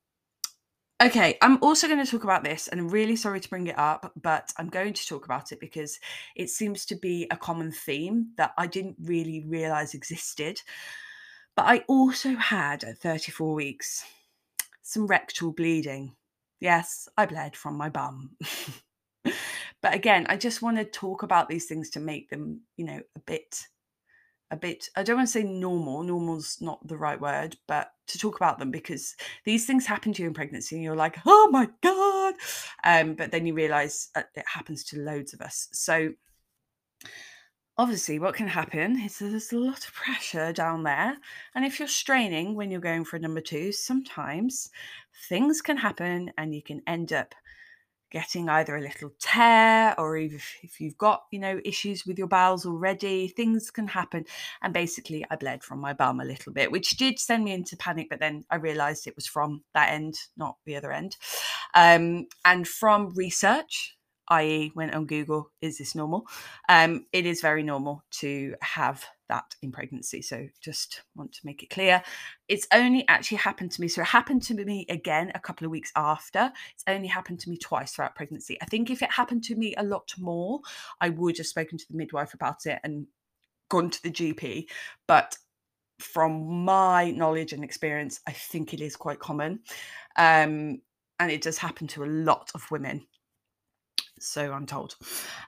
okay, 1.03 1.39
I'm 1.41 1.59
also 1.63 1.87
going 1.89 2.05
to 2.05 2.11
talk 2.11 2.25
about 2.25 2.45
this, 2.45 2.69
and 2.69 2.79
I'm 2.79 2.89
really 2.89 3.17
sorry 3.17 3.41
to 3.41 3.49
bring 3.49 3.69
it 3.69 3.79
up, 3.79 4.13
but 4.21 4.53
I'm 4.59 4.69
going 4.69 4.93
to 4.93 5.07
talk 5.07 5.25
about 5.25 5.53
it 5.53 5.61
because 5.61 5.99
it 6.37 6.51
seems 6.51 6.85
to 6.87 6.95
be 6.95 7.27
a 7.31 7.37
common 7.37 7.73
theme 7.73 8.33
that 8.37 8.53
I 8.59 8.67
didn't 8.67 8.97
really 9.03 9.45
realize 9.47 9.95
existed. 9.95 10.61
But 11.57 11.67
I 11.67 11.85
also 11.89 12.35
had 12.37 12.85
at 12.85 12.99
34 12.99 13.55
weeks 13.55 14.05
some 14.91 15.07
rectal 15.07 15.53
bleeding. 15.53 16.17
Yes, 16.59 17.09
I 17.17 17.27
bled 17.27 17.55
from 17.55 17.77
my 17.77 17.89
bum. 17.89 18.37
but 19.25 19.95
again, 19.95 20.27
I 20.29 20.37
just 20.37 20.63
want 20.63 20.79
to 20.79 20.85
talk 20.85 21.23
about 21.23 21.49
these 21.49 21.67
things 21.67 21.91
to 21.91 22.01
make 22.01 22.29
them, 22.29 22.63
you 22.77 22.85
know, 22.85 23.01
a 23.17 23.21
bit 23.21 23.67
a 24.53 24.57
bit 24.57 24.89
i 24.97 25.03
don't 25.05 25.15
want 25.15 25.29
to 25.29 25.33
say 25.33 25.45
normal 25.45 26.03
normal's 26.03 26.59
not 26.61 26.85
the 26.89 26.97
right 26.97 27.21
word 27.21 27.57
but 27.69 27.93
to 28.09 28.19
talk 28.19 28.35
about 28.35 28.59
them 28.59 28.73
because 28.73 29.15
these 29.45 29.65
things 29.65 29.87
happen 29.87 30.13
to 30.13 30.23
you 30.23 30.29
in 30.29 30.35
pregnancy 30.35 30.75
and 30.75 30.83
you're 30.83 30.97
like 30.97 31.19
oh 31.25 31.49
my 31.53 31.69
god 31.85 32.35
um, 32.83 33.15
but 33.15 33.31
then 33.31 33.47
you 33.47 33.55
realize 33.55 34.09
it 34.17 34.45
happens 34.53 34.83
to 34.83 34.99
loads 34.99 35.33
of 35.33 35.41
us 35.41 35.69
so 35.71 36.11
obviously 37.81 38.19
what 38.19 38.35
can 38.35 38.47
happen 38.47 39.01
is 39.01 39.21
there's 39.21 39.53
a 39.55 39.59
lot 39.59 39.87
of 39.87 39.95
pressure 39.95 40.53
down 40.53 40.83
there 40.83 41.17
and 41.55 41.65
if 41.65 41.79
you're 41.79 41.89
straining 41.89 42.55
when 42.55 42.71
you're 42.71 42.79
going 42.79 43.07
for 43.07 43.17
a 43.17 43.19
number 43.19 43.41
two 43.41 43.73
sometimes 43.73 44.69
things 45.31 45.63
can 45.63 45.79
happen 45.79 46.31
and 46.37 46.55
you 46.55 46.63
can 46.63 46.83
end 46.87 47.11
up 47.11 47.35
getting 48.11 48.51
either 48.51 48.77
a 48.77 48.83
little 48.83 49.11
tear 49.19 49.99
or 49.99 50.19
if, 50.19 50.59
if 50.63 50.79
you've 50.79 50.99
got 50.99 51.23
you 51.31 51.39
know 51.39 51.59
issues 51.65 52.05
with 52.05 52.19
your 52.19 52.27
bowels 52.27 52.67
already 52.67 53.29
things 53.29 53.71
can 53.71 53.87
happen. 53.87 54.27
And 54.61 54.75
basically 54.75 55.25
i 55.31 55.37
bled 55.37 55.65
from 55.65 55.79
my 55.79 55.95
bum 55.95 56.21
a 56.21 56.25
little 56.27 56.53
bit 56.53 56.71
which 56.71 56.99
did 56.99 57.19
send 57.19 57.45
me 57.45 57.53
into 57.53 57.79
panic 57.79 58.09
but 58.11 58.21
then 58.21 58.45
i 58.51 58.57
realized 58.57 59.07
it 59.07 59.17
was 59.17 59.27
from 59.27 59.63
that 59.73 59.91
end 59.91 60.17
not 60.37 60.57
the 60.67 60.77
other 60.77 60.93
end. 60.93 61.17
Um, 61.75 62.27
and 62.45 62.69
from 62.69 63.15
research 63.15 63.97
i.e., 64.31 64.73
went 64.75 64.95
on 64.95 65.07
Google, 65.07 65.51
is 65.61 65.79
this 65.79 65.95
normal? 65.95 66.27
Um, 66.69 67.07
it 67.13 67.27
is 67.27 67.41
very 67.41 67.63
normal 67.63 68.05
to 68.13 68.55
have 68.63 69.05
that 69.29 69.55
in 69.63 69.73
pregnancy. 69.73 70.23
So 70.23 70.49
just 70.61 71.03
want 71.15 71.33
to 71.33 71.41
make 71.45 71.63
it 71.63 71.71
clear. 71.71 72.03
It's 72.49 72.67
only 72.73 73.07
actually 73.09 73.39
happened 73.39 73.73
to 73.73 73.81
me. 73.81 73.89
So 73.89 74.03
it 74.03 74.09
happened 74.09 74.43
to 74.45 74.55
me 74.55 74.87
again 74.89 75.33
a 75.35 75.41
couple 75.41 75.65
of 75.65 75.71
weeks 75.71 75.93
after. 75.97 76.53
It's 76.75 76.85
only 76.87 77.09
happened 77.09 77.41
to 77.41 77.51
me 77.51 77.57
twice 77.57 77.93
throughout 77.93 78.15
pregnancy. 78.15 78.57
I 78.63 78.67
think 78.67 78.91
if 78.91 79.03
it 79.03 79.11
happened 79.11 79.45
to 79.45 79.57
me 79.57 79.75
a 79.77 79.85
lot 79.85 80.13
more, 80.19 80.61
I 81.01 81.11
would 81.11 81.37
have 81.39 81.47
spoken 81.47 81.79
to 81.79 81.85
the 81.91 81.97
midwife 81.97 82.35
about 82.35 82.67
it 82.67 82.81
and 82.85 83.07
gone 83.69 83.91
to 83.91 84.03
the 84.03 84.11
GP. 84.11 84.67
But 85.07 85.37
from 85.99 86.65
my 86.65 87.11
knowledge 87.11 87.53
and 87.53 87.63
experience, 87.63 88.21
I 88.27 88.33
think 88.33 88.73
it 88.73 88.81
is 88.81 88.97
quite 88.97 89.19
common. 89.19 89.61
Um, 90.17 90.83
and 91.19 91.31
it 91.31 91.43
does 91.43 91.59
happen 91.59 91.87
to 91.89 92.05
a 92.05 92.07
lot 92.07 92.51
of 92.55 92.71
women 92.71 93.07
so 94.21 94.53
I'm 94.53 94.67
told. 94.67 94.97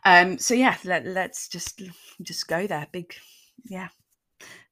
Um, 0.05 0.39
so 0.39 0.55
yeah, 0.55 0.77
let, 0.85 1.07
let's 1.07 1.49
just 1.49 1.83
just 2.23 2.49
go 2.49 2.67
there. 2.67 2.87
Big, 2.93 3.15
yeah. 3.65 3.89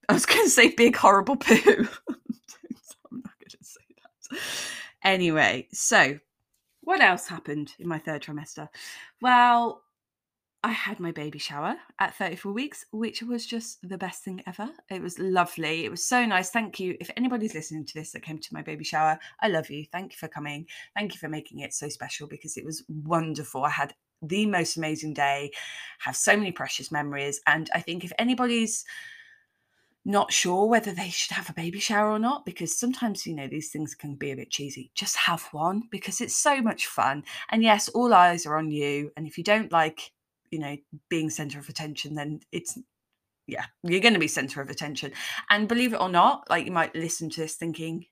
I 0.08 0.12
was 0.12 0.26
going 0.26 0.44
to 0.44 0.50
say 0.50 0.74
big 0.74 0.96
horrible 0.96 1.36
poo. 1.36 1.54
I'm 1.66 3.22
not 3.22 3.38
going 3.38 3.50
to 3.50 3.56
say 3.62 3.80
that. 4.30 4.38
Anyway, 5.04 5.68
so 5.72 6.18
what 6.80 7.00
else 7.00 7.28
happened 7.28 7.74
in 7.78 7.86
my 7.86 7.98
third 7.98 8.22
trimester? 8.22 8.68
Well, 9.20 9.82
I 10.62 10.72
had 10.72 11.00
my 11.00 11.10
baby 11.10 11.38
shower 11.38 11.76
at 11.98 12.14
34 12.16 12.52
weeks, 12.52 12.84
which 12.92 13.22
was 13.22 13.46
just 13.46 13.78
the 13.88 13.96
best 13.96 14.22
thing 14.22 14.42
ever. 14.46 14.68
It 14.90 15.00
was 15.00 15.18
lovely. 15.18 15.86
It 15.86 15.90
was 15.90 16.06
so 16.06 16.26
nice. 16.26 16.50
Thank 16.50 16.78
you. 16.78 16.98
If 17.00 17.10
anybody's 17.16 17.54
listening 17.54 17.86
to 17.86 17.94
this 17.94 18.12
that 18.12 18.22
came 18.22 18.38
to 18.38 18.54
my 18.54 18.60
baby 18.60 18.84
shower, 18.84 19.18
I 19.40 19.48
love 19.48 19.70
you. 19.70 19.86
Thank 19.90 20.12
you 20.12 20.18
for 20.18 20.28
coming. 20.28 20.66
Thank 20.94 21.14
you 21.14 21.18
for 21.18 21.30
making 21.30 21.60
it 21.60 21.72
so 21.72 21.88
special 21.88 22.26
because 22.26 22.58
it 22.58 22.64
was 22.64 22.84
wonderful. 22.88 23.64
I 23.64 23.70
had 23.70 23.94
the 24.20 24.44
most 24.44 24.76
amazing 24.76 25.14
day, 25.14 25.50
have 26.00 26.14
so 26.14 26.36
many 26.36 26.52
precious 26.52 26.92
memories. 26.92 27.40
And 27.46 27.70
I 27.74 27.80
think 27.80 28.04
if 28.04 28.12
anybody's 28.18 28.84
not 30.04 30.30
sure 30.30 30.66
whether 30.66 30.92
they 30.92 31.08
should 31.08 31.32
have 31.32 31.48
a 31.48 31.54
baby 31.54 31.78
shower 31.78 32.10
or 32.10 32.18
not 32.18 32.44
because 32.44 32.76
sometimes 32.76 33.26
you 33.26 33.34
know 33.34 33.46
these 33.46 33.70
things 33.70 33.94
can 33.94 34.14
be 34.14 34.30
a 34.30 34.36
bit 34.36 34.48
cheesy 34.48 34.90
just 34.94 35.14
have 35.14 35.42
one 35.52 35.82
because 35.90 36.22
it's 36.22 36.34
so 36.34 36.62
much 36.62 36.86
fun 36.86 37.22
and 37.50 37.62
yes 37.62 37.86
all 37.90 38.14
eyes 38.14 38.46
are 38.46 38.56
on 38.56 38.70
you 38.70 39.12
and 39.18 39.26
if 39.26 39.36
you 39.36 39.44
don't 39.44 39.70
like 39.70 40.10
you 40.50 40.58
know 40.58 40.76
being 41.08 41.30
center 41.30 41.58
of 41.58 41.68
attention 41.68 42.14
then 42.14 42.40
it's 42.52 42.78
yeah 43.46 43.66
you're 43.82 44.00
going 44.00 44.14
to 44.14 44.20
be 44.20 44.28
center 44.28 44.60
of 44.60 44.70
attention 44.70 45.12
and 45.48 45.68
believe 45.68 45.92
it 45.92 46.00
or 46.00 46.08
not 46.08 46.48
like 46.50 46.64
you 46.64 46.72
might 46.72 46.94
listen 46.94 47.30
to 47.30 47.40
this 47.40 47.54
thinking 47.54 48.06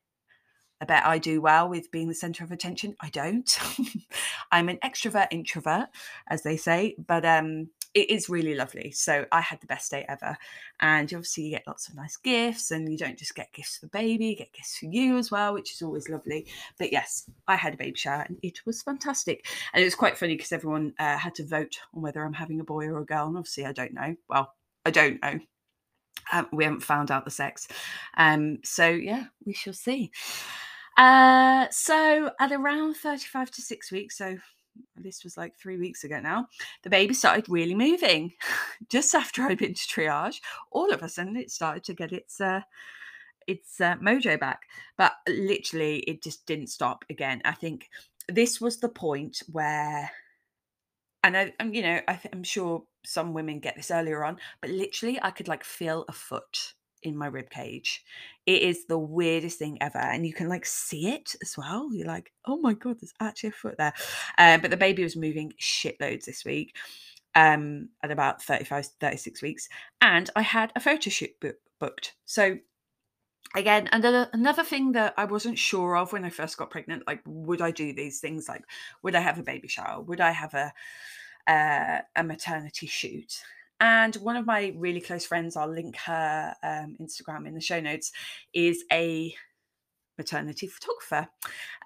I 0.81 0.85
bet 0.85 1.05
I 1.05 1.19
do 1.19 1.41
well 1.41 1.69
with 1.69 1.91
being 1.91 2.09
the 2.09 2.15
center 2.15 2.45
of 2.45 2.53
attention. 2.53 2.95
I 3.01 3.09
don't. 3.09 3.59
I'm 4.53 4.69
an 4.69 4.79
extrovert 4.85 5.27
introvert, 5.33 5.89
as 6.29 6.43
they 6.43 6.57
say, 6.57 6.95
but 7.05 7.25
um, 7.25 7.71
it 7.95 8.11
is 8.11 8.29
really 8.29 8.55
lovely. 8.55 8.91
So 8.93 9.27
I 9.33 9.41
had 9.41 9.61
the 9.61 9.67
best 9.67 9.91
day 9.91 10.05
ever. 10.09 10.37
And 10.81 11.13
obviously, 11.13 11.45
you 11.45 11.51
get 11.51 11.67
lots 11.67 11.89
of 11.89 11.97
nice 11.97 12.17
gifts, 12.17 12.71
and 12.71 12.91
you 12.91 12.99
don't 12.99 13.19
just 13.19 13.35
get 13.35 13.53
gifts 13.53 13.79
for 13.79 13.89
baby, 13.89 14.27
you 14.27 14.37
get 14.37 14.53
gifts 14.53 14.79
for 14.79 14.87
you 14.87 15.19
as 15.19 15.31
well, 15.31 15.55
which 15.55 15.73
is 15.73 15.83
always 15.83 16.09
lovely. 16.09 16.47
But 16.79 16.93
yes, 16.93 17.29
I 17.47 17.57
had 17.57 17.75
a 17.75 17.79
baby 17.79 17.97
shower, 17.97 18.25
and 18.29 18.39
it 18.43 18.65
was 18.67 18.83
fantastic. 18.83 19.47
And 19.73 19.83
it 19.83 19.87
was 19.87 19.95
quite 19.95 20.19
funny 20.19 20.37
because 20.37 20.53
everyone 20.53 20.95
uh, 20.99 21.17
had 21.17 21.35
to 21.37 21.47
vote 21.47 21.79
on 21.95 22.03
whether 22.03 22.23
I'm 22.23 22.33
having 22.33 22.61
a 22.61 22.65
boy 22.65 22.87
or 22.87 23.01
a 23.01 23.07
girl. 23.07 23.27
And 23.27 23.37
obviously, 23.37 23.67
I 23.67 23.73
don't 23.73 23.95
know. 23.95 24.15
Well, 24.29 24.55
I 24.85 24.91
don't 24.91 25.21
know. 25.23 25.41
Um, 26.33 26.49
we 26.53 26.65
haven't 26.65 26.83
found 26.83 27.11
out 27.11 27.25
the 27.25 27.31
sex. 27.31 27.69
Um, 28.17 28.59
so 28.65 28.89
yeah, 28.89 29.25
we 29.45 29.55
shall 29.55 29.73
see. 29.73 30.11
Uh, 30.97 31.67
so 31.71 32.31
at 32.41 32.53
around 32.53 32.97
35 32.97 33.51
to 33.53 33.63
six 33.63 33.93
weeks, 33.93 34.19
so 34.19 34.37
this 34.97 35.25
was 35.25 35.37
like 35.37 35.57
three 35.57 35.77
weeks 35.77 36.05
ago 36.05 36.21
now, 36.21 36.49
the 36.83 36.91
baby 36.91 37.15
started 37.15 37.49
really 37.49 37.75
moving. 37.75 38.33
Just 38.89 39.15
after 39.15 39.43
I'd 39.43 39.59
been 39.59 39.75
to 39.75 39.81
triage, 39.81 40.41
all 40.71 40.93
of 40.93 41.03
a 41.03 41.09
sudden 41.09 41.37
it 41.37 41.51
started 41.51 41.85
to 41.85 41.95
get 41.95 42.13
its 42.13 42.41
uh, 42.41 42.61
its 43.47 43.81
uh, 43.81 43.97
mojo 43.97 44.39
back. 44.39 44.63
But 44.97 45.13
literally, 45.27 45.99
it 46.01 46.23
just 46.23 46.47
didn't 46.47 46.69
stop 46.69 47.05
again. 47.11 47.41
I 47.45 47.53
think 47.53 47.89
this 48.29 48.61
was 48.61 48.79
the 48.79 48.91
point 48.91 49.43
where, 49.51 50.11
and 51.25 51.37
I, 51.37 51.53
am 51.59 51.75
you 51.75 51.83
know, 51.83 52.01
I 52.07 52.15
th- 52.15 52.33
I'm 52.33 52.45
sure 52.45 52.85
some 53.05 53.33
women 53.33 53.59
get 53.59 53.75
this 53.75 53.91
earlier 53.91 54.25
on, 54.25 54.37
but 54.61 54.71
literally, 54.71 55.19
I 55.21 55.31
could 55.31 55.49
like 55.49 55.65
feel 55.65 56.05
a 56.09 56.13
foot 56.13 56.75
in 57.03 57.17
my 57.17 57.27
rib 57.27 57.51
cage. 57.51 58.05
It 58.47 58.63
is 58.63 58.87
the 58.87 58.99
weirdest 58.99 59.59
thing 59.59 59.79
ever, 59.81 59.99
and 59.99 60.27
you 60.27 60.33
can 60.33 60.49
like 60.49 60.67
see 60.67 61.09
it 61.09 61.35
as 61.43 61.57
well. 61.57 61.93
You're 61.93 62.07
like, 62.07 62.33
oh 62.47 62.59
my 62.59 62.75
god, 62.75 63.01
there's 63.01 63.15
actually 63.21 63.51
a 63.51 63.53
foot 63.53 63.77
there. 63.79 63.95
Uh, 64.37 64.59
but 64.59 64.71
the 64.71 64.77
baby 64.77 65.03
was 65.03 65.17
moving 65.17 65.53
shitloads 65.61 66.25
this 66.25 66.45
week, 66.45 66.77
um, 67.35 67.89
at 68.03 68.11
about 68.11 68.43
35, 68.43 68.87
36 69.01 69.43
weeks, 69.43 69.69
and 70.01 70.31
I 70.37 70.43
had 70.43 70.73
a 70.77 70.81
photo 70.81 71.11
shoot 71.11 71.31
booked. 71.79 72.15
So 72.25 72.59
again 73.55 73.89
another 73.93 74.29
another 74.35 74.63
thing 74.63 74.93
that 74.93 75.15
i 75.17 75.25
wasn't 75.25 75.59
sure 75.59 75.97
of 75.97 76.13
when 76.13 76.25
i 76.25 76.29
first 76.29 76.59
got 76.59 76.71
pregnant 76.71 77.03
like 77.07 77.23
would 77.27 77.63
i 77.63 77.71
do 77.71 77.95
these 77.95 78.21
things 78.21 78.47
like 78.47 78.63
would 79.03 79.15
i 79.15 79.21
have 79.21 79.39
a 79.39 79.43
baby 79.43 79.67
shower 79.67 80.03
would 80.03 80.21
i 80.21 80.31
have 80.31 80.53
a 80.55 80.73
uh, 81.47 82.03
a 82.15 82.23
maternity 82.23 82.87
shoot 82.87 83.43
and 83.81 84.15
one 84.17 84.37
of 84.37 84.47
my 84.47 84.75
really 84.77 85.01
close 85.01 85.25
friends, 85.25 85.57
I'll 85.57 85.73
link 85.73 85.97
her 85.99 86.55
um, 86.63 86.97
Instagram 87.01 87.47
in 87.47 87.55
the 87.55 87.61
show 87.61 87.81
notes, 87.81 88.13
is 88.53 88.85
a 88.93 89.35
maternity 90.19 90.67
photographer. 90.67 91.29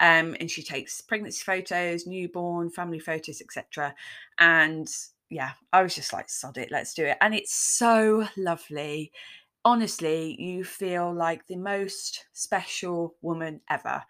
Um, 0.00 0.34
and 0.40 0.50
she 0.50 0.62
takes 0.62 1.00
pregnancy 1.02 1.42
photos, 1.44 2.06
newborn, 2.06 2.70
family 2.70 2.98
photos, 2.98 3.40
etc. 3.40 3.94
And 4.38 4.88
yeah, 5.28 5.52
I 5.72 5.82
was 5.82 5.94
just 5.94 6.12
like, 6.12 6.28
sod 6.28 6.58
it, 6.58 6.70
let's 6.70 6.94
do 6.94 7.04
it. 7.04 7.18
And 7.20 7.34
it's 7.34 7.54
so 7.54 8.26
lovely. 8.36 9.12
Honestly, 9.64 10.34
you 10.40 10.64
feel 10.64 11.14
like 11.14 11.46
the 11.46 11.56
most 11.56 12.26
special 12.32 13.14
woman 13.22 13.60
ever 13.70 14.02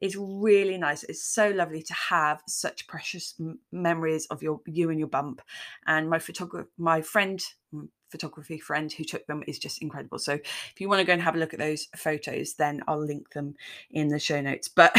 is 0.00 0.16
really 0.16 0.78
nice. 0.78 1.02
It's 1.04 1.24
so 1.24 1.50
lovely 1.50 1.82
to 1.82 1.94
have 1.94 2.42
such 2.46 2.86
precious 2.86 3.34
m- 3.40 3.58
memories 3.72 4.26
of 4.26 4.42
your 4.42 4.60
you 4.66 4.90
and 4.90 4.98
your 4.98 5.08
bump. 5.08 5.42
And 5.86 6.08
my 6.08 6.18
photographer, 6.18 6.68
my 6.78 7.00
friend, 7.02 7.42
mm, 7.74 7.88
photography 8.10 8.58
friend 8.58 8.90
who 8.92 9.04
took 9.04 9.26
them 9.26 9.42
is 9.46 9.58
just 9.58 9.82
incredible. 9.82 10.18
So 10.18 10.34
if 10.34 10.80
you 10.80 10.88
want 10.88 11.00
to 11.00 11.04
go 11.04 11.12
and 11.12 11.22
have 11.22 11.34
a 11.34 11.38
look 11.38 11.52
at 11.52 11.58
those 11.58 11.88
photos, 11.96 12.54
then 12.54 12.82
I'll 12.88 13.04
link 13.04 13.30
them 13.32 13.54
in 13.90 14.08
the 14.08 14.18
show 14.18 14.40
notes. 14.40 14.68
But 14.68 14.96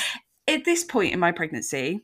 at 0.48 0.64
this 0.64 0.84
point 0.84 1.12
in 1.12 1.20
my 1.20 1.32
pregnancy, 1.32 2.02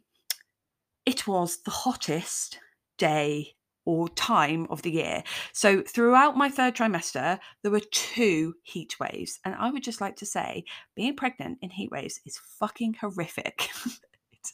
it 1.06 1.26
was 1.26 1.58
the 1.62 1.70
hottest 1.70 2.58
day 2.98 3.54
or 3.88 4.06
time 4.10 4.66
of 4.68 4.82
the 4.82 4.90
year. 4.90 5.24
So 5.54 5.80
throughout 5.80 6.36
my 6.36 6.50
third 6.50 6.76
trimester, 6.76 7.38
there 7.62 7.72
were 7.72 7.80
two 7.90 8.52
heat 8.62 8.94
waves. 9.00 9.40
And 9.46 9.54
I 9.54 9.70
would 9.70 9.82
just 9.82 10.02
like 10.02 10.16
to 10.16 10.26
say, 10.26 10.64
being 10.94 11.16
pregnant 11.16 11.56
in 11.62 11.70
heat 11.70 11.90
waves 11.90 12.20
is 12.26 12.38
fucking 12.60 12.96
horrific. 13.00 13.70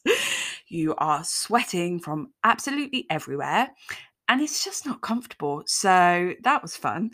you 0.68 0.94
are 0.98 1.24
sweating 1.24 1.98
from 1.98 2.28
absolutely 2.44 3.06
everywhere 3.10 3.70
and 4.28 4.40
it's 4.40 4.62
just 4.62 4.86
not 4.86 5.00
comfortable. 5.00 5.64
So 5.66 6.34
that 6.44 6.62
was 6.62 6.76
fun. 6.76 7.10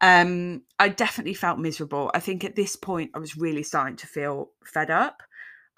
Um, 0.00 0.62
I 0.78 0.88
definitely 0.88 1.34
felt 1.34 1.58
miserable. 1.58 2.10
I 2.14 2.20
think 2.20 2.44
at 2.44 2.56
this 2.56 2.76
point 2.76 3.10
I 3.14 3.18
was 3.18 3.36
really 3.36 3.62
starting 3.62 3.96
to 3.96 4.06
feel 4.06 4.52
fed 4.64 4.90
up 4.90 5.22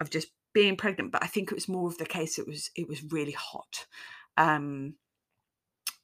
of 0.00 0.08
just 0.08 0.28
being 0.54 0.76
pregnant, 0.76 1.10
but 1.10 1.24
I 1.24 1.26
think 1.26 1.50
it 1.50 1.56
was 1.56 1.68
more 1.68 1.88
of 1.88 1.98
the 1.98 2.06
case 2.06 2.38
it 2.38 2.46
was 2.46 2.70
it 2.76 2.88
was 2.88 3.02
really 3.10 3.32
hot. 3.32 3.86
Um, 4.36 4.94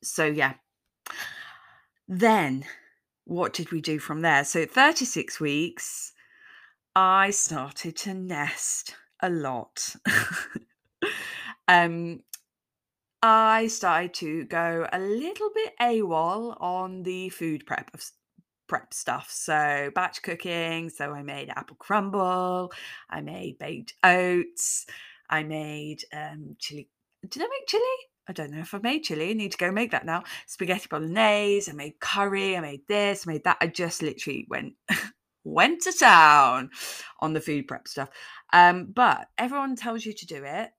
so 0.07 0.27
yeah. 0.27 0.55
Then 2.09 2.65
what 3.25 3.53
did 3.53 3.73
we 3.73 3.81
do 3.81 3.99
from 3.99 4.21
there? 4.21 4.45
So 4.45 4.65
36 4.65 5.41
weeks, 5.41 6.13
I 6.95 7.31
started 7.31 7.97
to 7.97 8.15
nest 8.15 8.95
a 9.21 9.29
lot. 9.29 9.97
um, 11.69 12.21
I 13.23 13.67
started 13.67 14.15
to 14.15 14.45
go 14.45 14.87
a 14.93 15.01
little 15.01 15.51
bit 15.55 15.73
AWOL 15.81 16.61
on 16.61 17.03
the 17.03 17.29
food 17.31 17.67
prep 17.67 17.91
of 17.93 18.05
prep 18.69 18.95
stuff. 18.95 19.31
So 19.31 19.91
batch 19.95 20.23
cooking. 20.23 20.91
So 20.91 21.13
I 21.13 21.23
made 21.23 21.51
apple 21.51 21.77
crumble. 21.77 22.73
I 23.11 23.21
made 23.21 23.59
baked 23.59 23.95
oats. 24.05 24.87
I 25.29 25.43
made 25.43 26.05
um, 26.13 26.57
chili. 26.59 26.89
Did 27.29 27.43
I 27.43 27.47
make 27.47 27.67
chili? 27.67 27.83
I 28.29 28.33
don't 28.33 28.51
know 28.51 28.61
if 28.61 28.75
I 28.75 28.79
made 28.79 29.05
chili. 29.05 29.31
I 29.31 29.35
need 29.35 29.53
to 29.53 29.59
go 29.59 29.71
make 29.71 29.93
that 29.93 30.07
now. 30.07 30.25
Spaghetti 30.47 30.89
bolognese. 30.91 31.71
I 31.71 31.75
made 31.75 32.01
curry. 32.01 32.57
I 32.57 32.61
made 32.61 32.87
this. 32.89 33.27
I 33.27 33.33
made 33.33 33.45
that. 33.45 33.59
I 33.61 33.69
just 33.69 34.03
literally 34.03 34.47
went 34.49 34.75
went 35.45 35.83
to 35.83 35.93
town 35.93 36.71
on 37.21 37.33
the 37.33 37.41
food 37.41 37.69
prep 37.69 37.87
stuff. 37.87 38.11
Um, 38.53 38.93
but 38.93 39.29
everyone 39.39 39.77
tells 39.77 40.05
you 40.05 40.13
to 40.13 40.27
do 40.27 40.43
it. 40.45 40.71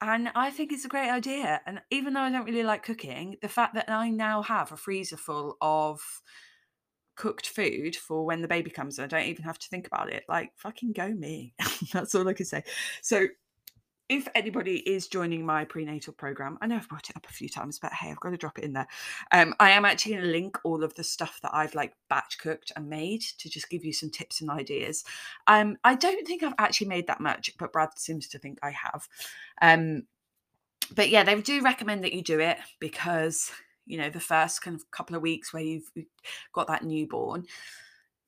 And 0.00 0.30
I 0.34 0.50
think 0.50 0.72
it's 0.72 0.84
a 0.84 0.88
great 0.88 1.10
idea. 1.10 1.60
And 1.64 1.80
even 1.92 2.14
though 2.14 2.22
I 2.22 2.30
don't 2.30 2.44
really 2.44 2.64
like 2.64 2.82
cooking, 2.82 3.36
the 3.40 3.48
fact 3.48 3.74
that 3.74 3.88
I 3.88 4.10
now 4.10 4.42
have 4.42 4.72
a 4.72 4.76
freezer 4.76 5.16
full 5.16 5.56
of 5.60 6.00
cooked 7.14 7.48
food 7.48 7.94
for 7.94 8.24
when 8.24 8.42
the 8.42 8.48
baby 8.48 8.70
comes, 8.70 8.98
and 8.98 9.04
I 9.04 9.16
don't 9.16 9.28
even 9.28 9.44
have 9.44 9.60
to 9.60 9.68
think 9.68 9.86
about 9.86 10.12
it. 10.12 10.24
Like, 10.28 10.50
fucking 10.56 10.92
go 10.92 11.08
me. 11.08 11.54
That's 11.92 12.16
all 12.16 12.28
I 12.28 12.32
can 12.32 12.46
say. 12.46 12.64
So 13.00 13.28
if 14.08 14.28
anybody 14.34 14.78
is 14.78 15.08
joining 15.08 15.44
my 15.46 15.64
prenatal 15.64 16.12
program, 16.12 16.58
I 16.60 16.66
know 16.66 16.76
I've 16.76 16.88
brought 16.88 17.08
it 17.08 17.16
up 17.16 17.26
a 17.28 17.32
few 17.32 17.48
times, 17.48 17.78
but 17.78 17.92
hey, 17.92 18.10
I've 18.10 18.20
got 18.20 18.30
to 18.30 18.36
drop 18.36 18.58
it 18.58 18.64
in 18.64 18.72
there. 18.72 18.88
Um, 19.30 19.54
I 19.58 19.70
am 19.70 19.84
actually 19.84 20.12
going 20.12 20.24
to 20.24 20.30
link 20.30 20.58
all 20.64 20.84
of 20.84 20.94
the 20.94 21.04
stuff 21.04 21.40
that 21.42 21.54
I've 21.54 21.74
like 21.74 21.94
batch 22.08 22.38
cooked 22.38 22.72
and 22.76 22.88
made 22.88 23.22
to 23.38 23.48
just 23.48 23.70
give 23.70 23.84
you 23.84 23.92
some 23.92 24.10
tips 24.10 24.40
and 24.40 24.50
ideas. 24.50 25.04
Um, 25.46 25.76
I 25.84 25.94
don't 25.94 26.26
think 26.26 26.42
I've 26.42 26.54
actually 26.58 26.88
made 26.88 27.06
that 27.06 27.20
much, 27.20 27.50
but 27.58 27.72
Brad 27.72 27.90
seems 27.96 28.28
to 28.28 28.38
think 28.38 28.58
I 28.62 28.70
have. 28.70 29.08
Um, 29.60 30.04
but 30.94 31.08
yeah, 31.08 31.24
they 31.24 31.40
do 31.40 31.62
recommend 31.62 32.04
that 32.04 32.12
you 32.12 32.22
do 32.22 32.40
it 32.40 32.58
because 32.80 33.50
you 33.86 33.98
know 33.98 34.10
the 34.10 34.20
first 34.20 34.62
kind 34.62 34.76
of 34.76 34.90
couple 34.90 35.16
of 35.16 35.22
weeks 35.22 35.52
where 35.52 35.62
you've 35.62 35.90
got 36.52 36.66
that 36.68 36.84
newborn 36.84 37.46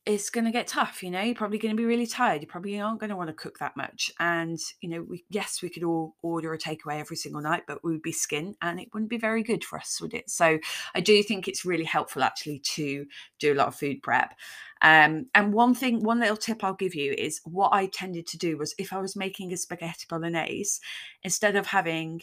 it's 0.06 0.28
going 0.28 0.44
to 0.44 0.50
get 0.50 0.66
tough 0.66 1.02
you 1.02 1.10
know? 1.10 1.20
You're 1.20 1.34
probably 1.34 1.58
going 1.58 1.74
to 1.74 1.80
be 1.80 1.86
really 1.86 2.06
tired. 2.06 2.42
You 2.42 2.46
probably 2.46 2.78
aren't 2.78 3.00
going 3.00 3.10
to 3.10 3.16
want 3.16 3.28
to 3.28 3.34
cook 3.34 3.58
that 3.58 3.76
much. 3.76 4.10
And 4.20 4.58
you 4.80 4.88
know 4.88 5.02
we, 5.02 5.24
yes 5.30 5.62
we 5.62 5.70
could 5.70 5.84
all 5.84 6.14
order 6.22 6.52
a 6.52 6.58
takeaway 6.58 7.00
every 7.00 7.16
single 7.16 7.40
night 7.40 7.62
but 7.66 7.82
we 7.82 7.92
would 7.92 8.02
be 8.02 8.12
skint 8.12 8.54
and 8.62 8.78
it 8.80 8.88
wouldn't 8.92 9.10
be 9.10 9.18
very 9.18 9.42
good 9.42 9.64
for 9.64 9.78
us 9.78 10.00
would 10.00 10.14
it? 10.14 10.28
So 10.30 10.58
i 10.94 11.00
do 11.00 11.22
think 11.22 11.48
it's 11.48 11.64
really 11.64 11.84
helpful 11.84 12.22
actually 12.22 12.58
to 12.60 13.06
do 13.38 13.52
a 13.52 13.56
lot 13.56 13.68
of 13.68 13.74
food 13.74 14.02
prep. 14.02 14.34
Um, 14.82 15.26
and 15.34 15.52
one 15.52 15.74
thing 15.74 16.02
one 16.02 16.20
little 16.20 16.36
tip 16.36 16.62
i'll 16.62 16.74
give 16.74 16.94
you 16.94 17.14
is 17.16 17.40
what 17.44 17.72
i 17.72 17.86
tended 17.86 18.26
to 18.28 18.38
do 18.38 18.58
was 18.58 18.74
if 18.78 18.92
i 18.92 19.00
was 19.00 19.16
making 19.16 19.52
a 19.52 19.56
spaghetti 19.56 20.06
bolognese 20.08 20.80
instead 21.22 21.56
of 21.56 21.66
having 21.66 22.20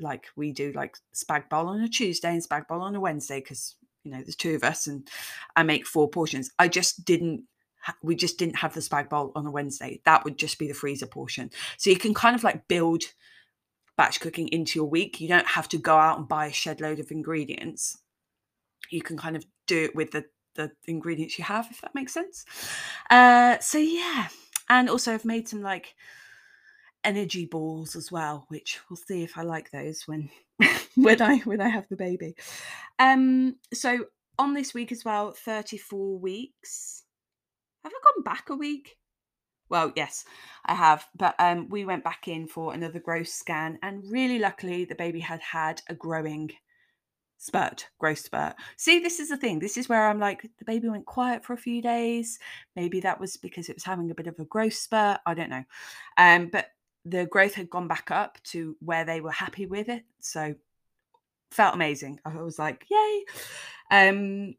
like 0.00 0.26
we 0.36 0.52
do 0.52 0.72
like 0.72 0.96
spag 1.14 1.48
bowl 1.48 1.68
on 1.68 1.80
a 1.80 1.88
tuesday 1.88 2.30
and 2.30 2.42
spag 2.42 2.66
bowl 2.66 2.80
on 2.80 2.94
a 2.94 3.00
wednesday 3.00 3.40
because 3.40 3.74
you 4.04 4.10
know, 4.10 4.18
there's 4.18 4.36
two 4.36 4.54
of 4.54 4.64
us 4.64 4.86
and 4.86 5.08
I 5.56 5.62
make 5.62 5.86
four 5.86 6.08
portions. 6.08 6.50
I 6.58 6.68
just 6.68 7.04
didn't 7.04 7.44
we 8.02 8.14
just 8.14 8.38
didn't 8.38 8.56
have 8.56 8.74
the 8.74 8.80
spag 8.80 9.08
bowl 9.08 9.32
on 9.34 9.46
a 9.46 9.50
Wednesday. 9.50 10.00
That 10.04 10.24
would 10.24 10.36
just 10.36 10.58
be 10.58 10.68
the 10.68 10.74
freezer 10.74 11.06
portion. 11.06 11.50
So 11.76 11.90
you 11.90 11.96
can 11.96 12.12
kind 12.12 12.36
of 12.36 12.44
like 12.44 12.68
build 12.68 13.04
batch 13.96 14.20
cooking 14.20 14.48
into 14.48 14.78
your 14.78 14.88
week. 14.88 15.20
You 15.20 15.28
don't 15.28 15.46
have 15.46 15.68
to 15.70 15.78
go 15.78 15.96
out 15.96 16.18
and 16.18 16.28
buy 16.28 16.46
a 16.46 16.52
shed 16.52 16.80
load 16.80 16.98
of 17.00 17.10
ingredients. 17.10 17.98
You 18.90 19.02
can 19.02 19.16
kind 19.16 19.36
of 19.36 19.44
do 19.66 19.84
it 19.84 19.94
with 19.94 20.10
the 20.10 20.24
the 20.54 20.72
ingredients 20.86 21.38
you 21.38 21.44
have, 21.44 21.68
if 21.70 21.80
that 21.82 21.94
makes 21.94 22.12
sense. 22.12 22.44
Uh, 23.10 23.58
so 23.60 23.78
yeah, 23.78 24.28
and 24.68 24.90
also 24.90 25.14
I've 25.14 25.24
made 25.24 25.48
some 25.48 25.62
like 25.62 25.94
energy 27.08 27.46
balls 27.46 27.96
as 27.96 28.12
well, 28.12 28.44
which 28.48 28.78
we'll 28.88 28.98
see 28.98 29.22
if 29.22 29.38
I 29.38 29.42
like 29.42 29.70
those 29.70 30.02
when 30.06 30.28
when 30.94 31.22
I 31.22 31.38
when 31.38 31.60
I 31.60 31.68
have 31.70 31.88
the 31.88 31.96
baby. 31.96 32.34
Um, 32.98 33.56
so 33.72 34.04
on 34.38 34.52
this 34.52 34.74
week 34.74 34.92
as 34.92 35.04
well, 35.04 35.32
34 35.32 36.18
weeks. 36.18 37.04
Have 37.82 37.92
I 37.92 38.12
gone 38.14 38.22
back 38.24 38.50
a 38.50 38.56
week? 38.56 38.98
Well, 39.70 39.92
yes, 39.96 40.24
I 40.66 40.74
have. 40.74 41.06
But 41.16 41.34
um, 41.38 41.68
we 41.70 41.86
went 41.86 42.04
back 42.04 42.28
in 42.28 42.46
for 42.46 42.74
another 42.74 43.00
growth 43.00 43.28
scan, 43.28 43.78
and 43.82 44.04
really 44.10 44.38
luckily, 44.38 44.84
the 44.84 44.94
baby 44.94 45.20
had 45.20 45.40
had 45.40 45.80
a 45.88 45.94
growing 45.94 46.50
spurt, 47.38 47.88
growth 47.98 48.18
spurt. 48.18 48.54
See, 48.76 48.98
this 48.98 49.18
is 49.18 49.30
the 49.30 49.36
thing. 49.36 49.60
This 49.60 49.78
is 49.78 49.88
where 49.88 50.08
I'm 50.08 50.18
like, 50.18 50.42
the 50.58 50.64
baby 50.64 50.88
went 50.88 51.06
quiet 51.06 51.44
for 51.44 51.54
a 51.54 51.58
few 51.58 51.80
days. 51.80 52.38
Maybe 52.76 53.00
that 53.00 53.20
was 53.20 53.36
because 53.36 53.68
it 53.68 53.76
was 53.76 53.84
having 53.84 54.10
a 54.10 54.14
bit 54.14 54.26
of 54.26 54.38
a 54.38 54.44
growth 54.44 54.74
spurt. 54.74 55.20
I 55.24 55.34
don't 55.34 55.50
know. 55.50 55.64
Um, 56.18 56.48
but 56.52 56.66
the 57.04 57.26
growth 57.26 57.54
had 57.54 57.70
gone 57.70 57.88
back 57.88 58.10
up 58.10 58.38
to 58.44 58.76
where 58.80 59.04
they 59.04 59.20
were 59.20 59.30
happy 59.30 59.66
with 59.66 59.88
it. 59.88 60.04
So 60.20 60.54
felt 61.50 61.74
amazing. 61.74 62.20
I 62.24 62.40
was 62.40 62.58
like, 62.58 62.84
yay. 62.90 63.24
Um 63.90 64.54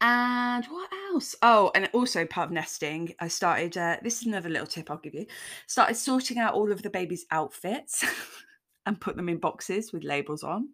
and 0.00 0.66
what 0.66 0.90
else? 1.10 1.34
Oh, 1.40 1.70
and 1.74 1.88
also 1.94 2.26
part 2.26 2.48
of 2.48 2.52
nesting, 2.52 3.14
I 3.18 3.28
started 3.28 3.78
uh, 3.78 3.96
this 4.02 4.20
is 4.20 4.26
another 4.26 4.50
little 4.50 4.66
tip 4.66 4.90
I'll 4.90 4.98
give 4.98 5.14
you. 5.14 5.26
Started 5.66 5.94
sorting 5.94 6.38
out 6.38 6.54
all 6.54 6.70
of 6.70 6.82
the 6.82 6.90
baby's 6.90 7.24
outfits 7.30 8.04
and 8.86 9.00
put 9.00 9.16
them 9.16 9.30
in 9.30 9.38
boxes 9.38 9.92
with 9.92 10.04
labels 10.04 10.42
on. 10.42 10.68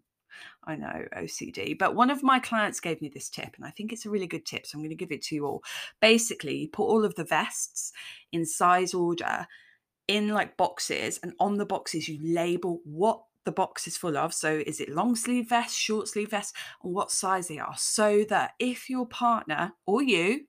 I 0.65 0.77
know, 0.77 1.05
OCD. 1.17 1.79
But 1.79 1.95
one 1.95 2.11
of 2.11 2.23
my 2.23 2.39
clients 2.39 2.81
gave 2.81 3.01
me 3.01 3.09
this 3.09 3.29
tip, 3.29 3.55
and 3.57 3.65
I 3.65 3.71
think 3.71 3.93
it's 3.93 4.07
a 4.07 4.11
really 4.11 4.27
good 4.27 4.47
tip. 4.47 4.67
So 4.67 4.77
I'm 4.77 4.83
going 4.83 4.91
to 4.91 4.97
give 4.97 5.13
it 5.13 5.23
to 5.23 5.35
you 5.35 5.47
all. 5.47 5.63
Basically, 6.01 6.57
you 6.57 6.69
put 6.69 6.85
all 6.85 7.05
of 7.05 7.15
the 7.15 7.25
vests 7.25 7.93
in 8.33 8.45
size 8.45 8.95
order 8.95 9.47
in 10.09 10.29
like 10.29 10.57
boxes, 10.57 11.19
and 11.23 11.33
on 11.39 11.59
the 11.59 11.67
boxes, 11.67 12.09
you 12.09 12.19
label 12.23 12.81
what 12.85 13.23
the 13.45 13.53
box 13.53 13.87
is 13.87 13.97
full 13.97 14.17
of. 14.17 14.33
So, 14.35 14.63
is 14.67 14.81
it 14.81 14.89
long 14.89 15.17
sleeve 15.17 15.49
vest, 15.49 15.77
short 15.77 16.09
sleeve 16.09 16.31
vest, 16.31 16.55
and 16.83 16.95
what 16.95 17.11
size 17.11 17.49
they 17.49 17.59
are? 17.59 17.75
So 17.77 18.25
that 18.29 18.53
if 18.59 18.89
your 18.89 19.07
partner 19.07 19.73
or 19.87 20.03
you 20.03 20.43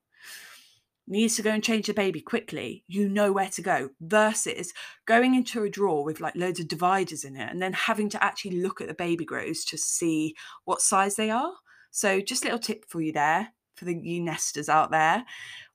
needs 1.07 1.35
to 1.35 1.41
go 1.41 1.51
and 1.51 1.63
change 1.63 1.87
the 1.87 1.93
baby 1.93 2.21
quickly, 2.21 2.83
you 2.87 3.09
know 3.09 3.31
where 3.31 3.49
to 3.49 3.61
go 3.61 3.89
versus 4.01 4.73
going 5.05 5.35
into 5.35 5.63
a 5.63 5.69
drawer 5.69 6.03
with 6.03 6.21
like 6.21 6.35
loads 6.35 6.59
of 6.59 6.67
dividers 6.67 7.23
in 7.23 7.35
it 7.35 7.51
and 7.51 7.61
then 7.61 7.73
having 7.73 8.09
to 8.09 8.23
actually 8.23 8.61
look 8.61 8.79
at 8.79 8.87
the 8.87 8.93
baby 8.93 9.25
grows 9.25 9.65
to 9.65 9.77
see 9.77 10.33
what 10.65 10.81
size 10.81 11.15
they 11.15 11.29
are. 11.29 11.53
So, 11.91 12.21
just 12.21 12.43
a 12.43 12.47
little 12.47 12.59
tip 12.59 12.85
for 12.87 13.01
you 13.01 13.11
there 13.11 13.49
for 13.75 13.85
the 13.85 13.95
you 13.95 14.21
nesters 14.21 14.69
out 14.69 14.91
there 14.91 15.25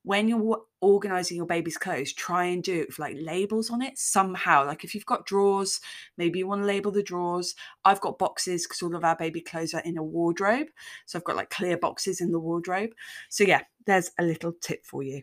when 0.05 0.29
you're 0.29 0.63
organizing 0.81 1.37
your 1.37 1.47
baby's 1.47 1.77
clothes, 1.77 2.13
try 2.13 2.45
and 2.45 2.63
do 2.63 2.81
it 2.81 2.89
with 2.89 2.99
like 2.99 3.17
labels 3.19 3.71
on 3.71 3.83
it 3.83 3.99
somehow. 3.99 4.65
Like 4.65 4.85
if 4.85 4.95
you've 4.95 5.07
got 5.07 5.27
drawers, 5.27 5.81
maybe 6.17 6.39
you 6.39 6.47
want 6.47 6.63
to 6.63 6.67
label 6.67 6.91
the 6.91 7.03
drawers. 7.03 7.55
I've 7.85 8.01
got 8.01 8.19
boxes 8.19 8.67
because 8.67 8.83
all 8.83 8.95
of 8.95 9.05
our 9.05 9.17
baby 9.17 9.41
clothes 9.41 9.75
are 9.75 9.83
in 9.83 9.99
a 9.99 10.03
wardrobe. 10.03 10.69
So 11.07 11.19
I've 11.19 11.25
got 11.25 11.37
like 11.37 11.51
clear 11.51 11.77
boxes 11.77 12.21
in 12.21 12.33
the 12.33 12.41
wardrobe. 12.41 12.91
So 13.29 13.45
yeah, 13.45 13.63
there's 13.87 14.11
a 14.19 14.23
little 14.23 14.53
tip 14.53 14.85
for 14.87 15.03
you. 15.03 15.23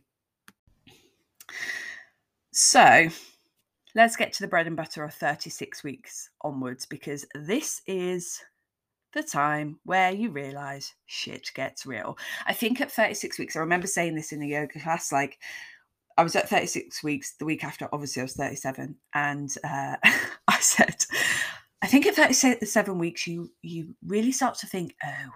So 2.52 3.10
let's 3.96 4.16
get 4.16 4.34
to 4.34 4.44
the 4.44 4.48
bread 4.48 4.68
and 4.68 4.76
butter 4.76 5.04
of 5.04 5.14
36 5.14 5.84
weeks 5.84 6.30
onwards 6.42 6.86
because 6.86 7.26
this 7.34 7.82
is 7.88 8.42
the 9.16 9.24
time 9.24 9.80
where 9.84 10.12
you 10.12 10.30
realize 10.30 10.94
shit 11.08 11.50
gets 11.56 11.86
real. 11.86 12.18
I 12.46 12.54
think 12.54 12.82
at 12.82 12.92
36 12.92 13.40
weeks, 13.40 13.56
I 13.56 13.60
remember 13.60 13.88
saying 13.88 14.14
this 14.16 14.32
in 14.32 14.44
a 14.44 14.46
yoga 14.46 14.80
class, 14.80 15.12
like 15.12 15.40
I 16.18 16.24
was 16.24 16.36
at 16.36 16.50
36 16.50 17.04
weeks 17.04 17.36
the 17.40 17.46
week 17.46 17.64
after, 17.64 17.90
obviously, 17.92 18.22
I 18.22 18.26
was 18.26 18.34
37. 18.34 18.96
And 19.14 19.50
uh, 19.64 19.96
I 20.48 20.60
said, 20.60 20.96
I 21.82 21.88
think 21.88 22.06
at 22.06 22.16
37 22.16 23.00
weeks, 23.00 23.26
you 23.26 23.52
you 23.62 23.96
really 24.06 24.32
start 24.32 24.56
to 24.60 24.68
think, 24.68 24.96
oh, 25.04 25.30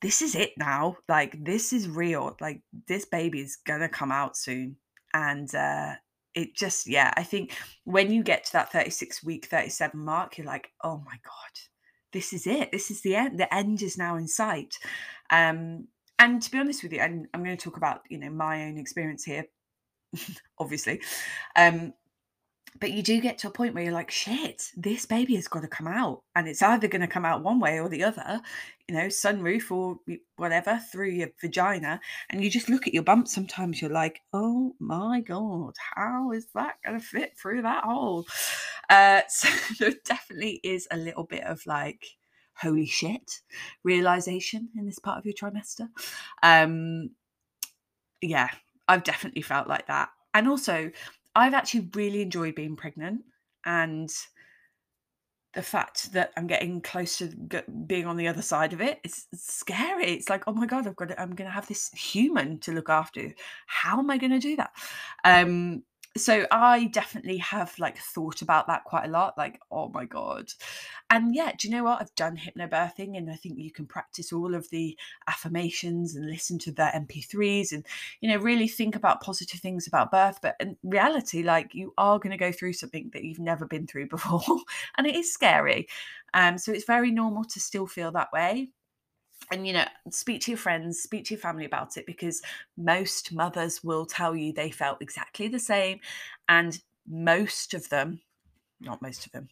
this 0.00 0.22
is 0.22 0.34
it 0.34 0.52
now. 0.56 0.96
Like, 1.08 1.42
this 1.44 1.72
is 1.72 1.88
real. 1.88 2.36
Like, 2.40 2.62
this 2.86 3.04
baby 3.04 3.40
is 3.40 3.56
going 3.56 3.80
to 3.80 3.88
come 3.88 4.12
out 4.12 4.36
soon. 4.36 4.76
And 5.14 5.54
uh, 5.54 5.94
it 6.34 6.54
just, 6.54 6.86
yeah, 6.86 7.12
I 7.16 7.22
think 7.22 7.52
when 7.84 8.10
you 8.10 8.22
get 8.22 8.44
to 8.44 8.52
that 8.54 8.72
36 8.72 9.22
week, 9.22 9.46
37 9.46 9.98
mark, 9.98 10.38
you're 10.38 10.46
like, 10.46 10.70
oh 10.82 11.02
my 11.04 11.18
God, 11.24 11.71
this 12.12 12.32
is 12.32 12.46
it. 12.46 12.72
This 12.72 12.90
is 12.90 13.00
the 13.00 13.16
end. 13.16 13.38
The 13.38 13.52
end 13.52 13.82
is 13.82 13.98
now 13.98 14.16
in 14.16 14.28
sight. 14.28 14.78
Um, 15.30 15.88
and 16.18 16.40
to 16.40 16.50
be 16.50 16.58
honest 16.58 16.82
with 16.82 16.92
you, 16.92 17.00
and 17.00 17.26
I'm 17.34 17.42
going 17.42 17.56
to 17.56 17.62
talk 17.62 17.76
about 17.76 18.02
you 18.08 18.18
know 18.18 18.30
my 18.30 18.64
own 18.64 18.78
experience 18.78 19.24
here, 19.24 19.46
obviously. 20.58 21.00
Um, 21.56 21.94
but 22.80 22.92
you 22.92 23.02
do 23.02 23.20
get 23.20 23.38
to 23.38 23.48
a 23.48 23.52
point 23.52 23.74
where 23.74 23.84
you're 23.84 23.92
like, 23.92 24.10
shit, 24.10 24.70
this 24.76 25.06
baby 25.06 25.34
has 25.36 25.48
got 25.48 25.60
to 25.60 25.68
come 25.68 25.86
out. 25.86 26.22
And 26.34 26.48
it's 26.48 26.62
either 26.62 26.88
going 26.88 27.02
to 27.02 27.06
come 27.06 27.24
out 27.24 27.42
one 27.42 27.60
way 27.60 27.78
or 27.78 27.88
the 27.88 28.04
other, 28.04 28.40
you 28.88 28.94
know, 28.94 29.06
sunroof 29.06 29.70
or 29.70 29.98
whatever 30.36 30.80
through 30.90 31.10
your 31.10 31.28
vagina. 31.40 32.00
And 32.30 32.42
you 32.42 32.50
just 32.50 32.68
look 32.68 32.86
at 32.86 32.94
your 32.94 33.02
bump 33.02 33.28
sometimes, 33.28 33.80
you're 33.80 33.90
like, 33.90 34.20
oh 34.32 34.74
my 34.80 35.20
God, 35.20 35.74
how 35.94 36.32
is 36.32 36.46
that 36.54 36.76
going 36.84 36.98
to 36.98 37.04
fit 37.04 37.36
through 37.36 37.62
that 37.62 37.84
hole? 37.84 38.26
Uh, 38.88 39.20
so 39.28 39.48
there 39.78 39.94
definitely 40.04 40.60
is 40.64 40.88
a 40.90 40.96
little 40.96 41.24
bit 41.24 41.44
of 41.44 41.64
like, 41.66 42.06
holy 42.54 42.86
shit 42.86 43.40
realization 43.82 44.68
in 44.76 44.86
this 44.86 44.98
part 44.98 45.18
of 45.18 45.26
your 45.26 45.34
trimester. 45.34 45.88
Um, 46.42 47.10
yeah, 48.20 48.50
I've 48.88 49.04
definitely 49.04 49.42
felt 49.42 49.68
like 49.68 49.86
that. 49.88 50.10
And 50.34 50.48
also, 50.48 50.90
I've 51.34 51.54
actually 51.54 51.88
really 51.94 52.22
enjoyed 52.22 52.54
being 52.54 52.76
pregnant 52.76 53.22
and 53.64 54.10
the 55.54 55.62
fact 55.62 56.12
that 56.12 56.32
I'm 56.36 56.46
getting 56.46 56.80
close 56.80 57.18
to 57.18 57.26
being 57.86 58.06
on 58.06 58.16
the 58.16 58.28
other 58.28 58.40
side 58.42 58.72
of 58.72 58.80
it, 58.80 59.00
it's 59.04 59.26
scary. 59.34 60.06
It's 60.12 60.30
like, 60.30 60.44
oh 60.46 60.52
my 60.52 60.66
god, 60.66 60.86
I've 60.86 60.96
got 60.96 61.08
to, 61.08 61.20
I'm 61.20 61.34
going 61.34 61.48
to 61.48 61.54
have 61.54 61.68
this 61.68 61.90
human 61.90 62.58
to 62.60 62.72
look 62.72 62.88
after. 62.88 63.34
How 63.66 63.98
am 63.98 64.10
I 64.10 64.16
going 64.16 64.32
to 64.32 64.38
do 64.38 64.56
that? 64.56 64.72
Um, 65.24 65.82
so 66.16 66.46
I 66.50 66.86
definitely 66.86 67.38
have 67.38 67.78
like 67.78 67.96
thought 67.98 68.42
about 68.42 68.66
that 68.66 68.84
quite 68.84 69.06
a 69.06 69.10
lot. 69.10 69.38
Like, 69.38 69.60
oh 69.70 69.88
my 69.88 70.04
god, 70.04 70.52
and 71.10 71.34
yeah, 71.34 71.52
do 71.56 71.68
you 71.68 71.74
know 71.74 71.84
what? 71.84 72.00
I've 72.00 72.14
done 72.14 72.36
hypnobirthing, 72.36 73.16
and 73.16 73.30
I 73.30 73.34
think 73.34 73.58
you 73.58 73.70
can 73.70 73.86
practice 73.86 74.32
all 74.32 74.54
of 74.54 74.68
the 74.70 74.96
affirmations 75.28 76.14
and 76.14 76.26
listen 76.26 76.58
to 76.60 76.72
the 76.72 76.90
MP3s, 76.94 77.72
and 77.72 77.86
you 78.20 78.28
know, 78.28 78.38
really 78.38 78.68
think 78.68 78.94
about 78.94 79.22
positive 79.22 79.60
things 79.60 79.86
about 79.86 80.10
birth. 80.10 80.38
But 80.42 80.56
in 80.60 80.76
reality, 80.82 81.42
like 81.42 81.74
you 81.74 81.94
are 81.96 82.18
going 82.18 82.32
to 82.32 82.36
go 82.36 82.52
through 82.52 82.74
something 82.74 83.10
that 83.12 83.24
you've 83.24 83.38
never 83.38 83.66
been 83.66 83.86
through 83.86 84.08
before, 84.10 84.42
and 84.98 85.06
it 85.06 85.16
is 85.16 85.32
scary. 85.32 85.88
Um, 86.34 86.58
so 86.58 86.72
it's 86.72 86.84
very 86.84 87.10
normal 87.10 87.44
to 87.44 87.60
still 87.60 87.86
feel 87.86 88.12
that 88.12 88.32
way 88.32 88.70
and 89.50 89.66
you 89.66 89.72
know 89.72 89.84
speak 90.10 90.40
to 90.40 90.50
your 90.50 90.58
friends 90.58 91.00
speak 91.00 91.24
to 91.24 91.34
your 91.34 91.40
family 91.40 91.64
about 91.64 91.96
it 91.96 92.06
because 92.06 92.42
most 92.76 93.32
mothers 93.32 93.82
will 93.82 94.06
tell 94.06 94.34
you 94.34 94.52
they 94.52 94.70
felt 94.70 95.00
exactly 95.00 95.48
the 95.48 95.58
same 95.58 95.98
and 96.48 96.80
most 97.08 97.74
of 97.74 97.88
them 97.88 98.20
not 98.80 99.00
most 99.02 99.26
of 99.26 99.32
them 99.32 99.48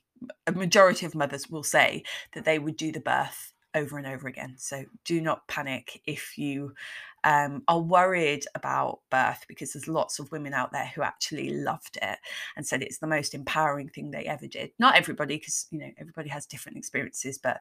a 0.47 0.53
majority 0.53 1.07
of 1.07 1.14
mothers 1.14 1.49
will 1.49 1.62
say 1.62 2.03
that 2.34 2.45
they 2.45 2.59
would 2.59 2.76
do 2.76 2.93
the 2.93 3.01
birth 3.01 3.53
over 3.74 3.99
and 3.99 4.07
over 4.07 4.28
again. 4.28 4.55
So 4.59 4.84
do 5.05 5.20
not 5.20 5.47
panic 5.49 6.03
if 6.07 6.36
you 6.36 6.74
um, 7.22 7.62
are 7.68 7.80
worried 7.80 8.45
about 8.55 9.01
birth 9.11 9.45
because 9.47 9.72
there's 9.72 9.88
lots 9.88 10.18
of 10.18 10.32
women 10.32 10.55
out 10.55 10.72
there 10.72 10.91
who 10.95 11.03
actually 11.03 11.51
loved 11.51 11.99
it 12.03 12.18
and 12.57 12.66
said 12.66 12.82
it's 12.82 12.99
the 12.99 13.07
most 13.07 13.34
empowering 13.34 13.88
thing 13.88 14.11
they 14.11 14.24
ever 14.24 14.47
did. 14.47 14.72
Not 14.78 14.97
everybody 14.97 15.36
because 15.36 15.66
you 15.70 15.78
know 15.78 15.91
everybody 15.99 16.28
has 16.30 16.47
different 16.47 16.78
experiences 16.78 17.38
but 17.38 17.61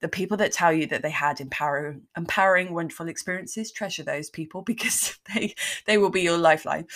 the 0.00 0.08
people 0.08 0.36
that 0.36 0.52
tell 0.52 0.72
you 0.72 0.86
that 0.86 1.02
they 1.02 1.10
had 1.10 1.40
empowering 1.40 2.02
empowering 2.16 2.72
wonderful 2.72 3.08
experiences 3.08 3.72
treasure 3.72 4.02
those 4.02 4.30
people 4.30 4.62
because 4.66 5.18
they 5.34 5.54
they 5.86 5.98
will 5.98 6.10
be 6.10 6.22
your 6.22 6.38
lifeline. 6.38 6.86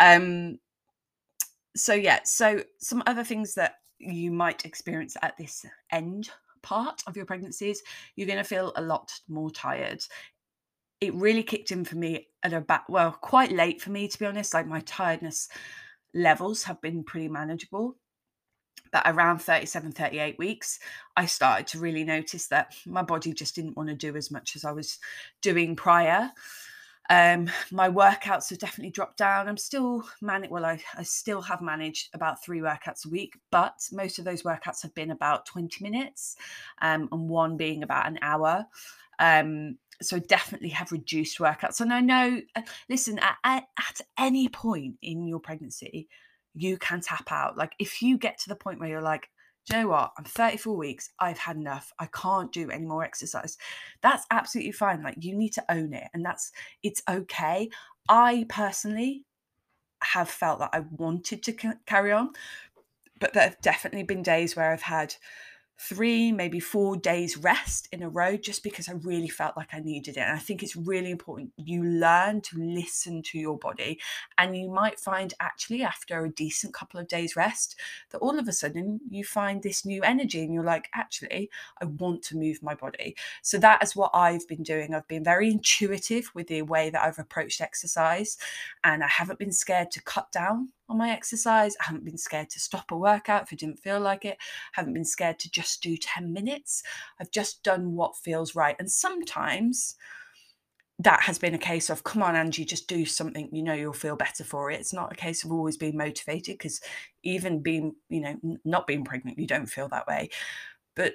Um 0.00 0.58
so 1.76 1.92
yeah 1.92 2.20
so 2.24 2.62
some 2.78 3.02
other 3.06 3.24
things 3.24 3.54
that 3.54 3.76
you 3.98 4.30
might 4.30 4.64
experience 4.64 5.16
at 5.22 5.36
this 5.36 5.66
end 5.90 6.30
part 6.62 7.02
of 7.06 7.16
your 7.16 7.26
pregnancies 7.26 7.82
you're 8.14 8.26
going 8.26 8.38
to 8.38 8.44
feel 8.44 8.72
a 8.76 8.82
lot 8.82 9.12
more 9.28 9.50
tired. 9.50 10.02
It 11.00 11.12
really 11.14 11.42
kicked 11.42 11.72
in 11.72 11.84
for 11.84 11.96
me 11.96 12.28
at 12.42 12.52
about 12.52 12.88
well 12.88 13.12
quite 13.12 13.50
late 13.52 13.82
for 13.82 13.90
me 13.90 14.08
to 14.08 14.18
be 14.18 14.26
honest 14.26 14.54
like 14.54 14.66
my 14.66 14.80
tiredness 14.80 15.48
levels 16.14 16.62
have 16.62 16.80
been 16.80 17.02
pretty 17.02 17.28
manageable 17.28 17.96
but 18.92 19.02
around 19.06 19.38
37, 19.38 19.92
38 19.92 20.38
weeks, 20.38 20.78
I 21.16 21.26
started 21.26 21.66
to 21.68 21.80
really 21.80 22.04
notice 22.04 22.46
that 22.46 22.74
my 22.86 23.02
body 23.02 23.32
just 23.32 23.54
didn't 23.54 23.76
want 23.76 23.88
to 23.88 23.94
do 23.94 24.16
as 24.16 24.30
much 24.30 24.54
as 24.54 24.64
I 24.64 24.72
was 24.72 24.98
doing 25.42 25.74
prior. 25.74 26.30
Um, 27.10 27.50
my 27.70 27.88
workouts 27.88 28.50
have 28.50 28.58
definitely 28.58 28.92
dropped 28.92 29.18
down. 29.18 29.48
I'm 29.48 29.56
still 29.56 30.04
managed, 30.22 30.50
well, 30.50 30.64
I, 30.64 30.80
I 30.96 31.02
still 31.02 31.42
have 31.42 31.60
managed 31.60 32.10
about 32.14 32.42
three 32.42 32.60
workouts 32.60 33.04
a 33.04 33.10
week, 33.10 33.38
but 33.50 33.74
most 33.92 34.18
of 34.18 34.24
those 34.24 34.42
workouts 34.42 34.82
have 34.82 34.94
been 34.94 35.10
about 35.10 35.44
20 35.46 35.82
minutes 35.82 36.36
um, 36.80 37.08
and 37.12 37.28
one 37.28 37.56
being 37.56 37.82
about 37.82 38.06
an 38.06 38.18
hour. 38.22 38.64
Um, 39.18 39.78
so 40.00 40.18
definitely 40.18 40.70
have 40.70 40.92
reduced 40.92 41.38
workouts. 41.38 41.80
And 41.80 41.92
I 41.92 42.00
know, 42.00 42.40
uh, 42.56 42.62
listen, 42.88 43.18
at, 43.18 43.36
at, 43.44 43.64
at 43.78 44.00
any 44.18 44.48
point 44.48 44.96
in 45.02 45.26
your 45.26 45.40
pregnancy, 45.40 46.08
you 46.54 46.78
can 46.78 47.00
tap 47.00 47.30
out. 47.30 47.56
Like 47.56 47.72
if 47.78 48.02
you 48.02 48.18
get 48.18 48.38
to 48.40 48.48
the 48.48 48.56
point 48.56 48.80
where 48.80 48.88
you're 48.88 49.02
like, 49.02 49.28
you 49.70 49.78
know 49.78 49.88
what? 49.88 50.12
I'm 50.18 50.24
34 50.24 50.76
weeks. 50.76 51.10
I've 51.18 51.38
had 51.38 51.56
enough. 51.56 51.92
I 51.98 52.06
can't 52.06 52.52
do 52.52 52.70
any 52.70 52.84
more 52.84 53.02
exercise. 53.02 53.56
That's 54.02 54.26
absolutely 54.30 54.72
fine. 54.72 55.02
Like 55.02 55.16
you 55.24 55.34
need 55.34 55.54
to 55.54 55.64
own 55.70 55.94
it 55.94 56.08
and 56.12 56.24
that's 56.24 56.52
it's 56.82 57.02
okay. 57.08 57.70
I 58.08 58.46
personally 58.48 59.24
have 60.02 60.28
felt 60.28 60.58
that 60.58 60.70
I 60.72 60.80
wanted 60.80 61.42
to 61.44 61.52
c- 61.52 61.70
carry 61.86 62.12
on, 62.12 62.30
but 63.20 63.32
there 63.32 63.44
have 63.44 63.60
definitely 63.62 64.02
been 64.02 64.22
days 64.22 64.54
where 64.54 64.70
I've 64.70 64.82
had 64.82 65.14
three, 65.78 66.30
maybe 66.30 66.60
four 66.60 66.96
days 66.96 67.36
rest 67.36 67.88
in 67.92 68.02
a 68.02 68.08
row 68.08 68.36
just 68.36 68.62
because 68.62 68.88
I 68.88 68.92
really 68.92 69.28
felt 69.28 69.56
like 69.56 69.74
I 69.74 69.80
needed 69.80 70.16
it. 70.16 70.20
And 70.20 70.36
I 70.36 70.38
think 70.38 70.62
it's 70.62 70.76
really 70.76 71.10
important 71.10 71.52
you 71.56 71.82
learn 71.82 72.40
to 72.42 72.58
listen 72.58 73.22
to 73.22 73.38
your 73.38 73.58
body. 73.58 74.00
And 74.38 74.56
you 74.56 74.70
might 74.70 75.00
find 75.00 75.34
actually 75.40 75.82
after 75.82 76.24
a 76.24 76.30
decent 76.30 76.74
couple 76.74 77.00
of 77.00 77.08
days 77.08 77.36
rest 77.36 77.76
that 78.10 78.18
all 78.18 78.38
of 78.38 78.48
a 78.48 78.52
sudden 78.52 79.00
you 79.10 79.24
find 79.24 79.62
this 79.62 79.84
new 79.84 80.02
energy 80.02 80.42
and 80.42 80.54
you're 80.54 80.64
like, 80.64 80.88
actually, 80.94 81.50
I 81.80 81.86
want 81.86 82.22
to 82.24 82.36
move 82.36 82.62
my 82.62 82.74
body. 82.74 83.16
So 83.42 83.58
that 83.58 83.82
is 83.82 83.96
what 83.96 84.10
I've 84.14 84.46
been 84.46 84.62
doing. 84.62 84.94
I've 84.94 85.08
been 85.08 85.24
very 85.24 85.50
intuitive 85.50 86.30
with 86.34 86.46
the 86.46 86.62
way 86.62 86.90
that 86.90 87.02
I've 87.02 87.18
approached 87.18 87.60
exercise 87.60 88.38
and 88.84 89.02
I 89.02 89.08
haven't 89.08 89.38
been 89.38 89.52
scared 89.52 89.90
to 89.92 90.02
cut 90.02 90.30
down 90.30 90.68
on 90.88 90.98
my 90.98 91.10
exercise. 91.10 91.76
I 91.80 91.84
haven't 91.84 92.04
been 92.04 92.18
scared 92.18 92.50
to 92.50 92.60
stop 92.60 92.90
a 92.90 92.96
workout 92.96 93.44
if 93.44 93.48
I 93.52 93.56
didn't 93.56 93.80
feel 93.80 94.00
like 94.00 94.24
it. 94.24 94.36
I 94.40 94.80
haven't 94.80 94.94
been 94.94 95.04
scared 95.04 95.38
to 95.40 95.50
just 95.50 95.82
do 95.82 95.96
10 95.96 96.32
minutes. 96.32 96.82
I've 97.20 97.30
just 97.30 97.62
done 97.62 97.92
what 97.92 98.16
feels 98.16 98.54
right. 98.54 98.76
And 98.78 98.90
sometimes 98.90 99.96
that 101.00 101.22
has 101.22 101.38
been 101.38 101.54
a 101.54 101.58
case 101.58 101.90
of, 101.90 102.04
come 102.04 102.22
on, 102.22 102.36
Angie, 102.36 102.64
just 102.64 102.86
do 102.86 103.04
something 103.04 103.48
you 103.52 103.62
know 103.62 103.72
you'll 103.74 103.92
feel 103.92 104.16
better 104.16 104.44
for 104.44 104.70
it. 104.70 104.78
It's 104.78 104.92
not 104.92 105.12
a 105.12 105.16
case 105.16 105.44
of 105.44 105.50
always 105.50 105.76
being 105.76 105.96
motivated 105.96 106.56
because 106.56 106.80
even 107.24 107.60
being, 107.62 107.96
you 108.08 108.20
know, 108.20 108.58
not 108.64 108.86
being 108.86 109.04
pregnant, 109.04 109.38
you 109.38 109.46
don't 109.46 109.66
feel 109.66 109.88
that 109.88 110.06
way. 110.06 110.30
But 110.94 111.14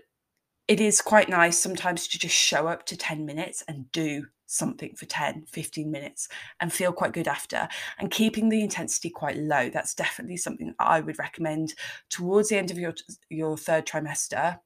it 0.68 0.82
is 0.82 1.02
quite 1.02 1.30
nice 1.30 1.58
sometimes 1.58 2.08
to 2.10 2.20
just 2.20 2.36
show 2.36 2.68
up 2.68 2.86
to 2.88 2.98
10 2.98 3.26
minutes 3.26 3.64
and 3.68 3.92
do 3.92 4.26
something 4.50 4.96
for 4.96 5.06
10, 5.06 5.46
15 5.48 5.92
minutes 5.92 6.28
and 6.60 6.74
feel 6.74 6.92
quite 6.92 7.14
good 7.14 7.28
after. 7.28 7.68
And 8.00 8.12
keeping 8.12 8.50
the 8.50 8.62
intensity 8.62 9.10
quite 9.10 9.38
low, 9.38 9.70
that's 9.70 9.94
definitely 9.94 10.38
something 10.38 10.74
I 10.80 11.00
would 11.00 11.20
recommend 11.20 11.76
towards 12.10 12.50
the 12.50 12.58
end 12.58 12.72
of 12.72 12.78
your, 12.78 12.94
your 13.30 13.58
third 13.58 13.86
trimester. 13.86 14.60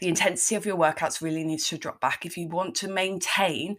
The 0.00 0.08
intensity 0.08 0.54
of 0.54 0.66
your 0.66 0.76
workouts 0.76 1.22
really 1.22 1.44
needs 1.44 1.68
to 1.68 1.78
drop 1.78 2.00
back 2.00 2.24
if 2.24 2.36
you 2.36 2.48
want 2.48 2.74
to 2.76 2.88
maintain 2.88 3.76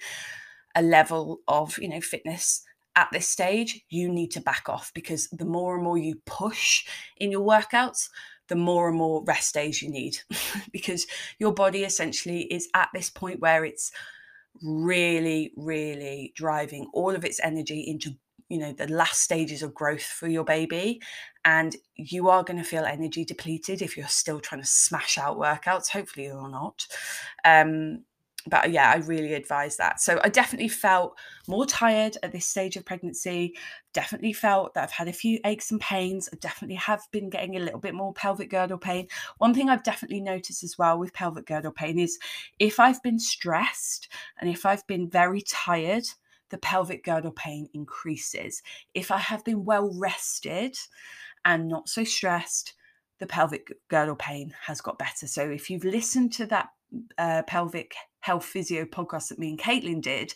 a 0.73 0.81
level 0.81 1.39
of, 1.47 1.77
you 1.77 1.87
know, 1.87 2.01
fitness 2.01 2.63
at 2.97 3.09
this 3.11 3.27
stage, 3.27 3.81
you 3.89 4.09
need 4.09 4.31
to 4.31 4.41
back 4.41 4.69
off 4.69 4.91
because 4.93 5.27
the 5.29 5.45
more 5.45 5.75
and 5.75 5.83
more 5.83 5.97
you 5.97 6.21
push 6.25 6.85
in 7.17 7.31
your 7.31 7.45
workouts, 7.45 8.09
the 8.47 8.55
more 8.55 8.87
and 8.87 8.97
more 8.97 9.23
rest 9.25 9.53
days 9.53 9.81
you 9.81 9.89
need 9.89 10.17
because 10.71 11.05
your 11.39 11.53
body 11.53 11.83
essentially 11.83 12.41
is 12.43 12.69
at 12.73 12.89
this 12.93 13.09
point 13.09 13.39
where 13.39 13.65
it's 13.65 13.91
really, 14.63 15.53
really 15.55 16.33
driving 16.35 16.87
all 16.93 17.15
of 17.15 17.25
its 17.25 17.39
energy 17.43 17.81
into 17.81 18.15
you 18.49 18.59
know 18.59 18.73
the 18.73 18.87
last 18.87 19.21
stages 19.21 19.63
of 19.63 19.73
growth 19.73 20.03
for 20.03 20.27
your 20.27 20.43
baby 20.43 21.01
and 21.45 21.75
you 21.95 22.29
are 22.29 22.43
going 22.43 22.57
to 22.57 22.63
feel 22.63 22.85
energy 22.85 23.25
depleted 23.25 23.81
if 23.81 23.97
you're 23.97 24.07
still 24.07 24.39
trying 24.39 24.61
to 24.61 24.67
smash 24.67 25.17
out 25.17 25.37
workouts 25.37 25.89
hopefully 25.89 26.27
you're 26.27 26.47
not. 26.49 26.85
Um 27.43 28.03
but 28.47 28.71
yeah, 28.71 28.91
I 28.91 28.97
really 28.97 29.33
advise 29.33 29.77
that. 29.77 29.99
So 29.99 30.19
I 30.23 30.29
definitely 30.29 30.67
felt 30.67 31.17
more 31.47 31.65
tired 31.65 32.17
at 32.21 32.31
this 32.31 32.45
stage 32.45 32.75
of 32.75 32.85
pregnancy. 32.85 33.55
Definitely 33.93 34.33
felt 34.33 34.73
that 34.73 34.83
I've 34.83 34.91
had 34.91 35.07
a 35.07 35.13
few 35.13 35.39
aches 35.45 35.71
and 35.71 35.81
pains. 35.81 36.29
I 36.31 36.37
definitely 36.37 36.75
have 36.75 37.01
been 37.11 37.29
getting 37.29 37.55
a 37.55 37.59
little 37.59 37.79
bit 37.79 37.95
more 37.95 38.13
pelvic 38.13 38.49
girdle 38.49 38.77
pain. 38.77 39.07
One 39.39 39.53
thing 39.53 39.69
I've 39.69 39.83
definitely 39.83 40.21
noticed 40.21 40.63
as 40.63 40.77
well 40.77 40.99
with 40.99 41.13
pelvic 41.13 41.47
girdle 41.47 41.71
pain 41.71 41.97
is 41.97 42.19
if 42.59 42.79
I've 42.79 43.01
been 43.01 43.19
stressed 43.19 44.09
and 44.39 44.49
if 44.49 44.65
I've 44.65 44.85
been 44.85 45.09
very 45.09 45.41
tired, 45.41 46.05
the 46.49 46.57
pelvic 46.59 47.03
girdle 47.03 47.31
pain 47.31 47.69
increases. 47.73 48.61
If 48.93 49.09
I 49.09 49.17
have 49.17 49.43
been 49.43 49.65
well 49.65 49.91
rested 49.95 50.77
and 51.43 51.67
not 51.67 51.89
so 51.89 52.03
stressed, 52.03 52.73
the 53.19 53.27
pelvic 53.27 53.71
girdle 53.87 54.15
pain 54.15 54.53
has 54.67 54.81
got 54.81 54.99
better. 54.99 55.27
So 55.27 55.49
if 55.49 55.69
you've 55.69 55.85
listened 55.85 56.33
to 56.33 56.45
that 56.47 56.69
uh, 57.17 57.43
pelvic 57.43 57.95
health 58.25 58.45
physio 58.45 58.85
podcast 58.85 59.27
that 59.27 59.37
me 59.37 59.49
and 59.49 59.59
Caitlin 59.59 60.01
did, 60.01 60.33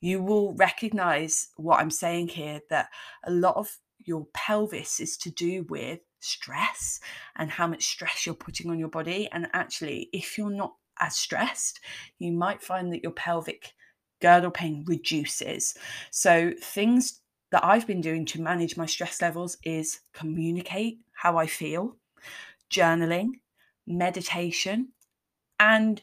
you 0.00 0.20
will 0.20 0.52
recognize 0.54 1.48
what 1.56 1.78
I'm 1.78 1.90
saying 1.90 2.28
here 2.28 2.60
that 2.70 2.88
a 3.24 3.30
lot 3.30 3.54
of 3.54 3.78
your 3.98 4.26
pelvis 4.34 4.98
is 4.98 5.16
to 5.18 5.30
do 5.30 5.64
with 5.68 6.00
stress 6.18 6.98
and 7.36 7.48
how 7.48 7.68
much 7.68 7.84
stress 7.84 8.26
you're 8.26 8.34
putting 8.34 8.68
on 8.68 8.80
your 8.80 8.88
body. 8.88 9.28
And 9.30 9.46
actually, 9.52 10.08
if 10.12 10.36
you're 10.36 10.50
not 10.50 10.74
as 10.98 11.14
stressed, 11.14 11.78
you 12.18 12.32
might 12.32 12.64
find 12.64 12.92
that 12.92 13.04
your 13.04 13.12
pelvic 13.12 13.74
girdle 14.20 14.50
pain 14.50 14.84
reduces. 14.88 15.74
So, 16.10 16.52
things 16.60 17.20
that 17.52 17.64
I've 17.64 17.86
been 17.86 18.00
doing 18.00 18.26
to 18.26 18.42
manage 18.42 18.76
my 18.76 18.86
stress 18.86 19.22
levels 19.22 19.56
is 19.62 20.00
communicate 20.14 20.98
how 21.12 21.36
I 21.36 21.46
feel, 21.46 21.96
journaling, 22.70 23.40
meditation, 23.86 24.88
and 25.60 26.02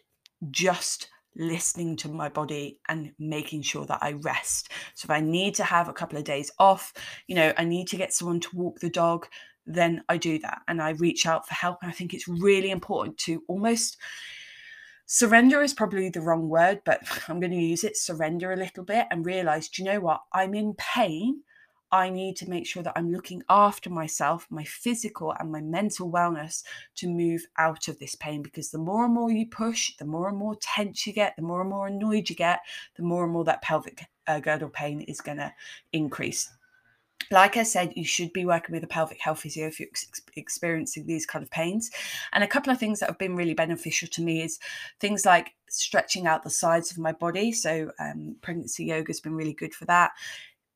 just 0.51 1.09
listening 1.37 1.95
to 1.97 2.09
my 2.09 2.29
body 2.29 2.79
and 2.89 3.13
making 3.19 3.61
sure 3.61 3.85
that 3.85 3.99
I 4.01 4.13
rest. 4.13 4.71
So 4.95 5.05
if 5.05 5.11
I 5.11 5.21
need 5.21 5.55
to 5.55 5.63
have 5.63 5.87
a 5.87 5.93
couple 5.93 6.17
of 6.17 6.23
days 6.23 6.51
off, 6.59 6.93
you 7.27 7.35
know, 7.35 7.53
I 7.57 7.63
need 7.63 7.87
to 7.89 7.97
get 7.97 8.13
someone 8.13 8.39
to 8.41 8.55
walk 8.55 8.79
the 8.79 8.89
dog, 8.89 9.27
then 9.65 10.03
I 10.09 10.17
do 10.17 10.39
that 10.39 10.61
and 10.67 10.81
I 10.81 10.91
reach 10.91 11.25
out 11.25 11.47
for 11.47 11.53
help. 11.53 11.79
And 11.81 11.89
I 11.89 11.93
think 11.93 12.13
it's 12.13 12.27
really 12.27 12.71
important 12.71 13.17
to 13.19 13.43
almost 13.47 13.97
surrender 15.05 15.61
is 15.61 15.73
probably 15.73 16.09
the 16.09 16.21
wrong 16.21 16.49
word, 16.49 16.81
but 16.85 17.01
I'm 17.27 17.39
going 17.39 17.51
to 17.51 17.57
use 17.57 17.83
it 17.83 17.97
surrender 17.97 18.51
a 18.51 18.57
little 18.57 18.83
bit 18.83 19.07
and 19.11 19.25
realize, 19.25 19.69
do 19.69 19.81
you 19.81 19.89
know 19.89 19.99
what? 19.99 20.21
I'm 20.33 20.53
in 20.53 20.75
pain 20.77 21.43
I 21.91 22.09
need 22.09 22.35
to 22.37 22.49
make 22.49 22.67
sure 22.67 22.83
that 22.83 22.93
I'm 22.97 23.11
looking 23.11 23.43
after 23.49 23.89
myself, 23.89 24.47
my 24.49 24.63
physical 24.63 25.33
and 25.39 25.51
my 25.51 25.61
mental 25.61 26.11
wellness 26.11 26.63
to 26.95 27.07
move 27.07 27.45
out 27.57 27.87
of 27.87 27.97
this 27.99 28.15
pain. 28.15 28.41
Because 28.41 28.71
the 28.71 28.77
more 28.77 29.05
and 29.05 29.13
more 29.13 29.31
you 29.31 29.45
push, 29.45 29.95
the 29.97 30.05
more 30.05 30.27
and 30.27 30.37
more 30.37 30.57
tense 30.61 31.07
you 31.07 31.13
get, 31.13 31.35
the 31.35 31.41
more 31.41 31.61
and 31.61 31.69
more 31.69 31.87
annoyed 31.87 32.29
you 32.29 32.35
get, 32.35 32.59
the 32.95 33.03
more 33.03 33.23
and 33.23 33.31
more 33.31 33.45
that 33.45 33.61
pelvic 33.61 34.05
uh, 34.27 34.39
girdle 34.39 34.69
pain 34.69 35.01
is 35.01 35.21
going 35.21 35.37
to 35.37 35.53
increase. 35.93 36.49
Like 37.31 37.57
I 37.57 37.63
said, 37.63 37.93
you 37.95 38.05
should 38.05 38.31
be 38.31 38.45
working 38.45 38.73
with 38.73 38.83
a 38.83 38.87
pelvic 38.87 39.19
health 39.19 39.41
physio 39.41 39.67
if 39.67 39.79
you're 39.79 39.89
ex- 39.89 40.21
experiencing 40.35 41.05
these 41.05 41.25
kind 41.25 41.43
of 41.43 41.51
pains. 41.51 41.89
And 42.31 42.43
a 42.43 42.47
couple 42.47 42.71
of 42.71 42.79
things 42.79 42.99
that 42.99 43.09
have 43.09 43.17
been 43.17 43.35
really 43.35 43.53
beneficial 43.53 44.07
to 44.09 44.21
me 44.21 44.43
is 44.43 44.59
things 44.99 45.25
like 45.25 45.53
stretching 45.69 46.25
out 46.25 46.43
the 46.43 46.49
sides 46.49 46.91
of 46.91 46.99
my 46.99 47.11
body. 47.11 47.51
So, 47.51 47.91
um, 47.99 48.37
pregnancy 48.41 48.85
yoga 48.85 49.09
has 49.09 49.19
been 49.19 49.35
really 49.35 49.53
good 49.53 49.73
for 49.73 49.85
that 49.85 50.11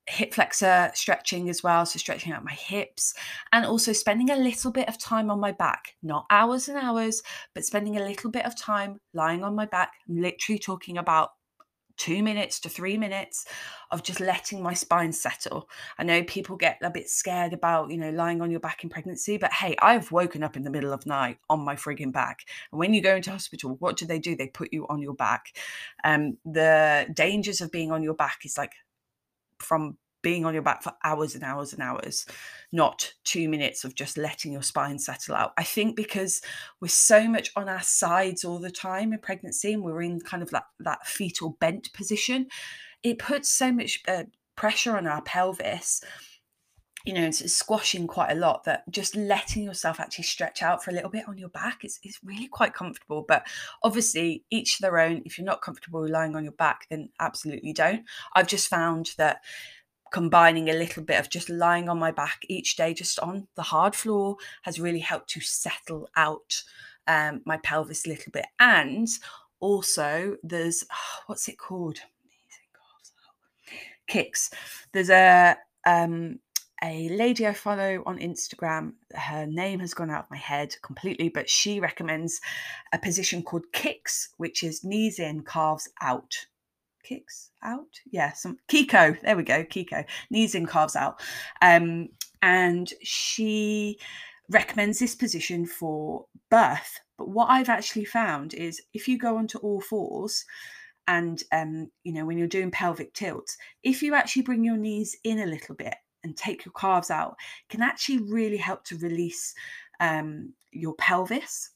hip 0.06 0.34
flexor 0.34 0.90
stretching 0.94 1.48
as 1.48 1.62
well, 1.62 1.86
so 1.86 1.98
stretching 1.98 2.32
out 2.32 2.44
my 2.44 2.52
hips, 2.52 3.14
and 3.52 3.64
also 3.64 3.92
spending 3.92 4.30
a 4.30 4.36
little 4.36 4.72
bit 4.72 4.88
of 4.88 4.98
time 4.98 5.30
on 5.30 5.40
my 5.40 5.52
back, 5.52 5.94
not 6.02 6.26
hours 6.30 6.68
and 6.68 6.78
hours, 6.78 7.22
but 7.54 7.64
spending 7.64 7.96
a 7.96 8.04
little 8.04 8.30
bit 8.30 8.44
of 8.44 8.56
time 8.56 8.98
lying 9.14 9.44
on 9.44 9.54
my 9.54 9.66
back. 9.66 9.92
I'm 10.08 10.20
literally 10.20 10.58
talking 10.58 10.98
about 10.98 11.30
two 11.98 12.22
minutes 12.22 12.58
to 12.58 12.68
three 12.68 12.96
minutes 12.96 13.46
of 13.90 14.02
just 14.02 14.18
letting 14.18 14.62
my 14.62 14.74
spine 14.74 15.12
settle. 15.12 15.68
I 15.98 16.04
know 16.04 16.24
people 16.24 16.56
get 16.56 16.78
a 16.82 16.90
bit 16.90 17.08
scared 17.08 17.52
about, 17.52 17.90
you 17.90 17.98
know, 17.98 18.10
lying 18.10 18.40
on 18.40 18.50
your 18.50 18.60
back 18.60 18.82
in 18.82 18.90
pregnancy, 18.90 19.36
but 19.36 19.52
hey, 19.52 19.76
I've 19.80 20.10
woken 20.10 20.42
up 20.42 20.56
in 20.56 20.62
the 20.62 20.70
middle 20.70 20.92
of 20.92 21.06
night 21.06 21.38
on 21.48 21.60
my 21.60 21.76
frigging 21.76 22.12
back. 22.12 22.40
And 22.72 22.78
when 22.78 22.94
you 22.94 23.02
go 23.02 23.16
into 23.16 23.30
hospital, 23.30 23.76
what 23.78 23.96
do 23.96 24.06
they 24.06 24.18
do? 24.18 24.34
They 24.34 24.48
put 24.48 24.72
you 24.72 24.86
on 24.88 25.00
your 25.00 25.14
back. 25.14 25.54
Um, 26.02 26.38
the 26.44 27.06
dangers 27.14 27.60
of 27.60 27.70
being 27.70 27.92
on 27.92 28.02
your 28.02 28.14
back 28.14 28.38
is 28.44 28.56
like 28.58 28.72
from 29.62 29.96
being 30.22 30.44
on 30.44 30.54
your 30.54 30.62
back 30.62 30.82
for 30.82 30.92
hours 31.04 31.34
and 31.34 31.42
hours 31.42 31.72
and 31.72 31.82
hours, 31.82 32.24
not 32.70 33.12
two 33.24 33.48
minutes 33.48 33.84
of 33.84 33.94
just 33.94 34.16
letting 34.16 34.52
your 34.52 34.62
spine 34.62 34.98
settle 34.98 35.34
out. 35.34 35.52
I 35.58 35.64
think 35.64 35.96
because 35.96 36.40
we're 36.80 36.88
so 36.88 37.28
much 37.28 37.50
on 37.56 37.68
our 37.68 37.82
sides 37.82 38.44
all 38.44 38.58
the 38.58 38.70
time 38.70 39.12
in 39.12 39.18
pregnancy 39.18 39.72
and 39.72 39.82
we're 39.82 40.02
in 40.02 40.20
kind 40.20 40.42
of 40.42 40.50
that, 40.50 40.64
that 40.80 41.06
fetal 41.06 41.56
bent 41.60 41.92
position, 41.92 42.46
it 43.02 43.18
puts 43.18 43.50
so 43.50 43.72
much 43.72 44.00
uh, 44.06 44.24
pressure 44.56 44.96
on 44.96 45.06
our 45.06 45.22
pelvis. 45.22 46.02
You 47.04 47.14
know, 47.14 47.30
squashing 47.30 48.06
quite 48.06 48.32
a 48.32 48.36
lot 48.36 48.64
that 48.64 48.88
just 48.90 49.16
letting 49.16 49.64
yourself 49.64 50.00
actually 50.00 50.24
stretch 50.24 50.62
out 50.62 50.82
for 50.82 50.90
a 50.90 50.94
little 50.94 51.10
bit 51.10 51.28
on 51.28 51.38
your 51.38 51.48
back 51.48 51.84
is, 51.84 51.98
is 52.02 52.18
really 52.24 52.48
quite 52.48 52.74
comfortable. 52.74 53.24
But 53.26 53.46
obviously, 53.82 54.44
each 54.50 54.78
their 54.78 54.98
own. 54.98 55.22
If 55.24 55.38
you're 55.38 55.44
not 55.44 55.62
comfortable 55.62 56.08
lying 56.08 56.36
on 56.36 56.44
your 56.44 56.52
back, 56.52 56.86
then 56.90 57.08
absolutely 57.20 57.72
don't. 57.72 58.04
I've 58.34 58.46
just 58.46 58.68
found 58.68 59.12
that 59.18 59.40
combining 60.12 60.68
a 60.68 60.74
little 60.74 61.02
bit 61.02 61.18
of 61.18 61.30
just 61.30 61.48
lying 61.48 61.88
on 61.88 61.98
my 61.98 62.12
back 62.12 62.42
each 62.48 62.76
day, 62.76 62.94
just 62.94 63.18
on 63.18 63.48
the 63.56 63.62
hard 63.62 63.96
floor, 63.96 64.36
has 64.62 64.78
really 64.78 65.00
helped 65.00 65.30
to 65.30 65.40
settle 65.40 66.08
out 66.16 66.62
um, 67.08 67.40
my 67.44 67.56
pelvis 67.58 68.06
a 68.06 68.10
little 68.10 68.30
bit. 68.30 68.46
And 68.60 69.08
also, 69.58 70.36
there's 70.42 70.84
oh, 70.92 71.22
what's 71.26 71.48
it 71.48 71.58
called? 71.58 71.98
Kicks. 74.06 74.50
There's 74.92 75.10
a 75.10 75.56
um, 75.86 76.38
a 76.82 77.08
lady 77.10 77.46
I 77.46 77.52
follow 77.52 78.02
on 78.06 78.18
Instagram. 78.18 78.94
Her 79.14 79.46
name 79.46 79.80
has 79.80 79.94
gone 79.94 80.10
out 80.10 80.24
of 80.24 80.30
my 80.30 80.36
head 80.36 80.74
completely, 80.82 81.28
but 81.28 81.48
she 81.48 81.80
recommends 81.80 82.40
a 82.92 82.98
position 82.98 83.42
called 83.42 83.72
kicks, 83.72 84.30
which 84.36 84.62
is 84.62 84.82
knees 84.84 85.18
in, 85.18 85.44
calves 85.44 85.88
out 86.00 86.46
kicks 87.02 87.50
out. 87.62 88.00
Yeah, 88.10 88.32
some 88.32 88.58
Kiko. 88.68 89.20
There 89.20 89.36
we 89.36 89.42
go. 89.42 89.64
Kiko 89.64 90.04
knees 90.30 90.54
in, 90.54 90.66
calves 90.66 90.96
out. 90.96 91.20
Um, 91.60 92.08
and 92.40 92.92
she 93.02 93.98
recommends 94.50 94.98
this 94.98 95.14
position 95.14 95.66
for 95.66 96.26
birth. 96.50 97.00
But 97.18 97.28
what 97.28 97.50
I've 97.50 97.68
actually 97.68 98.04
found 98.04 98.54
is 98.54 98.82
if 98.92 99.08
you 99.08 99.18
go 99.18 99.36
onto 99.36 99.58
all 99.58 99.80
fours, 99.80 100.44
and 101.08 101.42
um, 101.50 101.90
you 102.04 102.12
know 102.12 102.24
when 102.24 102.38
you're 102.38 102.46
doing 102.46 102.70
pelvic 102.70 103.12
tilts, 103.12 103.56
if 103.82 104.02
you 104.02 104.14
actually 104.14 104.42
bring 104.42 104.64
your 104.64 104.76
knees 104.76 105.16
in 105.24 105.40
a 105.40 105.46
little 105.46 105.74
bit 105.74 105.94
and 106.24 106.36
take 106.36 106.64
your 106.64 106.72
calves 106.72 107.10
out, 107.10 107.36
can 107.68 107.82
actually 107.82 108.18
really 108.18 108.56
help 108.56 108.84
to 108.84 108.98
release 108.98 109.54
um, 110.00 110.52
your 110.70 110.94
pelvis 110.94 111.70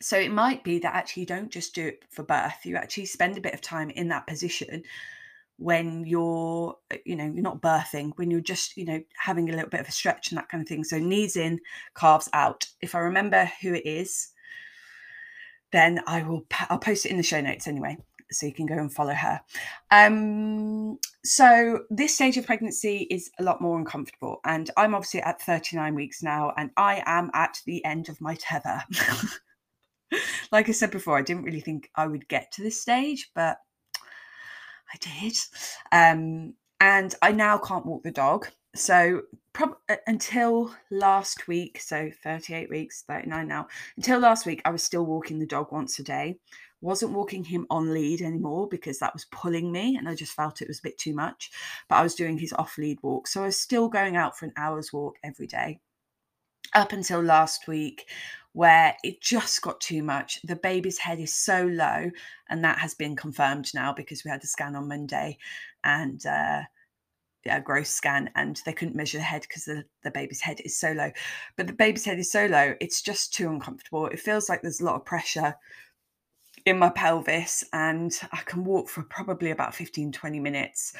so 0.00 0.16
it 0.16 0.30
might 0.30 0.62
be 0.62 0.78
that 0.80 0.94
actually 0.94 1.22
you 1.22 1.26
don't 1.26 1.50
just 1.50 1.74
do 1.74 1.88
it 1.88 2.04
for 2.10 2.22
birth, 2.22 2.64
you 2.64 2.76
actually 2.76 3.06
spend 3.06 3.36
a 3.36 3.40
bit 3.40 3.54
of 3.54 3.60
time 3.60 3.90
in 3.90 4.08
that 4.08 4.26
position 4.26 4.84
when 5.56 6.06
you're, 6.06 6.76
uh, 6.92 6.96
you 7.04 7.16
know, 7.16 7.24
you're 7.24 7.42
not 7.42 7.60
birthing, 7.60 8.12
when 8.14 8.30
you're 8.30 8.40
just, 8.40 8.76
you 8.76 8.84
know, 8.84 9.02
having 9.16 9.48
a 9.48 9.52
little 9.52 9.68
bit 9.68 9.80
of 9.80 9.88
a 9.88 9.92
stretch 9.92 10.30
and 10.30 10.38
that 10.38 10.48
kind 10.48 10.62
of 10.62 10.68
thing. 10.68 10.84
So 10.84 10.98
knees 10.98 11.36
in, 11.36 11.58
calves 11.96 12.28
out. 12.32 12.68
If 12.80 12.94
I 12.94 13.00
remember 13.00 13.50
who 13.60 13.74
it 13.74 13.84
is, 13.84 14.28
then 15.72 16.00
I 16.06 16.22
will, 16.22 16.46
I'll 16.70 16.78
post 16.78 17.04
it 17.04 17.10
in 17.10 17.16
the 17.16 17.24
show 17.24 17.40
notes 17.40 17.66
anyway 17.66 17.98
so 18.30 18.46
you 18.46 18.52
can 18.52 18.66
go 18.66 18.74
and 18.74 18.92
follow 18.92 19.14
her. 19.14 19.40
Um, 19.90 20.98
so 21.24 21.80
this 21.90 22.14
stage 22.14 22.36
of 22.36 22.46
pregnancy 22.46 23.06
is 23.10 23.30
a 23.38 23.42
lot 23.42 23.60
more 23.60 23.78
uncomfortable, 23.78 24.40
and 24.44 24.70
I'm 24.76 24.94
obviously 24.94 25.22
at 25.22 25.42
39 25.42 25.94
weeks 25.94 26.22
now, 26.22 26.52
and 26.56 26.70
I 26.76 27.02
am 27.06 27.30
at 27.34 27.60
the 27.66 27.84
end 27.84 28.08
of 28.08 28.20
my 28.20 28.36
tether. 28.36 28.82
like 30.52 30.68
I 30.68 30.72
said 30.72 30.90
before, 30.90 31.18
I 31.18 31.22
didn't 31.22 31.44
really 31.44 31.60
think 31.60 31.90
I 31.94 32.06
would 32.06 32.28
get 32.28 32.52
to 32.52 32.62
this 32.62 32.80
stage, 32.80 33.30
but 33.34 33.58
I 34.92 34.96
did. 35.00 35.36
Um, 35.92 36.54
and 36.80 37.14
I 37.22 37.32
now 37.32 37.58
can't 37.58 37.86
walk 37.86 38.02
the 38.02 38.10
dog. 38.10 38.48
So 38.74 39.22
prob- 39.52 39.78
until 40.06 40.74
last 40.90 41.48
week, 41.48 41.80
so 41.80 42.10
38 42.22 42.70
weeks, 42.70 43.02
39 43.08 43.48
now, 43.48 43.66
until 43.96 44.20
last 44.20 44.46
week, 44.46 44.62
I 44.64 44.70
was 44.70 44.82
still 44.82 45.04
walking 45.04 45.38
the 45.38 45.46
dog 45.46 45.72
once 45.72 45.98
a 45.98 46.04
day. 46.04 46.38
Wasn't 46.80 47.12
walking 47.12 47.44
him 47.44 47.66
on 47.70 47.92
lead 47.92 48.22
anymore 48.22 48.68
because 48.68 48.98
that 48.98 49.12
was 49.12 49.26
pulling 49.26 49.72
me 49.72 49.96
and 49.96 50.08
I 50.08 50.14
just 50.14 50.32
felt 50.32 50.62
it 50.62 50.68
was 50.68 50.78
a 50.78 50.82
bit 50.82 50.98
too 50.98 51.14
much. 51.14 51.50
But 51.88 51.96
I 51.96 52.02
was 52.02 52.14
doing 52.14 52.38
his 52.38 52.52
off 52.52 52.78
lead 52.78 52.98
walk. 53.02 53.26
So 53.26 53.42
I 53.42 53.46
was 53.46 53.58
still 53.58 53.88
going 53.88 54.16
out 54.16 54.38
for 54.38 54.46
an 54.46 54.52
hour's 54.56 54.92
walk 54.92 55.16
every 55.24 55.46
day 55.46 55.80
up 56.74 56.92
until 56.92 57.20
last 57.20 57.66
week 57.66 58.06
where 58.52 58.96
it 59.04 59.20
just 59.20 59.62
got 59.62 59.80
too 59.80 60.02
much. 60.02 60.40
The 60.42 60.56
baby's 60.56 60.98
head 60.98 61.20
is 61.20 61.34
so 61.34 61.66
low, 61.66 62.10
and 62.48 62.64
that 62.64 62.78
has 62.78 62.94
been 62.94 63.14
confirmed 63.14 63.70
now 63.74 63.92
because 63.92 64.24
we 64.24 64.30
had 64.30 64.42
a 64.42 64.46
scan 64.46 64.74
on 64.74 64.88
Monday 64.88 65.38
and 65.84 66.24
uh, 66.26 66.62
a 67.46 67.60
growth 67.60 67.86
scan, 67.86 68.30
and 68.34 68.60
they 68.64 68.72
couldn't 68.72 68.96
measure 68.96 69.18
the 69.18 69.24
head 69.24 69.42
because 69.42 69.64
the, 69.64 69.84
the 70.02 70.10
baby's 70.10 70.40
head 70.40 70.60
is 70.64 70.76
so 70.76 70.92
low. 70.92 71.10
But 71.56 71.66
the 71.66 71.72
baby's 71.72 72.04
head 72.04 72.18
is 72.18 72.32
so 72.32 72.46
low, 72.46 72.74
it's 72.80 73.00
just 73.00 73.32
too 73.32 73.48
uncomfortable. 73.48 74.06
It 74.06 74.20
feels 74.20 74.48
like 74.48 74.62
there's 74.62 74.80
a 74.80 74.84
lot 74.84 74.96
of 74.96 75.04
pressure 75.04 75.54
in 76.64 76.78
my 76.78 76.90
pelvis, 76.90 77.64
and 77.72 78.12
I 78.32 78.38
can 78.44 78.64
walk 78.64 78.88
for 78.88 79.02
probably 79.02 79.50
about 79.50 79.74
15 79.74 80.12
20 80.12 80.40
minutes 80.40 80.92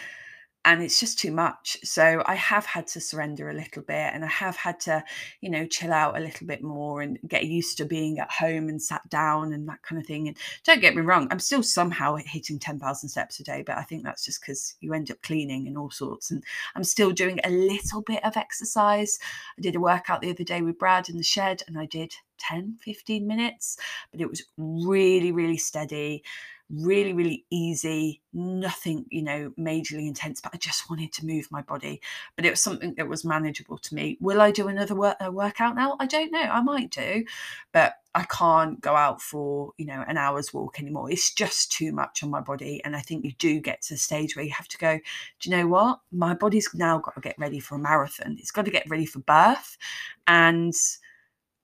and 0.65 0.83
it's 0.83 1.01
just 1.01 1.19
too 1.19 1.33
much. 1.33 1.79
So 1.85 2.23
I 2.27 2.35
have 2.35 2.67
had 2.67 2.87
to 2.89 3.01
surrender 3.01 3.49
a 3.49 3.55
little 3.55 3.83
bit 3.83 4.13
and 4.13 4.25
I 4.25 4.29
have 4.29 4.57
had 4.57 4.81
to, 4.81 5.03
you 5.41 5.51
know, 5.51 5.67
chill 5.67 5.93
out 5.93 6.17
a 6.17 6.21
little 6.21 6.47
bit 6.47 6.63
more 6.63 7.01
and 7.01 7.19
get 7.27 7.47
used 7.47 7.79
to 7.79 7.85
being 7.85 8.19
at 8.19 8.31
home 8.31 8.69
and 8.69 8.83
sat 8.83 9.09
down 9.09 9.53
and 9.53 9.69
that 9.69 9.83
kind 9.83 10.01
of 10.01 10.07
thing. 10.07 10.29
And 10.29 10.37
don't 10.65 10.81
get 10.81 10.95
me 10.95 11.03
wrong, 11.03 11.29
I'm 11.31 11.39
still 11.39 11.63
somehow 11.63 12.17
hitting 12.17 12.59
10,000 12.59 13.09
steps 13.09 13.41
a 13.41 13.45
day, 13.45 13.63
but 13.63 13.79
I 13.79 13.83
think 13.83 14.05
that's 14.05 14.25
just 14.25 14.41
because 14.41 14.75
you 14.81 14.93
end 14.93 15.11
up 15.11 15.23
cleaning 15.23 15.69
and 15.69 15.79
all 15.79 15.91
sorts. 15.91 16.31
And 16.31 16.45
I'm 16.75 16.85
still 16.85 17.13
doing 17.13 17.41
a 17.45 17.51
little 17.51 18.03
bit 18.03 18.25
of 18.25 18.37
exercise. 18.37 19.19
I 19.57 19.63
did 19.63 19.77
a 19.77 19.81
workout 19.81 20.21
the 20.21 20.31
other 20.31 20.45
day 20.45 20.61
with 20.61 20.79
Brad 20.79 21.09
in 21.09 21.17
the 21.17 21.23
shed 21.23 21.63
and 21.67 21.79
I 21.79 21.87
did 21.87 22.13
10, 22.39 22.79
15 22.81 23.27
minutes, 23.27 23.79
but 24.11 24.21
it 24.21 24.29
was 24.29 24.43
really, 24.57 25.33
really 25.33 25.57
steady 25.57 26.23
really, 26.71 27.12
really 27.12 27.47
easy, 27.51 28.21
nothing, 28.33 29.07
you 29.11 29.23
know, 29.23 29.53
majorly 29.59 30.07
intense, 30.07 30.41
but 30.41 30.55
I 30.55 30.59
just 30.59 30.91
wanted 30.91 31.12
to 31.14 31.27
move 31.27 31.49
my 31.51 31.62
body. 31.62 32.01
But 32.37 32.45
it 32.45 32.51
was 32.51 32.62
something 32.62 32.95
that 32.95 33.09
was 33.09 33.25
manageable 33.25 33.79
to 33.79 33.95
me. 33.95 34.19
Will 34.21 34.41
I 34.41 34.51
do 34.51 34.69
another 34.69 34.95
work, 34.95 35.16
uh, 35.25 35.33
workout 35.33 35.77
now? 35.77 35.97
I 35.99 36.07
don't 36.07 36.31
know. 36.33 36.41
I 36.41 36.61
might 36.61 36.91
do, 36.91 37.25
but 37.73 37.95
I 38.14 38.25
can't 38.25 38.81
go 38.81 38.97
out 38.97 39.23
for, 39.23 39.73
you 39.79 39.87
know, 39.87 40.05
an 40.09 40.19
hour's 40.19 40.53
walk 40.53 40.81
anymore. 40.81 41.11
It's 41.11 41.33
just 41.33 41.73
too 41.73 41.93
much 41.93 42.23
on 42.23 42.31
my 42.31 42.41
body. 42.41 42.83
And 42.85 42.97
I 42.97 43.01
think 43.01 43.25
you 43.25 43.33
do 43.33 43.61
get 43.61 43.83
to 43.83 43.95
a 43.95 43.99
stage 43.99 44.37
where 44.37 44.45
you 44.45 44.53
have 44.53 44.69
to 44.69 44.79
go, 44.79 44.99
do 45.41 45.51
you 45.51 45.57
know 45.57 45.66
what? 45.69 46.01
My 46.12 46.35
body's 46.35 46.69
now 46.75 46.99
got 46.99 47.14
to 47.14 47.21
get 47.21 47.39
ready 47.39 47.61
for 47.61 47.77
a 47.77 47.79
marathon. 47.79 48.37
It's 48.39 48.51
got 48.51 48.64
to 48.64 48.71
get 48.71 48.89
ready 48.91 49.07
for 49.07 49.21
birth. 49.21 49.79
And 50.27 50.75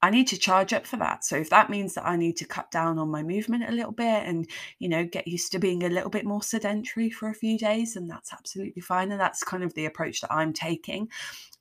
I 0.05 0.11
need 0.11 0.27
to 0.29 0.37
charge 0.39 0.75
up 0.75 0.87
for 0.87 0.99
that. 0.99 1.25
So 1.25 1.35
if 1.37 1.49
that 1.49 1.71
means 1.71 1.95
that 1.95 2.07
I 2.07 2.17
need 2.17 2.37
to 2.37 2.45
cut 2.45 2.71
down 2.71 2.99
on 2.99 3.09
my 3.09 3.23
movement 3.23 3.67
a 3.67 3.73
little 3.73 3.91
bit 3.91 4.27
and, 4.27 4.47
you 4.79 4.87
know, 4.87 5.07
get 5.07 5.27
used 5.27 5.51
to 5.53 5.59
being 5.59 5.83
a 5.83 5.89
little 5.89 6.11
bit 6.11 6.27
more 6.27 6.43
sedentary 6.43 7.09
for 7.09 7.31
a 7.31 7.35
few 7.35 7.57
days, 7.57 7.95
then 7.95 8.07
that's 8.07 8.31
absolutely 8.31 8.83
fine. 8.83 9.13
And 9.13 9.19
that's 9.19 9.43
kind 9.43 9.65
of 9.65 9.73
the 9.73 9.87
approach 9.87 10.21
that 10.21 10.31
I'm 10.31 10.53
taking. 10.53 11.09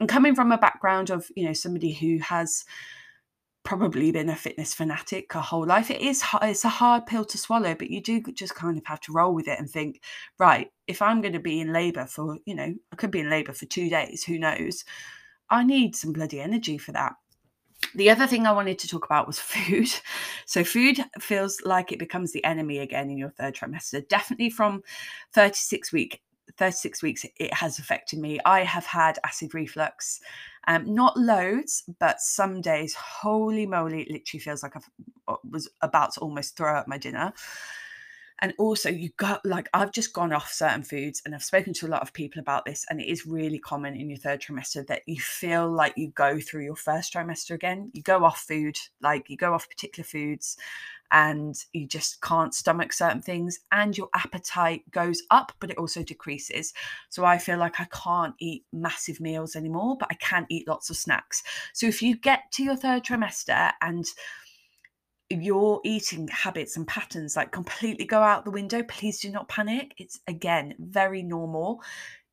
And 0.01 0.09
coming 0.09 0.35
from 0.35 0.51
a 0.51 0.57
background 0.57 1.09
of, 1.09 1.25
you 1.37 1.45
know, 1.45 1.53
somebody 1.53 1.93
who 1.93 2.17
has 2.17 2.65
probably 3.63 4.11
been 4.11 4.27
a 4.27 4.35
fitness 4.35 4.73
fanatic 4.73 5.31
her 5.31 5.39
whole 5.39 5.65
life 5.65 5.89
it 5.89 6.01
is 6.01 6.21
it's 6.41 6.65
a 6.65 6.69
hard 6.69 7.05
pill 7.05 7.23
to 7.23 7.37
swallow 7.37 7.73
but 7.73 7.89
you 7.89 8.01
do 8.01 8.21
just 8.33 8.53
kind 8.55 8.77
of 8.77 8.85
have 8.85 8.99
to 8.99 9.13
roll 9.13 9.33
with 9.33 9.47
it 9.47 9.57
and 9.57 9.69
think 9.69 10.01
right 10.37 10.69
if 10.85 11.01
i'm 11.01 11.21
going 11.21 11.31
to 11.31 11.39
be 11.39 11.61
in 11.61 11.71
labor 11.71 12.05
for 12.05 12.37
you 12.45 12.53
know 12.53 12.75
i 12.91 12.95
could 12.97 13.09
be 13.09 13.21
in 13.21 13.29
labor 13.29 13.53
for 13.53 13.65
2 13.65 13.89
days 13.89 14.21
who 14.21 14.37
knows 14.37 14.83
i 15.49 15.63
need 15.63 15.95
some 15.95 16.11
bloody 16.11 16.41
energy 16.41 16.77
for 16.77 16.91
that 16.91 17.13
the 17.95 18.09
other 18.09 18.27
thing 18.27 18.45
I 18.45 18.51
wanted 18.51 18.79
to 18.79 18.87
talk 18.87 19.05
about 19.05 19.27
was 19.27 19.39
food. 19.39 19.89
So, 20.45 20.63
food 20.63 20.99
feels 21.19 21.61
like 21.63 21.91
it 21.91 21.99
becomes 21.99 22.31
the 22.31 22.43
enemy 22.43 22.79
again 22.79 23.09
in 23.09 23.17
your 23.17 23.29
third 23.29 23.55
trimester. 23.55 24.07
Definitely 24.07 24.49
from 24.49 24.83
36 25.33 25.91
week 25.91 26.21
36 26.57 27.01
weeks 27.01 27.25
it 27.37 27.53
has 27.53 27.79
affected 27.79 28.19
me 28.19 28.39
i 28.45 28.61
have 28.61 28.85
had 28.85 29.17
acid 29.23 29.53
reflux 29.53 30.19
um, 30.67 30.93
not 30.93 31.17
loads 31.17 31.83
but 31.99 32.21
some 32.21 32.61
days 32.61 32.93
holy 32.93 33.65
moly 33.65 34.01
it 34.03 34.11
literally 34.11 34.39
feels 34.39 34.61
like 34.61 34.75
i 34.75 35.35
was 35.49 35.69
about 35.81 36.13
to 36.13 36.19
almost 36.19 36.55
throw 36.55 36.75
up 36.75 36.87
my 36.87 36.97
dinner 36.97 37.33
and 38.43 38.53
also 38.59 38.89
you 38.89 39.09
got 39.17 39.43
like 39.45 39.69
i've 39.73 39.91
just 39.91 40.13
gone 40.13 40.33
off 40.33 40.51
certain 40.51 40.83
foods 40.83 41.21
and 41.25 41.33
i've 41.33 41.43
spoken 41.43 41.73
to 41.73 41.87
a 41.87 41.89
lot 41.89 42.01
of 42.01 42.13
people 42.13 42.41
about 42.41 42.65
this 42.65 42.85
and 42.89 42.99
it 42.99 43.07
is 43.07 43.25
really 43.25 43.57
common 43.57 43.95
in 43.95 44.09
your 44.09 44.19
third 44.19 44.41
trimester 44.41 44.85
that 44.85 45.01
you 45.07 45.19
feel 45.19 45.71
like 45.71 45.93
you 45.95 46.09
go 46.09 46.39
through 46.39 46.63
your 46.63 46.75
first 46.75 47.13
trimester 47.13 47.51
again. 47.51 47.89
You 47.93 48.03
go 48.03 48.23
off 48.25 48.41
food 48.41 48.77
like 49.01 49.29
you 49.29 49.37
go 49.37 49.53
off 49.53 49.69
particular 49.69 50.05
foods 50.05 50.57
and 51.11 51.55
you 51.73 51.87
just 51.87 52.21
can't 52.21 52.55
stomach 52.55 52.91
certain 52.91 53.21
things 53.21 53.59
and 53.71 53.97
your 53.97 54.09
appetite 54.15 54.83
goes 54.91 55.21
up 55.31 55.53
but 55.59 55.69
it 55.69 55.77
also 55.77 56.03
decreases. 56.03 56.73
So 57.09 57.23
i 57.23 57.37
feel 57.37 57.57
like 57.57 57.79
i 57.79 57.85
can't 57.85 58.35
eat 58.39 58.65
massive 58.73 59.21
meals 59.21 59.55
anymore 59.55 59.95
but 59.97 60.09
i 60.11 60.15
can 60.15 60.45
eat 60.49 60.67
lots 60.67 60.89
of 60.89 60.97
snacks. 60.97 61.43
So 61.73 61.87
if 61.87 62.01
you 62.01 62.17
get 62.17 62.51
to 62.53 62.63
your 62.63 62.75
third 62.75 63.03
trimester 63.03 63.71
and 63.81 64.05
your 65.29 65.81
eating 65.83 66.27
habits 66.27 66.77
and 66.77 66.87
patterns 66.87 67.35
like 67.35 67.51
completely 67.51 68.05
go 68.05 68.21
out 68.21 68.45
the 68.45 68.51
window, 68.51 68.83
please 68.83 69.19
do 69.19 69.29
not 69.31 69.49
panic. 69.49 69.93
It's 69.97 70.19
again 70.27 70.75
very 70.79 71.23
normal. 71.23 71.81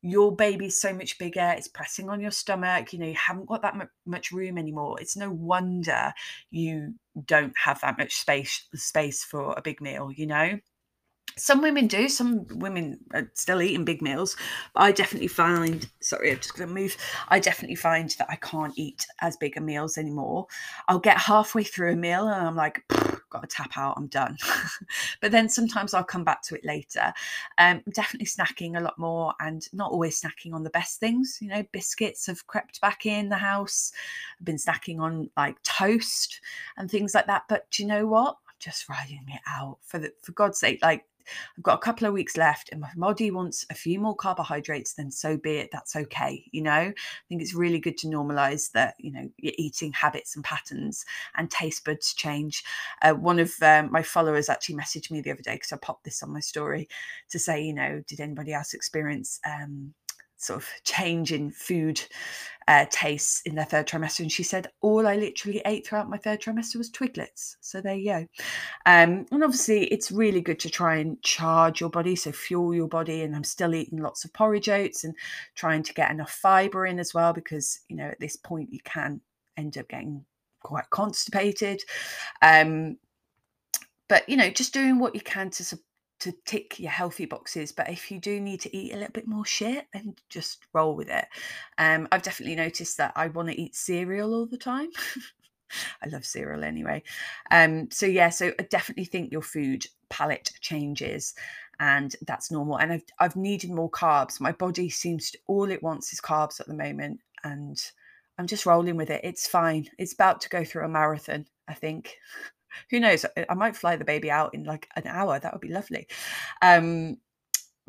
Your 0.03 0.35
baby's 0.35 0.81
so 0.81 0.93
much 0.93 1.19
bigger, 1.19 1.53
it's 1.55 1.67
pressing 1.67 2.09
on 2.09 2.19
your 2.19 2.31
stomach, 2.31 2.91
you 2.91 2.97
know, 2.97 3.05
you 3.05 3.13
haven't 3.15 3.45
got 3.45 3.61
that 3.61 3.75
much 4.05 4.31
room 4.31 4.57
anymore. 4.57 4.99
It's 4.99 5.15
no 5.15 5.31
wonder 5.31 6.11
you 6.49 6.95
don't 7.25 7.53
have 7.55 7.81
that 7.81 7.99
much 7.99 8.15
space 8.15 8.67
space 8.73 9.23
for 9.23 9.53
a 9.53 9.61
big 9.61 9.79
meal, 9.79 10.11
you 10.11 10.25
know 10.25 10.59
some 11.37 11.61
women 11.61 11.87
do 11.87 12.09
some 12.09 12.45
women 12.59 12.99
are 13.13 13.29
still 13.33 13.61
eating 13.61 13.85
big 13.85 14.01
meals. 14.01 14.35
But 14.73 14.83
i 14.83 14.91
definitely 14.91 15.27
find 15.27 15.89
sorry 15.99 16.31
i'm 16.31 16.37
just 16.37 16.55
going 16.55 16.67
to 16.67 16.73
move. 16.73 16.97
I 17.29 17.39
definitely 17.39 17.75
find 17.75 18.09
that 18.17 18.27
i 18.29 18.35
can't 18.35 18.73
eat 18.77 19.05
as 19.21 19.37
big 19.37 19.57
a 19.57 19.61
meals 19.61 19.97
anymore. 19.97 20.47
I'll 20.87 20.99
get 20.99 21.17
halfway 21.17 21.63
through 21.63 21.93
a 21.93 21.95
meal 21.95 22.27
and 22.27 22.47
i'm 22.47 22.55
like 22.55 22.83
got 23.29 23.41
to 23.41 23.47
tap 23.47 23.77
out 23.77 23.95
i'm 23.97 24.07
done. 24.07 24.37
But 25.21 25.31
then 25.31 25.49
sometimes 25.49 25.93
i'll 25.93 26.03
come 26.03 26.23
back 26.23 26.41
to 26.43 26.55
it 26.55 26.65
later. 26.65 27.13
Um 27.57 27.81
definitely 27.93 28.27
snacking 28.27 28.77
a 28.77 28.81
lot 28.81 28.97
more 28.97 29.33
and 29.39 29.67
not 29.73 29.91
always 29.91 30.19
snacking 30.21 30.53
on 30.53 30.63
the 30.63 30.69
best 30.69 30.99
things 30.99 31.37
you 31.41 31.47
know 31.47 31.63
biscuits 31.71 32.27
have 32.27 32.47
crept 32.47 32.81
back 32.81 33.05
in 33.05 33.29
the 33.29 33.37
house. 33.37 33.91
I've 34.39 34.45
been 34.45 34.57
snacking 34.57 34.99
on 34.99 35.29
like 35.37 35.61
toast 35.63 36.41
and 36.77 36.89
things 36.89 37.13
like 37.13 37.27
that 37.27 37.43
but 37.47 37.69
do 37.71 37.83
you 37.83 37.89
know 37.89 38.07
what? 38.07 38.37
I'm 38.47 38.55
just 38.59 38.87
riding 38.89 39.25
it 39.27 39.41
out 39.47 39.77
for 39.81 39.99
the 39.99 40.13
for 40.21 40.31
God's 40.33 40.59
sake. 40.59 40.79
Like 40.81 41.05
I've 41.57 41.63
got 41.63 41.75
a 41.75 41.81
couple 41.81 42.07
of 42.07 42.13
weeks 42.13 42.37
left 42.37 42.69
and 42.71 42.81
my 42.81 42.89
body 42.95 43.31
wants 43.31 43.65
a 43.69 43.75
few 43.75 43.99
more 43.99 44.15
carbohydrates, 44.15 44.93
then 44.93 45.11
so 45.11 45.37
be 45.37 45.57
it. 45.57 45.69
That's 45.71 45.95
okay. 45.95 46.45
You 46.51 46.61
know, 46.61 46.71
I 46.71 46.93
think 47.29 47.41
it's 47.41 47.53
really 47.53 47.79
good 47.79 47.97
to 47.97 48.07
normalize 48.07 48.71
that, 48.71 48.95
you 48.99 49.11
know, 49.11 49.29
your 49.37 49.53
eating 49.57 49.93
habits 49.93 50.35
and 50.35 50.43
patterns 50.43 51.05
and 51.35 51.49
taste 51.49 51.85
buds 51.85 52.13
change. 52.13 52.63
Uh, 53.01 53.13
one 53.13 53.39
of 53.39 53.53
um, 53.61 53.91
my 53.91 54.03
followers 54.03 54.49
actually 54.49 54.75
messaged 54.75 55.11
me 55.11 55.21
the 55.21 55.31
other 55.31 55.41
day 55.41 55.55
because 55.55 55.71
I 55.71 55.77
popped 55.77 56.03
this 56.03 56.23
on 56.23 56.33
my 56.33 56.39
story 56.39 56.87
to 57.29 57.39
say, 57.39 57.61
you 57.61 57.73
know, 57.73 58.01
did 58.07 58.19
anybody 58.19 58.53
else 58.53 58.73
experience 58.73 59.39
um, 59.45 59.93
sort 60.41 60.61
of 60.61 60.67
change 60.83 61.31
in 61.31 61.51
food 61.51 62.01
uh, 62.67 62.85
tastes 62.89 63.41
in 63.41 63.55
their 63.55 63.65
third 63.65 63.87
trimester. 63.87 64.21
And 64.21 64.31
she 64.31 64.43
said, 64.43 64.71
All 64.81 65.07
I 65.07 65.15
literally 65.15 65.61
ate 65.65 65.85
throughout 65.85 66.09
my 66.09 66.17
third 66.17 66.41
trimester 66.41 66.77
was 66.77 66.89
twiglets. 66.89 67.55
So 67.61 67.81
there 67.81 67.95
you 67.95 68.11
go. 68.11 68.27
Um, 68.85 69.25
and 69.31 69.43
obviously, 69.43 69.85
it's 69.85 70.11
really 70.11 70.41
good 70.41 70.59
to 70.59 70.69
try 70.69 70.97
and 70.97 71.21
charge 71.21 71.81
your 71.81 71.89
body, 71.89 72.15
so 72.15 72.31
fuel 72.31 72.73
your 72.73 72.87
body. 72.87 73.23
And 73.23 73.35
I'm 73.35 73.43
still 73.43 73.75
eating 73.75 73.99
lots 73.99 74.25
of 74.25 74.33
porridge 74.33 74.69
oats 74.69 75.03
and 75.03 75.15
trying 75.55 75.83
to 75.83 75.93
get 75.93 76.11
enough 76.11 76.31
fiber 76.31 76.85
in 76.85 76.99
as 76.99 77.13
well, 77.13 77.33
because, 77.33 77.79
you 77.89 77.95
know, 77.95 78.07
at 78.07 78.19
this 78.19 78.35
point, 78.35 78.71
you 78.71 78.79
can 78.83 79.21
end 79.57 79.77
up 79.77 79.87
getting 79.89 80.23
quite 80.63 80.89
constipated. 80.89 81.81
Um, 82.41 82.97
but 84.07 84.27
you 84.27 84.35
know 84.35 84.49
just 84.49 84.73
doing 84.73 84.99
what 84.99 85.15
you 85.15 85.21
can 85.21 85.49
to 85.49 85.63
to 86.21 86.31
tick 86.45 86.79
your 86.79 86.91
healthy 86.91 87.25
boxes 87.25 87.71
but 87.71 87.89
if 87.89 88.11
you 88.11 88.19
do 88.19 88.39
need 88.39 88.61
to 88.61 88.75
eat 88.75 88.93
a 88.93 88.97
little 88.97 89.11
bit 89.11 89.27
more 89.27 89.45
shit 89.45 89.87
then 89.93 90.15
just 90.29 90.65
roll 90.73 90.95
with 90.95 91.09
it. 91.09 91.25
Um 91.77 92.07
i've 92.11 92.21
definitely 92.21 92.55
noticed 92.55 92.97
that 92.97 93.11
i 93.15 93.27
want 93.27 93.49
to 93.49 93.59
eat 93.59 93.75
cereal 93.75 94.33
all 94.33 94.45
the 94.45 94.57
time. 94.57 94.89
I 96.03 96.09
love 96.09 96.25
cereal 96.25 96.63
anyway. 96.63 97.01
Um 97.49 97.89
so 97.91 98.05
yeah 98.05 98.29
so 98.29 98.51
i 98.59 98.63
definitely 98.63 99.05
think 99.05 99.31
your 99.31 99.41
food 99.41 99.85
palette 100.09 100.51
changes 100.61 101.33
and 101.79 102.15
that's 102.27 102.51
normal 102.51 102.77
and 102.77 102.93
i've 102.93 103.03
i've 103.19 103.35
needed 103.35 103.71
more 103.71 103.89
carbs. 103.89 104.39
My 104.39 104.51
body 104.51 104.89
seems 104.89 105.31
to 105.31 105.39
all 105.47 105.71
it 105.71 105.81
wants 105.83 106.13
is 106.13 106.21
carbs 106.21 106.59
at 106.59 106.67
the 106.67 106.73
moment 106.73 107.19
and 107.43 107.83
i'm 108.37 108.47
just 108.47 108.65
rolling 108.67 108.95
with 108.95 109.09
it. 109.09 109.21
It's 109.23 109.47
fine. 109.47 109.87
It's 109.97 110.13
about 110.13 110.41
to 110.41 110.49
go 110.49 110.63
through 110.63 110.85
a 110.85 110.89
marathon 110.89 111.45
i 111.67 111.73
think 111.73 112.15
who 112.89 112.99
knows? 112.99 113.25
I 113.49 113.53
might 113.53 113.75
fly 113.75 113.95
the 113.95 114.05
baby 114.05 114.31
out 114.31 114.53
in 114.53 114.63
like 114.63 114.87
an 114.95 115.07
hour. 115.07 115.39
That 115.39 115.53
would 115.53 115.61
be 115.61 115.73
lovely. 115.73 116.07
Um, 116.61 117.17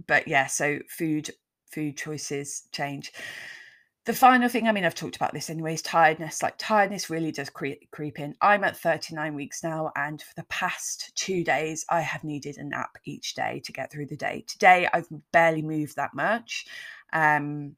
but 0.07 0.29
yeah, 0.29 0.47
so 0.47 0.79
food 0.89 1.31
food 1.71 1.97
choices 1.97 2.69
change. 2.73 3.13
The 4.05 4.13
final 4.13 4.49
thing, 4.49 4.67
I 4.67 4.73
mean, 4.73 4.85
I've 4.85 4.97
talked 4.97 5.15
about 5.15 5.33
this 5.33 5.49
anyway, 5.49 5.75
is 5.75 5.83
tiredness. 5.83 6.43
Like 6.43 6.57
tiredness 6.59 7.09
really 7.09 7.31
does 7.31 7.51
creep, 7.51 7.89
creep 7.93 8.19
in. 8.19 8.35
I'm 8.41 8.65
at 8.65 8.77
39 8.77 9.35
weeks 9.37 9.63
now, 9.63 9.93
and 9.95 10.21
for 10.21 10.35
the 10.35 10.47
past 10.49 11.13
two 11.15 11.45
days, 11.45 11.87
I 11.89 12.01
have 12.01 12.25
needed 12.25 12.59
a 12.59 12.65
nap 12.65 12.99
each 13.05 13.35
day 13.35 13.63
to 13.65 13.73
get 13.73 13.93
through 13.93 14.07
the 14.07 14.17
day. 14.17 14.45
Today, 14.49 14.89
I've 14.93 15.07
barely 15.31 15.63
moved 15.63 15.95
that 15.97 16.15
much. 16.15 16.67
Um, 17.13 17.77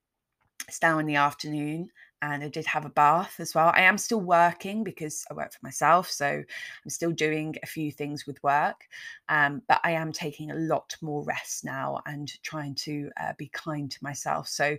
it's 0.67 0.81
now 0.81 0.99
in 0.99 1.05
the 1.05 1.17
afternoon 1.17 1.91
and 2.33 2.43
I 2.43 2.49
did 2.49 2.67
have 2.67 2.85
a 2.85 2.91
bath 2.91 3.37
as 3.39 3.55
well. 3.55 3.71
I 3.75 3.83
am 3.83 3.99
still 3.99 4.21
working 4.21 4.83
because 4.83 5.25
I 5.31 5.35
work 5.35 5.53
for 5.53 5.59
myself, 5.63 6.11
so 6.11 6.27
I'm 6.27 6.91
still 6.91 7.13
doing 7.13 7.55
a 7.63 7.67
few 7.67 7.93
things 7.93 8.27
with 8.27 8.43
work, 8.43 8.89
um, 9.29 9.63
but 9.69 9.81
I 9.85 9.93
am 9.93 10.13
taking 10.13 10.51
a 10.51 10.57
lot 10.57 10.97
more 11.03 11.23
rest 11.25 11.65
now 11.65 12.01
and 12.07 12.31
trying 12.43 12.75
to 12.77 13.11
uh, 13.21 13.33
be 13.37 13.49
kind 13.49 13.91
to 13.91 13.99
myself. 14.03 14.49
So 14.49 14.77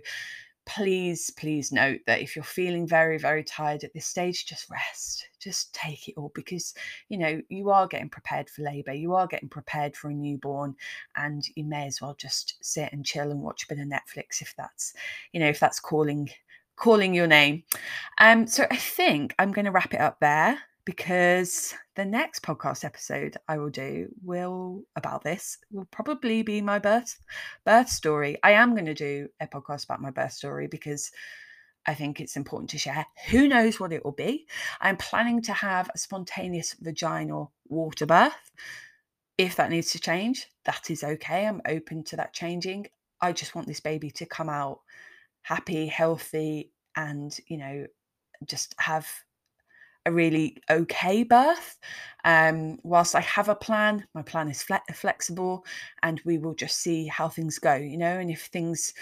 please, 0.66 1.30
please 1.30 1.70
note 1.70 2.00
that 2.06 2.20
if 2.20 2.34
you're 2.34 2.42
feeling 2.42 2.88
very, 2.88 3.16
very 3.16 3.44
tired 3.44 3.84
at 3.84 3.94
this 3.94 4.06
stage, 4.06 4.46
just 4.46 4.68
rest, 4.68 5.28
just 5.38 5.72
take 5.72 6.08
it 6.08 6.14
all 6.16 6.32
because 6.34 6.74
you 7.08 7.16
know 7.16 7.40
you 7.48 7.70
are 7.70 7.86
getting 7.86 8.08
prepared 8.08 8.50
for 8.50 8.62
labor, 8.62 8.92
you 8.92 9.14
are 9.14 9.28
getting 9.28 9.48
prepared 9.48 9.96
for 9.96 10.10
a 10.10 10.14
newborn, 10.14 10.74
and 11.14 11.46
you 11.54 11.64
may 11.64 11.86
as 11.86 12.00
well 12.00 12.14
just 12.18 12.56
sit 12.60 12.92
and 12.92 13.06
chill 13.06 13.30
and 13.30 13.40
watch 13.40 13.62
a 13.62 13.68
bit 13.68 13.78
of 13.78 13.86
Netflix 13.86 14.42
if 14.42 14.52
that's 14.56 14.94
you 15.32 15.38
know 15.38 15.48
if 15.48 15.60
that's 15.60 15.78
calling 15.78 16.28
calling 16.76 17.14
your 17.14 17.26
name. 17.26 17.64
Um, 18.18 18.46
so 18.46 18.66
I 18.70 18.76
think 18.76 19.34
I'm 19.38 19.52
going 19.52 19.64
to 19.64 19.70
wrap 19.70 19.94
it 19.94 20.00
up 20.00 20.20
there 20.20 20.58
because 20.84 21.74
the 21.96 22.04
next 22.04 22.42
podcast 22.42 22.84
episode 22.84 23.36
I 23.48 23.58
will 23.58 23.70
do 23.70 24.08
will 24.22 24.84
about 24.94 25.24
this 25.24 25.58
will 25.72 25.88
probably 25.90 26.42
be 26.42 26.60
my 26.60 26.78
birth 26.78 27.18
birth 27.64 27.88
story. 27.88 28.38
I 28.42 28.52
am 28.52 28.74
going 28.74 28.86
to 28.86 28.94
do 28.94 29.28
a 29.40 29.46
podcast 29.46 29.84
about 29.84 30.00
my 30.00 30.10
birth 30.10 30.32
story 30.32 30.68
because 30.68 31.10
I 31.86 31.94
think 31.94 32.20
it's 32.20 32.36
important 32.36 32.70
to 32.70 32.78
share. 32.78 33.06
Who 33.30 33.48
knows 33.48 33.78
what 33.78 33.92
it 33.92 34.04
will 34.04 34.12
be? 34.12 34.46
I'm 34.80 34.96
planning 34.96 35.42
to 35.42 35.52
have 35.52 35.90
a 35.94 35.98
spontaneous 35.98 36.74
vaginal 36.80 37.52
water 37.68 38.06
birth. 38.06 38.52
If 39.38 39.56
that 39.56 39.70
needs 39.70 39.90
to 39.92 40.00
change, 40.00 40.46
that 40.64 40.90
is 40.90 41.04
okay. 41.04 41.46
I'm 41.46 41.60
open 41.66 42.02
to 42.04 42.16
that 42.16 42.32
changing. 42.32 42.86
I 43.20 43.32
just 43.32 43.54
want 43.54 43.66
this 43.66 43.80
baby 43.80 44.10
to 44.12 44.26
come 44.26 44.48
out 44.48 44.80
happy, 45.46 45.86
healthy, 45.86 46.72
and, 46.96 47.38
you 47.46 47.56
know, 47.56 47.86
just 48.46 48.74
have 48.78 49.08
a 50.04 50.12
really 50.12 50.56
okay 50.68 51.22
birth. 51.22 51.78
Um, 52.24 52.78
whilst 52.82 53.14
I 53.14 53.20
have 53.20 53.48
a 53.48 53.54
plan, 53.54 54.04
my 54.12 54.22
plan 54.22 54.48
is 54.48 54.62
fle- 54.64 54.92
flexible 54.92 55.64
and 56.02 56.20
we 56.24 56.38
will 56.38 56.54
just 56.54 56.78
see 56.78 57.06
how 57.06 57.28
things 57.28 57.60
go, 57.60 57.74
you 57.76 57.96
know. 57.96 58.18
And 58.18 58.28
if 58.28 58.46
things 58.46 58.92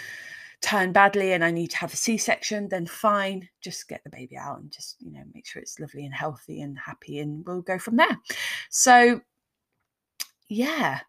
turn 0.61 0.91
badly 0.91 1.33
and 1.33 1.43
I 1.43 1.49
need 1.49 1.71
to 1.71 1.77
have 1.77 1.93
a 1.93 1.97
C 1.97 2.15
section, 2.15 2.69
then 2.69 2.85
fine, 2.85 3.49
just 3.59 3.87
get 3.87 4.03
the 4.03 4.11
baby 4.11 4.37
out 4.37 4.59
and 4.59 4.71
just, 4.71 4.97
you 4.99 5.11
know, 5.11 5.23
make 5.33 5.47
sure 5.47 5.63
it's 5.63 5.79
lovely 5.79 6.05
and 6.05 6.13
healthy 6.13 6.61
and 6.61 6.77
happy 6.77 7.19
and 7.19 7.43
we'll 7.45 7.61
go 7.61 7.79
from 7.79 7.95
there. 7.95 8.19
So, 8.69 9.21
yeah, 10.47 10.99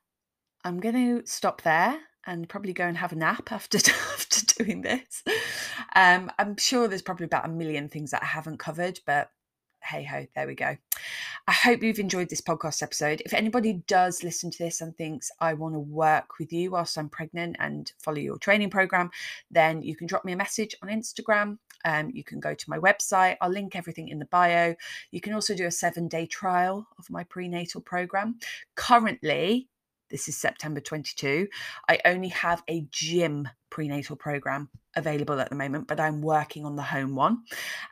I'm 0.65 0.81
going 0.81 0.95
to 0.95 1.27
stop 1.27 1.61
there 1.61 1.99
and 2.27 2.49
probably 2.49 2.73
go 2.73 2.85
and 2.85 2.97
have 2.99 3.13
a 3.13 3.17
nap 3.17 3.53
after 3.53 3.79
after 4.33 4.65
doing 4.65 4.83
this. 4.83 5.23
Um, 5.95 6.31
I'm 6.39 6.57
sure 6.57 6.89
there's 6.89 7.03
probably 7.03 7.27
about 7.27 7.47
a 7.47 7.49
million 7.49 7.89
things 7.89 8.11
that 8.11 8.23
I 8.23 8.27
haven't 8.27 8.59
covered, 8.59 9.01
but 9.07 9.31
hey 9.83 10.03
ho, 10.03 10.27
there 10.35 10.49
we 10.49 10.57
go. 10.57 10.77
I 11.47 11.53
hope 11.53 11.83
you've 11.83 12.01
enjoyed 12.01 12.29
this 12.29 12.41
podcast 12.41 12.83
episode. 12.83 13.23
If 13.25 13.33
anybody 13.33 13.85
does 13.87 14.25
listen 14.25 14.51
to 14.51 14.59
this 14.59 14.81
and 14.81 14.97
thinks 14.97 15.31
I 15.41 15.55
want 15.55 15.75
to 15.75 15.79
work 15.79 16.39
with 16.41 16.53
you 16.53 16.73
whilst 16.73 16.99
I'm 16.99 17.09
pregnant 17.09 17.57
and 17.61 17.93
follow 18.01 18.19
your 18.19 18.39
training 18.39 18.71
program, 18.71 19.11
then 19.51 19.83
you 19.83 19.95
can 19.95 20.09
drop 20.09 20.25
me 20.25 20.33
a 20.33 20.37
message 20.37 20.75
on 20.83 20.89
Instagram. 20.89 21.59
Um, 21.85 22.11
you 22.13 22.25
can 22.25 22.41
go 22.41 22.53
to 22.53 22.71
my 22.71 22.79
website. 22.79 23.37
I'll 23.41 23.51
link 23.51 23.77
everything 23.77 24.09
in 24.09 24.19
the 24.19 24.25
bio. 24.25 24.75
You 25.13 25.21
can 25.21 25.35
also 25.35 25.55
do 25.55 25.67
a 25.67 25.71
seven 25.71 26.09
day 26.09 26.27
trial 26.27 26.89
of 26.99 27.09
my 27.09 27.23
prenatal 27.23 27.81
program. 27.81 28.41
Currently, 28.75 29.69
this 30.11 30.29
is 30.29 30.37
September 30.37 30.81
22. 30.81 31.49
I 31.89 31.99
only 32.05 32.29
have 32.29 32.63
a 32.69 32.87
gym 32.91 33.49
prenatal 33.71 34.17
program 34.17 34.69
available 34.97 35.41
at 35.41 35.51
the 35.51 35.57
moment, 35.57 35.89
but 35.89 36.01
I'm 36.01 36.23
working 36.23 36.65
on 36.65 36.77
the 36.77 36.83
home 36.83 37.15
one. 37.15 37.43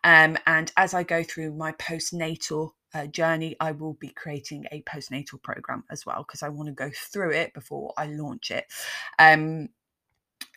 Um, 0.03 0.39
and 0.47 0.73
as 0.77 0.95
I 0.95 1.03
go 1.03 1.23
through 1.23 1.55
my 1.55 1.73
postnatal 1.73 2.71
uh, 2.95 3.07
journey, 3.07 3.57
I 3.61 3.73
will 3.73 3.95
be 3.95 4.09
creating 4.09 4.67
a 4.71 4.83
postnatal 4.83 5.43
program 5.43 5.85
as 5.91 6.07
well 6.07 6.25
because 6.27 6.43
I 6.43 6.49
want 6.49 6.69
to 6.69 6.75
go 6.75 6.91
through 6.95 7.33
it 7.33 7.53
before 7.53 7.93
I 7.97 8.07
launch 8.07 8.51
it. 8.51 8.67
Um, 9.19 9.69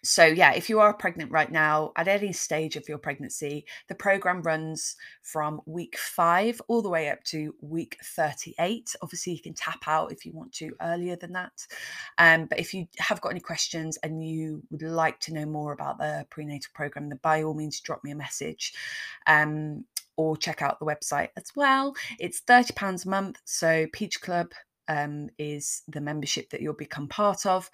so 0.03 0.25
yeah 0.25 0.53
if 0.53 0.69
you 0.69 0.79
are 0.79 0.93
pregnant 0.93 1.31
right 1.31 1.51
now 1.51 1.91
at 1.95 2.07
any 2.07 2.31
stage 2.31 2.75
of 2.75 2.87
your 2.87 2.97
pregnancy 2.97 3.65
the 3.87 3.95
program 3.95 4.41
runs 4.41 4.95
from 5.21 5.61
week 5.65 5.97
5 5.97 6.61
all 6.67 6.81
the 6.81 6.89
way 6.89 7.09
up 7.09 7.23
to 7.23 7.53
week 7.61 7.97
38 8.03 8.95
obviously 9.01 9.33
you 9.33 9.41
can 9.41 9.53
tap 9.53 9.87
out 9.87 10.11
if 10.11 10.25
you 10.25 10.31
want 10.33 10.51
to 10.53 10.71
earlier 10.81 11.15
than 11.15 11.33
that. 11.33 11.65
Um, 12.17 12.45
but 12.45 12.59
if 12.59 12.73
you 12.73 12.87
have 12.99 13.21
got 13.21 13.29
any 13.29 13.39
questions 13.39 13.97
and 14.03 14.25
you 14.25 14.63
would 14.69 14.81
like 14.81 15.19
to 15.21 15.33
know 15.33 15.45
more 15.45 15.73
about 15.73 15.97
the 15.97 16.25
prenatal 16.29 16.71
program 16.73 17.09
then 17.09 17.19
by 17.21 17.43
all 17.43 17.53
means 17.53 17.79
drop 17.79 18.03
me 18.03 18.11
a 18.11 18.15
message 18.15 18.73
um, 19.27 19.85
or 20.15 20.35
check 20.35 20.61
out 20.61 20.79
the 20.79 20.85
website 20.85 21.29
as 21.37 21.51
well. 21.55 21.93
It's 22.19 22.39
30 22.39 22.73
pounds 22.73 23.05
a 23.05 23.09
month 23.09 23.37
so 23.45 23.87
peach 23.93 24.21
club 24.21 24.51
um, 24.87 25.29
is 25.37 25.83
the 25.87 26.01
membership 26.01 26.49
that 26.49 26.61
you'll 26.61 26.73
become 26.73 27.07
part 27.07 27.45
of. 27.45 27.69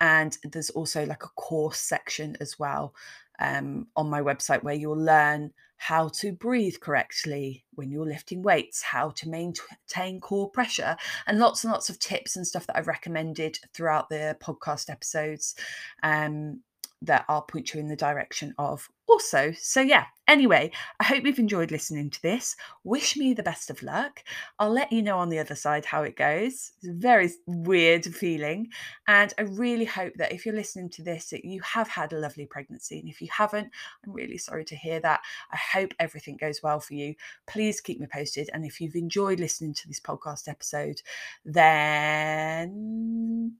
And 0.00 0.36
there's 0.44 0.70
also 0.70 1.04
like 1.06 1.24
a 1.24 1.28
course 1.28 1.80
section 1.80 2.36
as 2.40 2.58
well 2.58 2.94
um, 3.38 3.86
on 3.96 4.10
my 4.10 4.20
website 4.20 4.62
where 4.62 4.74
you'll 4.74 4.96
learn 4.96 5.52
how 5.76 6.08
to 6.08 6.32
breathe 6.32 6.74
correctly 6.80 7.64
when 7.74 7.90
you're 7.90 8.06
lifting 8.06 8.42
weights, 8.42 8.82
how 8.82 9.10
to 9.10 9.28
maintain 9.28 10.20
core 10.20 10.50
pressure, 10.50 10.96
and 11.26 11.38
lots 11.38 11.62
and 11.62 11.72
lots 11.72 11.88
of 11.88 11.98
tips 12.00 12.36
and 12.36 12.46
stuff 12.46 12.66
that 12.66 12.76
I've 12.76 12.88
recommended 12.88 13.58
throughout 13.72 14.08
the 14.08 14.36
podcast 14.40 14.90
episodes 14.90 15.54
um, 16.02 16.62
that 17.02 17.24
I'll 17.28 17.42
point 17.42 17.72
you 17.72 17.80
in 17.80 17.88
the 17.88 17.96
direction 17.96 18.54
of 18.58 18.88
also. 19.08 19.52
So, 19.58 19.80
yeah, 19.80 20.04
anyway, 20.28 20.70
I 21.00 21.04
hope 21.04 21.24
you've 21.24 21.38
enjoyed 21.38 21.70
listening 21.70 22.10
to 22.10 22.22
this. 22.22 22.54
Wish 22.84 23.16
me 23.16 23.32
the 23.32 23.42
best 23.42 23.70
of 23.70 23.82
luck. 23.82 24.22
I'll 24.58 24.70
let 24.70 24.92
you 24.92 25.02
know 25.02 25.18
on 25.18 25.30
the 25.30 25.38
other 25.38 25.54
side 25.54 25.86
how 25.86 26.02
it 26.02 26.16
goes. 26.16 26.72
It's 26.76 26.88
a 26.88 26.92
very 26.92 27.30
weird 27.46 28.04
feeling. 28.04 28.68
And 29.08 29.32
I 29.38 29.42
really 29.42 29.86
hope 29.86 30.12
that 30.16 30.32
if 30.32 30.44
you're 30.44 30.54
listening 30.54 30.90
to 30.90 31.02
this, 31.02 31.30
that 31.30 31.44
you 31.44 31.60
have 31.62 31.88
had 31.88 32.12
a 32.12 32.18
lovely 32.18 32.46
pregnancy. 32.46 33.00
And 33.00 33.08
if 33.08 33.22
you 33.22 33.28
haven't, 33.32 33.70
I'm 34.04 34.12
really 34.12 34.38
sorry 34.38 34.64
to 34.66 34.76
hear 34.76 35.00
that. 35.00 35.20
I 35.50 35.56
hope 35.56 35.94
everything 35.98 36.36
goes 36.36 36.62
well 36.62 36.80
for 36.80 36.94
you. 36.94 37.14
Please 37.46 37.80
keep 37.80 37.98
me 37.98 38.06
posted. 38.12 38.50
And 38.52 38.66
if 38.66 38.80
you've 38.80 38.96
enjoyed 38.96 39.40
listening 39.40 39.72
to 39.74 39.88
this 39.88 40.00
podcast 40.00 40.48
episode, 40.48 41.00
then 41.44 42.68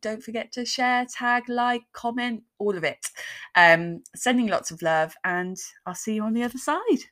don't 0.02 0.22
forget 0.22 0.52
to 0.52 0.64
share, 0.66 1.06
tag, 1.06 1.48
like, 1.48 1.82
comment, 1.92 2.42
all 2.58 2.76
of 2.76 2.84
it. 2.84 3.10
Um, 3.54 4.02
sending 4.14 4.48
lots 4.48 4.70
of 4.70 4.82
love 4.82 5.14
and 5.24 5.37
and 5.38 5.56
I'll 5.86 5.94
see 5.94 6.14
you 6.14 6.24
on 6.24 6.34
the 6.34 6.42
other 6.42 6.58
side. 6.58 7.04